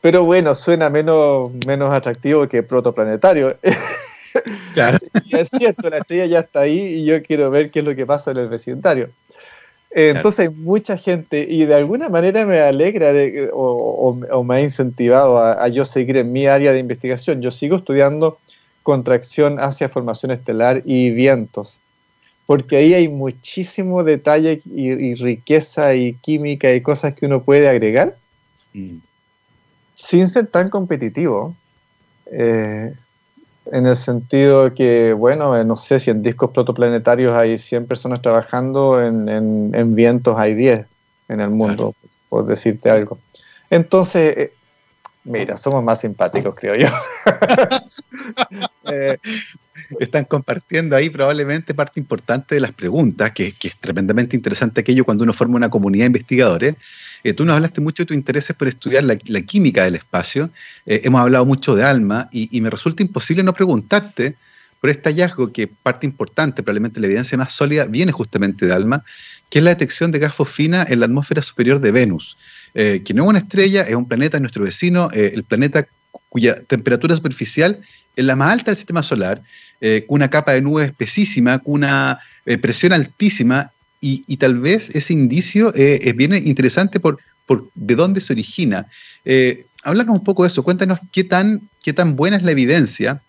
Pero 0.00 0.24
bueno, 0.24 0.54
suena 0.54 0.90
menos, 0.90 1.50
menos 1.66 1.92
atractivo 1.92 2.48
que 2.48 2.62
protoplanetario. 2.62 3.56
Claro. 4.74 4.98
es 5.30 5.48
cierto, 5.48 5.88
la 5.88 5.98
estrella 5.98 6.26
ya 6.26 6.40
está 6.40 6.62
ahí 6.62 6.76
y 6.76 7.04
yo 7.04 7.22
quiero 7.22 7.52
ver 7.52 7.70
qué 7.70 7.78
es 7.78 7.84
lo 7.84 7.94
que 7.94 8.04
pasa 8.04 8.32
en 8.32 8.38
el 8.38 8.48
vecindario. 8.48 9.10
Entonces 9.92 10.40
hay 10.40 10.48
mucha 10.48 10.96
gente 10.96 11.46
y 11.48 11.66
de 11.66 11.76
alguna 11.76 12.08
manera 12.08 12.44
me 12.44 12.58
alegra 12.58 13.12
de, 13.12 13.48
o, 13.52 14.42
me 14.44 14.56
ha 14.56 14.60
incentivado 14.60 15.38
a, 15.38 15.62
a, 15.62 15.68
yo 15.68 15.84
seguir 15.84 16.16
en 16.16 16.32
mi 16.32 16.48
área 16.48 16.72
de 16.72 16.80
investigación. 16.80 17.42
Yo 17.42 17.52
sigo 17.52 17.76
estudiando 17.76 18.38
contracción 18.82 19.60
hacia 19.60 19.88
formación 19.88 20.32
estelar 20.32 20.82
y 20.84 21.12
vientos 21.12 21.80
porque 22.46 22.76
ahí 22.76 22.94
hay 22.94 23.08
muchísimo 23.08 24.04
detalle 24.04 24.60
y, 24.64 25.14
riqueza 25.14 25.94
y 25.94 26.14
química 26.14 26.72
y 26.74 26.80
cosas 26.80 27.14
que 27.14 27.26
uno 27.26 27.42
puede 27.42 27.68
agregar 27.68 28.16
mm. 28.72 28.96
sin 29.94 30.28
ser 30.28 30.46
tan 30.48 30.68
competitivo. 30.68 31.54
Eh, 32.26 32.94
en 33.72 33.86
el 33.86 33.96
sentido 33.96 34.74
que, 34.74 35.14
bueno, 35.14 35.58
eh, 35.58 35.64
no 35.64 35.76
sé 35.76 35.98
si 35.98 36.10
en 36.10 36.22
discos 36.22 36.50
protoplanetarios 36.50 37.34
hay 37.34 37.56
100 37.56 37.86
personas 37.86 38.20
trabajando, 38.20 39.02
en, 39.02 39.94
vientos 39.94 40.36
hay 40.38 40.54
10 40.54 40.86
en 41.28 41.40
el 41.40 41.48
mundo, 41.48 41.94
por 42.28 42.44
decirte 42.44 42.90
algo. 42.90 43.18
Entonces, 43.70 44.36
eh, 44.36 44.52
Mira, 45.24 45.56
somos 45.56 45.82
más 45.82 46.00
simpáticos, 46.00 46.54
creo 46.54 46.74
yo. 46.76 46.88
Eh, 48.92 49.18
están 50.00 50.24
compartiendo 50.24 50.96
ahí 50.96 51.10
probablemente 51.10 51.74
parte 51.74 52.00
importante 52.00 52.54
de 52.54 52.60
las 52.60 52.72
preguntas, 52.72 53.30
que, 53.32 53.54
es 53.62 53.76
tremendamente 53.78 54.36
interesante 54.36 54.80
aquello 54.80 55.04
cuando 55.04 55.24
uno 55.24 55.32
forma 55.32 55.56
una 55.56 55.68
comunidad 55.68 56.04
de 56.04 56.08
investigadores. 56.08 56.74
Eh, 57.22 57.32
tú 57.32 57.44
nos 57.44 57.54
hablaste 57.54 57.80
mucho 57.80 58.02
de 58.02 58.06
tus 58.06 58.16
intereses 58.16 58.54
por 58.56 58.68
estudiar 58.68 59.04
la, 59.04 59.16
química 59.42 59.84
del 59.84 59.96
espacio. 59.96 60.50
Eh, 60.86 61.02
hemos 61.04 61.20
hablado 61.20 61.46
mucho 61.46 61.74
de 61.74 61.84
alma 61.84 62.28
y, 62.32 62.60
me 62.60 62.70
resulta 62.70 63.02
imposible 63.02 63.42
no 63.42 63.52
preguntarte 63.52 64.36
por 64.80 64.90
este 64.90 65.10
hallazgo 65.10 65.52
que 65.52 65.66
parte 65.66 66.06
importante, 66.06 66.62
probablemente 66.62 67.00
la 67.00 67.06
evidencia 67.06 67.38
más 67.38 67.52
sólida, 67.52 67.86
viene 67.86 68.12
justamente 68.12 68.66
de 68.66 68.72
alma, 68.72 69.02
que 69.48 69.58
es 69.58 69.64
la 69.64 69.70
detección 69.70 70.10
de 70.10 70.18
gas 70.18 70.34
fosfina 70.34 70.86
en 70.88 71.00
la 71.00 71.06
atmósfera 71.06 71.40
superior 71.40 71.80
de 71.80 71.90
Venus. 71.90 72.36
Eh, 72.74 73.02
que 73.04 73.14
no 73.14 73.22
es 73.24 73.28
una 73.28 73.38
estrella, 73.38 73.82
es 73.82 73.94
un 73.94 74.06
planeta, 74.06 74.38
nuestro 74.40 74.64
vecino, 74.64 75.10
el 75.12 75.44
planeta 75.44 75.86
cuya 76.28 76.56
temperatura 76.64 77.14
superficial 77.14 77.80
es 78.16 78.24
la 78.24 78.36
más 78.36 78.52
alta 78.52 78.66
del 78.66 78.76
sistema 78.76 79.02
solar, 79.02 79.42
eh, 79.80 80.04
con 80.06 80.16
una 80.16 80.30
capa 80.30 80.52
de 80.52 80.62
nubes 80.62 80.86
espesísima, 80.86 81.58
con 81.58 81.74
una 81.74 82.18
presión 82.60 82.92
altísima, 82.92 83.70
y, 84.00 84.36
tal 84.36 84.60
vez 84.60 84.94
ese 84.94 85.14
indicio 85.14 85.72
es 85.74 86.14
bien 86.14 86.34
interesante 86.34 87.00
por, 87.00 87.18
por 87.46 87.70
de 87.74 87.94
dónde 87.94 88.20
se 88.20 88.34
origina. 88.34 88.86
háblanos 89.82 90.18
un 90.18 90.24
poco 90.24 90.42
de 90.42 90.48
eso, 90.48 90.62
cuéntanos 90.62 90.98
qué 91.10 91.24
tan, 91.24 91.62
qué 91.82 91.94
tan 91.94 92.14
buena 92.14 92.36
es 92.36 92.42
la 92.42 92.50
evidencia 92.50 93.22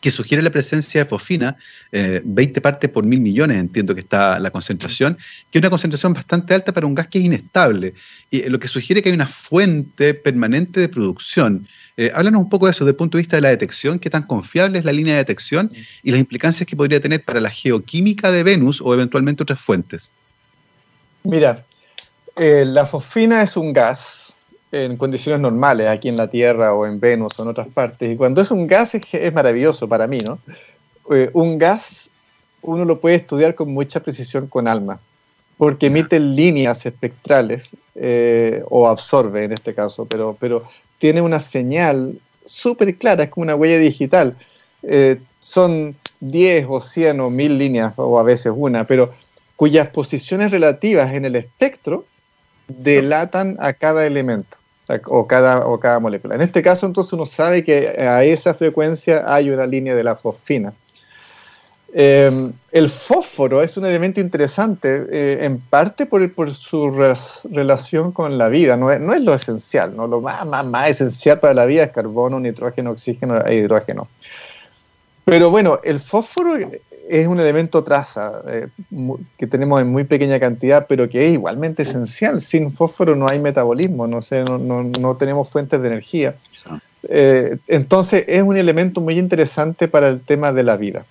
que 0.00 0.10
sugiere 0.10 0.42
la 0.42 0.50
presencia 0.50 1.02
de 1.02 1.08
fosfina, 1.08 1.56
20 1.92 2.58
eh, 2.58 2.62
partes 2.62 2.90
por 2.90 3.04
mil 3.04 3.20
millones, 3.20 3.58
entiendo 3.58 3.94
que 3.94 4.00
está 4.00 4.38
la 4.38 4.50
concentración, 4.50 5.16
que 5.50 5.58
es 5.58 5.62
una 5.62 5.70
concentración 5.70 6.12
bastante 6.12 6.54
alta 6.54 6.72
para 6.72 6.86
un 6.86 6.94
gas 6.94 7.08
que 7.08 7.18
es 7.18 7.24
inestable, 7.24 7.94
y 8.30 8.48
lo 8.48 8.58
que 8.60 8.68
sugiere 8.68 9.02
que 9.02 9.08
hay 9.08 9.14
una 9.14 9.26
fuente 9.26 10.14
permanente 10.14 10.80
de 10.80 10.88
producción. 10.88 11.66
Eh, 11.96 12.12
háblanos 12.14 12.42
un 12.42 12.48
poco 12.48 12.66
de 12.66 12.72
eso, 12.72 12.84
desde 12.84 12.92
el 12.92 12.96
punto 12.96 13.18
de 13.18 13.22
vista 13.22 13.36
de 13.36 13.42
la 13.42 13.50
detección, 13.50 13.98
qué 13.98 14.10
tan 14.10 14.22
confiable 14.22 14.78
es 14.78 14.84
la 14.84 14.92
línea 14.92 15.14
de 15.14 15.18
detección 15.18 15.72
y 16.02 16.10
las 16.12 16.20
implicancias 16.20 16.66
que 16.66 16.76
podría 16.76 17.00
tener 17.00 17.24
para 17.24 17.40
la 17.40 17.50
geoquímica 17.50 18.30
de 18.30 18.42
Venus 18.42 18.80
o 18.80 18.94
eventualmente 18.94 19.42
otras 19.42 19.60
fuentes. 19.60 20.12
Mira, 21.24 21.66
eh, 22.36 22.64
la 22.64 22.86
fosfina 22.86 23.42
es 23.42 23.56
un 23.56 23.72
gas 23.72 24.19
en 24.72 24.96
condiciones 24.96 25.40
normales, 25.40 25.88
aquí 25.88 26.08
en 26.08 26.16
la 26.16 26.28
Tierra 26.28 26.72
o 26.74 26.86
en 26.86 27.00
Venus 27.00 27.38
o 27.38 27.42
en 27.42 27.48
otras 27.48 27.68
partes. 27.68 28.12
Y 28.12 28.16
cuando 28.16 28.40
es 28.40 28.50
un 28.50 28.66
gas 28.66 28.94
es, 28.94 29.32
maravilloso 29.32 29.88
para 29.88 30.06
mí, 30.06 30.18
¿no? 30.18 30.38
Eh, 31.10 31.30
un 31.32 31.58
gas 31.58 32.10
uno 32.62 32.84
lo 32.84 33.00
puede 33.00 33.16
estudiar 33.16 33.54
con 33.54 33.72
mucha 33.72 34.00
precisión 34.00 34.46
con 34.46 34.68
alma, 34.68 35.00
porque 35.56 35.86
emite 35.86 36.20
líneas 36.20 36.86
espectrales, 36.86 37.70
eh, 37.94 38.62
o 38.68 38.88
absorbe 38.88 39.44
en 39.44 39.52
este 39.52 39.74
caso, 39.74 40.06
pero, 40.06 40.36
pero 40.38 40.64
tiene 40.98 41.20
una 41.20 41.40
señal 41.40 42.18
súper 42.44 42.96
clara, 42.96 43.24
es 43.24 43.30
como 43.30 43.44
una 43.44 43.56
huella 43.56 43.78
digital. 43.78 44.36
Eh, 44.82 45.20
son 45.40 45.96
10 46.20 46.66
o 46.68 46.80
100 46.80 47.20
o 47.20 47.30
1000 47.30 47.58
líneas, 47.58 47.94
o 47.96 48.18
a 48.18 48.22
veces 48.22 48.52
una, 48.54 48.86
pero 48.86 49.12
cuyas 49.56 49.88
posiciones 49.88 50.50
relativas 50.50 51.14
en 51.14 51.24
el 51.24 51.36
espectro 51.36 52.04
delatan 52.68 53.56
a 53.60 53.72
cada 53.72 54.06
elemento 54.06 54.59
o 55.06 55.26
cada, 55.26 55.66
o 55.66 55.78
cada 55.78 55.98
molécula. 55.98 56.34
En 56.34 56.40
este 56.40 56.62
caso, 56.62 56.86
entonces, 56.86 57.12
uno 57.12 57.26
sabe 57.26 57.64
que 57.64 57.88
a 57.98 58.24
esa 58.24 58.54
frecuencia 58.54 59.24
hay 59.26 59.50
una 59.50 59.66
línea 59.66 59.94
de 59.94 60.04
la 60.04 60.16
fosfina. 60.16 60.72
Em, 61.92 62.52
el 62.70 62.88
fósforo 62.88 63.62
es 63.62 63.76
un 63.76 63.84
elemento 63.84 64.20
interesante, 64.20 65.06
eh, 65.10 65.38
en 65.44 65.58
parte 65.58 66.06
por, 66.06 66.54
su 66.54 66.90
relación 67.50 68.12
con 68.12 68.38
la 68.38 68.48
vida, 68.48 68.76
no 68.76 68.92
es, 68.92 69.00
no 69.00 69.12
es 69.12 69.22
lo 69.22 69.34
esencial, 69.34 69.96
¿no? 69.96 70.06
lo 70.06 70.20
más, 70.20 70.46
más, 70.46 70.64
más, 70.64 70.90
esencial 70.90 71.40
para 71.40 71.52
la 71.52 71.66
vida 71.66 71.82
es 71.82 71.90
carbono, 71.90 72.38
nitrógeno, 72.38 72.92
oxígeno 72.92 73.44
e 73.44 73.56
hidrógeno. 73.56 74.06
Pero 75.24 75.50
bueno, 75.50 75.80
el 75.82 75.98
fósforo 76.00 76.56
es 77.10 77.26
un 77.26 77.40
elemento 77.40 77.82
traza 77.82 78.40
eh, 78.46 78.68
que 79.36 79.46
tenemos 79.48 79.80
en 79.82 79.88
muy 79.88 80.04
pequeña 80.04 80.38
cantidad, 80.38 80.86
pero 80.88 81.08
que 81.08 81.26
es 81.26 81.32
igualmente 81.32 81.82
esencial. 81.82 82.40
Sin 82.40 82.70
fósforo 82.70 83.16
no 83.16 83.26
hay 83.28 83.40
metabolismo, 83.40 84.06
no, 84.06 84.22
sé, 84.22 84.44
no, 84.44 84.84
no, 84.84 85.16
tenemos 85.16 85.48
fuentes 85.48 85.82
de 85.82 85.88
energía. 85.88 86.36
Ah. 86.64 86.78
Eh, 87.02 87.58
entonces 87.66 88.24
es 88.28 88.42
un 88.42 88.56
elemento 88.56 89.00
muy 89.00 89.18
interesante 89.18 89.88
para 89.88 90.08
el 90.08 90.20
tema 90.20 90.52
de 90.52 90.62
la 90.62 90.76
vida. 90.76 91.04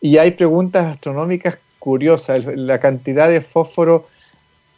Y 0.00 0.16
hay 0.16 0.30
preguntas 0.30 0.86
astronómicas 0.86 1.58
curiosas. 1.78 2.46
La 2.56 2.78
cantidad 2.78 3.28
de 3.28 3.42
fósforo 3.42 4.06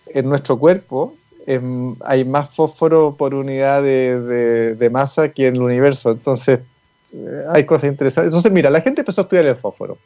en 0.08 0.28
nuestro 0.28 0.58
cuerpo, 0.58 1.14
em, 1.46 1.94
hay 2.00 2.24
más 2.24 2.54
fósforo 2.54 3.14
por 3.16 3.34
unidad 3.34 3.82
de, 3.84 4.88
masa 4.90 5.28
que 5.28 5.46
en 5.46 5.56
el 5.56 5.62
universo. 5.62 6.10
Entonces 6.10 6.58
eh, 7.14 7.44
hay 7.50 7.64
cosas 7.64 7.90
interesantes. 7.90 8.30
Entonces 8.30 8.50
mira, 8.50 8.68
la 8.68 8.80
gente 8.80 9.02
empezó 9.02 9.20
a 9.20 9.24
estudiar 9.24 9.46
el 9.46 9.54
fósforo. 9.54 9.96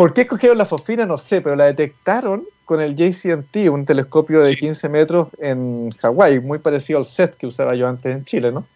¿Por 0.00 0.14
qué 0.14 0.22
escogieron 0.22 0.56
la 0.56 0.64
fosfina? 0.64 1.04
No 1.04 1.18
sé, 1.18 1.42
pero 1.42 1.56
la 1.56 1.66
detectaron 1.66 2.46
con 2.64 2.80
el 2.80 2.96
JCMT, 2.96 3.68
un 3.70 3.84
telescopio 3.84 4.40
de 4.40 4.56
15 4.56 4.88
metros 4.88 5.28
en 5.38 5.90
Hawái, 5.90 6.40
muy 6.40 6.58
parecido 6.58 7.00
al 7.00 7.04
SET 7.04 7.34
que 7.34 7.46
usaba 7.46 7.74
yo 7.74 7.86
antes 7.86 8.10
en 8.16 8.24
Chile, 8.24 8.50
¿no? 8.50 8.66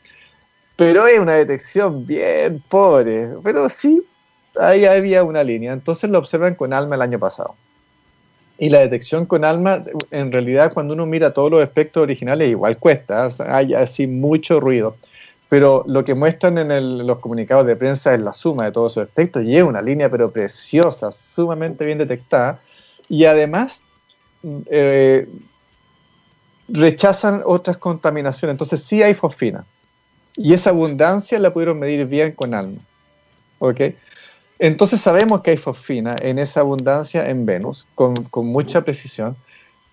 Pero 0.76 1.06
es 1.06 1.18
una 1.18 1.32
detección 1.32 2.04
bien 2.04 2.62
pobre. 2.68 3.30
Pero 3.42 3.70
sí, 3.70 4.02
ahí 4.60 4.84
había 4.84 5.24
una 5.24 5.42
línea. 5.42 5.72
Entonces 5.72 6.10
lo 6.10 6.18
observan 6.18 6.56
con 6.56 6.74
ALMA 6.74 6.96
el 6.96 7.00
año 7.00 7.18
pasado. 7.18 7.56
Y 8.58 8.68
la 8.68 8.80
detección 8.80 9.24
con 9.24 9.46
ALMA, 9.46 9.82
en 10.10 10.30
realidad, 10.30 10.74
cuando 10.74 10.92
uno 10.92 11.06
mira 11.06 11.32
todos 11.32 11.50
los 11.50 11.62
espectros 11.62 12.02
originales, 12.02 12.50
igual 12.50 12.76
cuesta. 12.76 13.30
Hay 13.48 13.72
así 13.72 14.06
mucho 14.06 14.60
ruido. 14.60 14.98
Pero 15.54 15.84
lo 15.86 16.04
que 16.04 16.16
muestran 16.16 16.58
en 16.58 17.06
los 17.06 17.20
comunicados 17.20 17.64
de 17.64 17.76
prensa 17.76 18.12
es 18.12 18.20
la 18.20 18.34
suma 18.34 18.64
de 18.64 18.72
todos 18.72 18.90
esos 18.90 19.06
espectros 19.06 19.44
y 19.44 19.56
es 19.56 19.62
una 19.62 19.80
línea, 19.80 20.10
pero 20.10 20.28
preciosa, 20.28 21.12
sumamente 21.12 21.84
bien 21.84 21.96
detectada. 21.96 22.58
Y 23.08 23.24
además, 23.26 23.80
eh, 24.66 25.28
rechazan 26.66 27.42
otras 27.46 27.76
contaminaciones. 27.76 28.54
Entonces, 28.54 28.82
sí 28.82 29.00
hay 29.04 29.14
fosfina. 29.14 29.64
Y 30.36 30.54
esa 30.54 30.70
abundancia 30.70 31.38
la 31.38 31.52
pudieron 31.52 31.78
medir 31.78 32.04
bien 32.06 32.32
con 32.32 32.52
ALMA. 32.52 32.80
¿Ok? 33.60 33.80
Entonces 34.58 35.00
sabemos 35.00 35.42
que 35.42 35.52
hay 35.52 35.56
fosfina 35.56 36.16
en 36.20 36.40
esa 36.40 36.62
abundancia 36.62 37.30
en 37.30 37.46
Venus, 37.46 37.86
con, 37.94 38.14
mucha 38.34 38.82
precisión. 38.82 39.36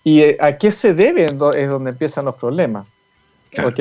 ¿Y 0.03 0.22
eh, 0.22 0.38
a 0.39 0.57
qué 0.57 0.72
se 0.72 0.95
debe? 0.95 1.26
Es 1.26 1.38
donde 1.38 1.91
empiezan 1.91 2.26
los 2.26 2.36
problemas. 2.36 2.88
¿Ok? 3.64 3.80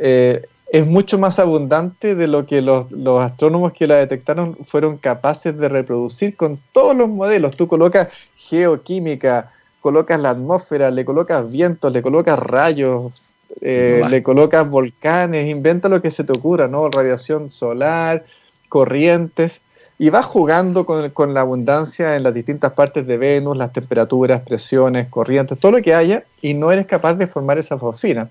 Eh, 0.00 0.42
es 0.68 0.86
mucho 0.86 1.18
más 1.18 1.38
abundante 1.38 2.14
de 2.14 2.26
lo 2.26 2.46
que 2.46 2.60
los, 2.60 2.90
los, 2.90 3.20
astrónomos 3.22 3.72
que 3.72 3.86
la 3.86 3.96
detectaron 3.96 4.56
fueron 4.64 4.96
capaces 4.96 5.56
de 5.56 5.68
reproducir 5.68 6.36
con 6.36 6.58
todos 6.72 6.96
los 6.96 7.08
modelos. 7.08 7.56
Tú 7.56 7.68
colocas 7.68 8.08
geoquímica, 8.36 9.52
colocas 9.80 10.20
la 10.20 10.30
atmósfera, 10.30 10.90
le 10.90 11.04
colocas 11.04 11.50
vientos, 11.50 11.92
le 11.92 12.02
colocas 12.02 12.38
rayos, 12.38 13.12
eh, 13.60 14.02
le 14.10 14.22
colocas 14.22 14.68
volcanes, 14.68 15.48
inventa 15.48 15.88
lo 15.88 16.02
que 16.02 16.10
se 16.10 16.24
te 16.24 16.32
ocurra, 16.32 16.66
¿no? 16.66 16.90
Radiación 16.90 17.48
solar, 17.48 18.24
corrientes, 18.68 19.62
y 19.98 20.10
vas 20.10 20.26
jugando 20.26 20.84
con, 20.84 21.34
la 21.34 21.40
abundancia 21.40 22.16
en 22.16 22.22
las 22.22 22.34
distintas 22.34 22.72
partes 22.72 23.06
de 23.06 23.16
Venus, 23.16 23.56
las 23.56 23.72
temperaturas, 23.72 24.42
presiones, 24.42 25.08
corrientes, 25.08 25.58
todo 25.58 25.72
lo 25.72 25.82
que 25.82 25.94
haya, 25.94 26.24
y 26.42 26.54
no 26.54 26.70
eres 26.70 26.86
capaz 26.86 27.14
de 27.14 27.26
formar 27.26 27.58
esa 27.58 27.78
fosfina. 27.78 28.28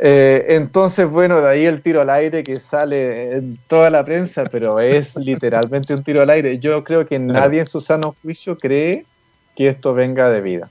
Eh, 0.00 0.44
entonces, 0.50 1.08
bueno, 1.08 1.40
de 1.40 1.48
ahí 1.48 1.64
el 1.64 1.82
tiro 1.82 2.02
al 2.02 2.10
aire 2.10 2.44
que 2.44 2.56
sale 2.56 3.32
en 3.32 3.58
toda 3.66 3.90
la 3.90 4.04
prensa, 4.04 4.44
pero 4.44 4.78
es 4.80 5.16
literalmente 5.16 5.94
un 5.94 6.02
tiro 6.02 6.22
al 6.22 6.30
aire. 6.30 6.58
Yo 6.58 6.84
creo 6.84 7.06
que 7.06 7.18
nadie 7.18 7.60
en 7.60 7.66
su 7.66 7.80
sano 7.80 8.14
juicio 8.22 8.58
cree 8.58 9.06
que 9.54 9.68
esto 9.68 9.94
venga 9.94 10.30
de 10.30 10.40
vida. 10.40 10.70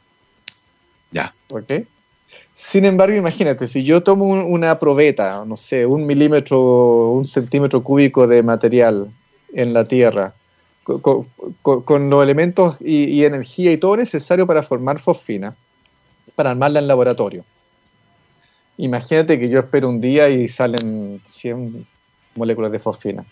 Ya. 1.11 1.34
¿Ok? 1.49 1.71
Sin 2.53 2.86
embargo, 2.86 3.15
imagínate, 3.15 3.67
si 3.67 3.84
yo 3.84 4.01
tomo 4.01 4.26
una 4.26 4.80
probeta, 4.80 5.43
no 5.45 5.57
sé, 5.57 5.86
un 5.86 6.05
milímetro, 6.05 7.11
un 7.11 7.26
centímetro 7.26 7.84
cúbico 7.84 8.28
de 8.28 8.43
material 8.43 9.11
en 9.53 9.73
la 9.73 9.86
Tierra, 9.86 10.34
con, 10.84 12.09
los 12.09 12.23
elementos 12.23 12.78
y, 12.80 13.23
energía 13.26 13.71
y 13.71 13.78
todo 13.78 13.97
necesario 13.97 14.45
para 14.45 14.63
formar 14.63 14.99
fosfina, 14.99 15.55
para 16.36 16.51
armarla 16.51 16.80
en 16.80 16.88
laboratorio. 16.88 17.43
Imagínate 18.78 19.39
que 19.39 19.49
yo 19.49 19.59
espero 19.59 19.89
un 19.89 20.01
día 20.01 20.30
y 20.30 20.47
salen 20.47 21.21
100 21.26 21.86
moléculas 22.36 22.71
de 22.71 22.80
fosfina. 22.80 23.26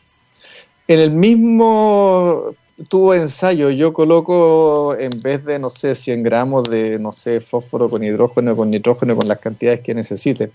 En 0.88 1.00
el 1.00 1.12
mismo 1.12 2.56
tuvo 2.88 3.14
ensayo, 3.14 3.70
yo 3.70 3.94
coloco 3.94 4.96
en 4.98 5.12
vez 5.22 5.46
de, 5.46 5.60
no 5.60 5.70
sé, 5.70 5.96
100 5.96 6.24
gramos 6.24 6.70
de, 6.70 6.98
no 7.00 7.12
sé, 7.12 7.40
fósforo 7.40 7.90
con 7.90 8.04
hidrógeno, 8.04 8.56
con 8.56 8.72
nitrógeno, 8.72 9.16
con 9.16 9.28
las 9.28 9.40
cantidades 9.40 9.82
que 9.82 9.94
necesite, 9.94 10.52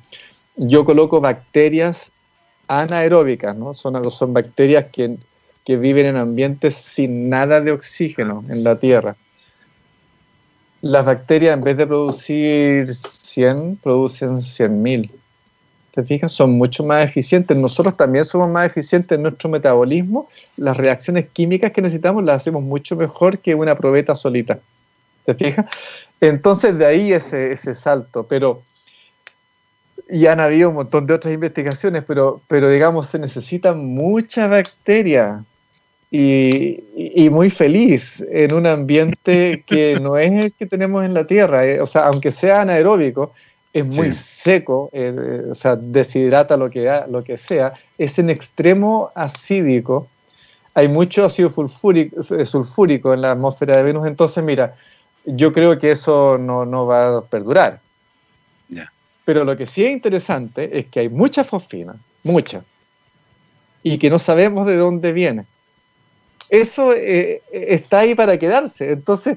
yo 0.56 0.84
coloco 0.84 1.20
bacterias 1.20 2.12
anaeróbicas, 2.66 3.56
¿no? 3.56 3.74
Son, 3.74 4.10
son 4.10 4.32
bacterias 4.32 4.86
que, 4.92 5.16
que 5.64 5.76
viven 5.76 6.06
en 6.06 6.16
ambientes 6.16 6.74
sin 6.74 7.28
nada 7.28 7.60
de 7.60 7.72
oxígeno 7.72 8.44
en 8.48 8.64
la 8.64 8.78
Tierra. 8.78 9.16
Las 10.80 11.04
bacterias, 11.04 11.54
en 11.54 11.62
vez 11.62 11.76
de 11.76 11.86
producir 11.86 12.88
100, 13.28 13.76
producen 13.82 14.36
100.000 14.36 15.10
¿Te 15.98 16.04
fijas? 16.04 16.30
Son 16.30 16.52
mucho 16.52 16.84
más 16.84 17.04
eficientes. 17.04 17.56
Nosotros 17.56 17.96
también 17.96 18.24
somos 18.24 18.48
más 18.48 18.66
eficientes 18.66 19.16
en 19.16 19.22
nuestro 19.22 19.50
metabolismo. 19.50 20.28
Las 20.56 20.76
reacciones 20.76 21.28
químicas 21.30 21.72
que 21.72 21.82
necesitamos 21.82 22.22
las 22.22 22.36
hacemos 22.36 22.62
mucho 22.62 22.94
mejor 22.94 23.40
que 23.40 23.56
una 23.56 23.74
probeta 23.74 24.14
solita. 24.14 24.60
¿Te 25.24 25.34
fijas? 25.34 25.66
Entonces 26.20 26.78
de 26.78 26.86
ahí 26.86 27.12
ese, 27.12 27.52
ese 27.52 27.74
salto. 27.74 28.24
Pero 28.28 28.62
y 30.08 30.26
han 30.26 30.38
habido 30.38 30.68
un 30.68 30.76
montón 30.76 31.06
de 31.06 31.14
otras 31.14 31.34
investigaciones, 31.34 32.04
pero, 32.06 32.40
pero 32.46 32.70
digamos, 32.70 33.08
se 33.08 33.18
necesita 33.18 33.74
mucha 33.74 34.46
bacteria 34.46 35.44
y, 36.10 36.82
y, 36.96 37.28
muy 37.28 37.50
feliz 37.50 38.24
en 38.30 38.54
un 38.54 38.66
ambiente 38.66 39.62
que 39.66 39.98
no 40.00 40.16
es 40.16 40.32
el 40.32 40.52
que 40.54 40.66
tenemos 40.66 41.04
en 41.04 41.12
la 41.12 41.26
Tierra. 41.26 41.66
Eh, 41.66 41.80
o 41.80 41.86
sea, 41.86 42.06
aunque 42.06 42.30
sea 42.30 42.62
anaeróbico, 42.62 43.34
es 43.72 43.84
muy 43.96 44.12
seco, 44.12 44.90
eh, 44.92 45.14
eh, 45.16 45.50
o 45.50 45.54
sea, 45.54 45.76
deshidrata 45.76 46.56
lo 46.56 46.70
que, 46.70 46.90
lo 47.08 47.22
que 47.22 47.36
sea, 47.36 47.74
es 47.98 48.18
en 48.18 48.30
extremo 48.30 49.10
acídico, 49.14 50.08
hay 50.74 50.88
mucho 50.88 51.24
ácido 51.24 51.50
sulfúrico, 51.50 53.12
en 53.12 53.20
la 53.20 53.32
atmósfera 53.32 53.76
de 53.76 53.82
Venus, 53.82 54.06
entonces 54.06 54.42
mira, 54.42 54.74
yo 55.24 55.52
creo 55.52 55.78
que 55.78 55.90
eso 55.90 56.38
no, 56.38 56.86
va 56.86 57.18
a 57.18 57.22
perdurar. 57.22 57.80
Pero 59.24 59.44
lo 59.44 59.56
que 59.56 59.66
sí 59.66 59.84
es 59.84 59.92
interesante 59.92 60.78
es 60.78 60.86
que 60.86 61.00
hay 61.00 61.08
mucha 61.10 61.44
fosfina, 61.44 61.96
mucha, 62.22 62.64
y 63.82 63.98
que 63.98 64.08
no 64.08 64.18
sabemos 64.18 64.66
de 64.66 64.76
dónde 64.76 65.12
viene. 65.12 65.44
Eso 66.50 66.92
está 66.92 68.00
ahí 68.00 68.14
para 68.14 68.38
quedarse. 68.38 68.92
Entonces, 68.92 69.36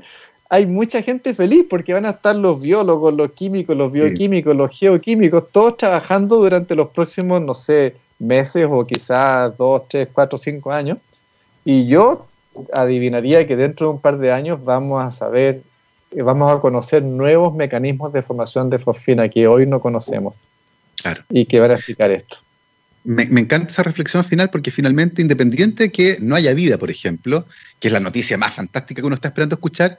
hay 0.51 0.65
mucha 0.65 1.01
gente 1.01 1.33
feliz 1.33 1.65
porque 1.69 1.93
van 1.93 2.05
a 2.05 2.09
estar 2.09 2.35
los 2.35 2.59
biólogos, 2.59 3.13
los 3.13 3.31
químicos, 3.31 3.75
los 3.77 3.89
bioquímicos, 3.89 4.53
los 4.53 4.77
geoquímicos, 4.77 5.49
todos 5.49 5.77
trabajando 5.77 6.35
durante 6.35 6.75
los 6.75 6.89
próximos, 6.89 7.41
no 7.41 7.53
sé, 7.53 7.95
meses 8.19 8.67
o 8.69 8.85
quizás 8.85 9.55
dos, 9.55 9.83
tres, 9.87 10.09
cuatro, 10.11 10.37
cinco 10.37 10.73
años. 10.73 10.97
Y 11.63 11.85
yo 11.85 12.25
adivinaría 12.73 13.47
que 13.47 13.55
dentro 13.55 13.87
de 13.87 13.93
un 13.93 14.01
par 14.01 14.17
de 14.17 14.33
años 14.33 14.61
vamos 14.61 15.01
a 15.01 15.11
saber, 15.11 15.61
eh, 16.11 16.21
vamos 16.21 16.53
a 16.53 16.59
conocer 16.59 17.01
nuevos 17.01 17.55
mecanismos 17.55 18.11
de 18.11 18.21
formación 18.21 18.69
de 18.69 18.77
fosfina 18.77 19.29
que 19.29 19.47
hoy 19.47 19.65
no 19.65 19.79
conocemos. 19.79 20.35
Claro. 21.01 21.23
Y 21.29 21.45
que 21.45 21.61
van 21.61 21.71
a 21.71 21.75
explicar 21.75 22.11
esto. 22.11 22.39
Me, 23.03 23.23
encanta 23.23 23.71
esa 23.71 23.83
reflexión 23.83 24.23
final 24.23 24.49
porque 24.51 24.69
finalmente, 24.69 25.21
independiente 25.21 25.85
de 25.85 25.91
que 25.91 26.17
no 26.21 26.35
haya 26.35 26.53
vida, 26.53 26.77
por 26.77 26.91
ejemplo, 26.91 27.47
que 27.79 27.87
es 27.87 27.93
la 27.93 27.99
noticia 27.99 28.37
más 28.37 28.53
fantástica 28.53 29.01
que 29.01 29.05
uno 29.07 29.15
está 29.15 29.29
esperando 29.29 29.55
escuchar, 29.55 29.97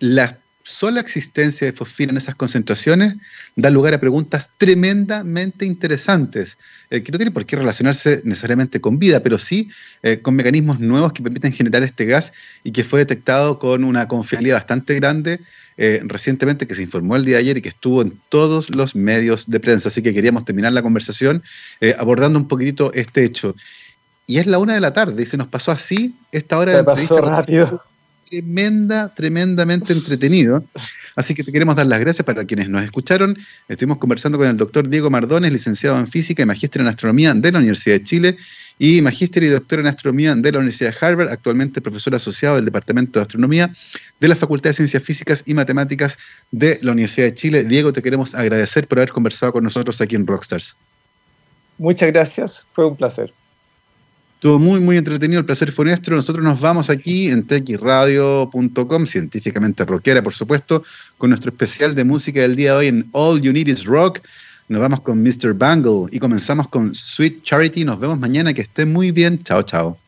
la 0.00 0.38
sola 0.64 1.00
existencia 1.00 1.66
de 1.66 1.72
fosfina 1.72 2.12
en 2.12 2.18
esas 2.18 2.34
concentraciones 2.34 3.16
da 3.56 3.70
lugar 3.70 3.94
a 3.94 4.00
preguntas 4.00 4.50
tremendamente 4.58 5.64
interesantes, 5.64 6.58
eh, 6.90 7.02
que 7.02 7.12
no 7.12 7.18
tienen 7.18 7.34
por 7.34 7.46
qué 7.46 7.56
relacionarse 7.56 8.22
necesariamente 8.24 8.80
con 8.80 8.98
vida, 8.98 9.22
pero 9.22 9.38
sí 9.38 9.70
eh, 10.02 10.20
con 10.20 10.34
mecanismos 10.34 10.80
nuevos 10.80 11.12
que 11.12 11.22
permiten 11.22 11.52
generar 11.52 11.82
este 11.82 12.06
gas 12.06 12.32
y 12.64 12.72
que 12.72 12.84
fue 12.84 13.00
detectado 13.00 13.58
con 13.58 13.84
una 13.84 14.08
confiabilidad 14.08 14.56
bastante 14.56 14.94
grande 14.94 15.40
eh, 15.76 16.00
recientemente, 16.04 16.66
que 16.66 16.74
se 16.74 16.82
informó 16.82 17.16
el 17.16 17.24
día 17.24 17.36
de 17.36 17.42
ayer 17.42 17.56
y 17.56 17.62
que 17.62 17.68
estuvo 17.68 18.02
en 18.02 18.18
todos 18.28 18.70
los 18.70 18.94
medios 18.94 19.50
de 19.50 19.60
prensa. 19.60 19.88
Así 19.88 20.02
que 20.02 20.12
queríamos 20.12 20.44
terminar 20.44 20.72
la 20.72 20.82
conversación 20.82 21.42
abordando 21.98 22.38
un 22.38 22.48
poquitito 22.48 22.92
este 22.94 23.24
hecho. 23.24 23.54
Y 24.26 24.38
es 24.38 24.46
la 24.46 24.58
una 24.58 24.74
de 24.74 24.80
la 24.80 24.92
tarde 24.92 25.22
y 25.22 25.26
se 25.26 25.36
nos 25.36 25.48
pasó 25.48 25.72
así 25.72 26.14
esta 26.30 26.58
hora 26.58 26.76
de 26.76 26.84
pasó 26.84 27.18
rápido 27.18 27.82
tremenda, 28.32 29.12
tremendamente 29.14 29.92
entretenido. 29.92 30.64
Así 31.16 31.34
que 31.34 31.44
te 31.44 31.52
queremos 31.52 31.76
dar 31.76 31.86
las 31.86 32.00
gracias 32.00 32.24
para 32.24 32.46
quienes 32.46 32.66
nos 32.70 32.82
escucharon. 32.82 33.36
Estuvimos 33.68 33.98
conversando 33.98 34.38
con 34.38 34.46
el 34.46 34.56
doctor 34.56 34.88
Diego 34.88 35.10
Mardones, 35.10 35.52
licenciado 35.52 35.98
en 35.98 36.08
Física 36.08 36.42
y 36.42 36.46
magíster 36.46 36.80
en 36.80 36.88
Astronomía 36.88 37.34
de 37.34 37.52
la 37.52 37.58
Universidad 37.58 37.96
de 37.96 38.04
Chile 38.04 38.36
y 38.82 39.00
magíster 39.00 39.44
y 39.44 39.46
doctor 39.46 39.78
en 39.78 39.86
Astronomía 39.86 40.34
de 40.34 40.50
la 40.50 40.58
Universidad 40.58 40.90
de 40.90 41.06
Harvard, 41.06 41.28
actualmente 41.28 41.80
profesor 41.80 42.16
asociado 42.16 42.56
del 42.56 42.64
Departamento 42.64 43.20
de 43.20 43.22
Astronomía 43.22 43.72
de 44.18 44.26
la 44.26 44.34
Facultad 44.34 44.70
de 44.70 44.74
Ciencias 44.74 45.00
Físicas 45.04 45.44
y 45.46 45.54
Matemáticas 45.54 46.18
de 46.50 46.80
la 46.82 46.90
Universidad 46.90 47.28
de 47.28 47.34
Chile. 47.36 47.62
Diego, 47.62 47.92
te 47.92 48.02
queremos 48.02 48.34
agradecer 48.34 48.88
por 48.88 48.98
haber 48.98 49.12
conversado 49.12 49.52
con 49.52 49.62
nosotros 49.62 50.00
aquí 50.00 50.16
en 50.16 50.26
Rockstars. 50.26 50.74
Muchas 51.78 52.10
gracias, 52.10 52.66
fue 52.72 52.86
un 52.86 52.96
placer. 52.96 53.30
Estuvo 54.34 54.58
muy, 54.58 54.80
muy 54.80 54.98
entretenido, 54.98 55.38
el 55.38 55.46
placer 55.46 55.70
fue 55.70 55.84
nuestro. 55.84 56.16
Nosotros 56.16 56.44
nos 56.44 56.60
vamos 56.60 56.90
aquí 56.90 57.28
en 57.28 57.46
texradio.com, 57.46 59.06
científicamente 59.06 59.84
rockera, 59.84 60.24
por 60.24 60.34
supuesto, 60.34 60.82
con 61.18 61.30
nuestro 61.30 61.52
especial 61.52 61.94
de 61.94 62.02
música 62.02 62.40
del 62.40 62.56
día 62.56 62.72
de 62.72 62.78
hoy 62.78 62.86
en 62.88 63.08
All 63.12 63.40
You 63.40 63.52
Need 63.52 63.68
Is 63.68 63.84
Rock. 63.84 64.22
Nos 64.68 64.80
vamos 64.80 65.00
con 65.00 65.22
Mr. 65.22 65.54
Bangle 65.54 66.06
y 66.10 66.18
comenzamos 66.18 66.68
con 66.68 66.94
Sweet 66.94 67.42
Charity. 67.42 67.84
Nos 67.84 67.98
vemos 67.98 68.18
mañana, 68.18 68.54
que 68.54 68.62
estén 68.62 68.92
muy 68.92 69.10
bien. 69.10 69.42
Chao, 69.44 69.62
chao. 69.62 70.01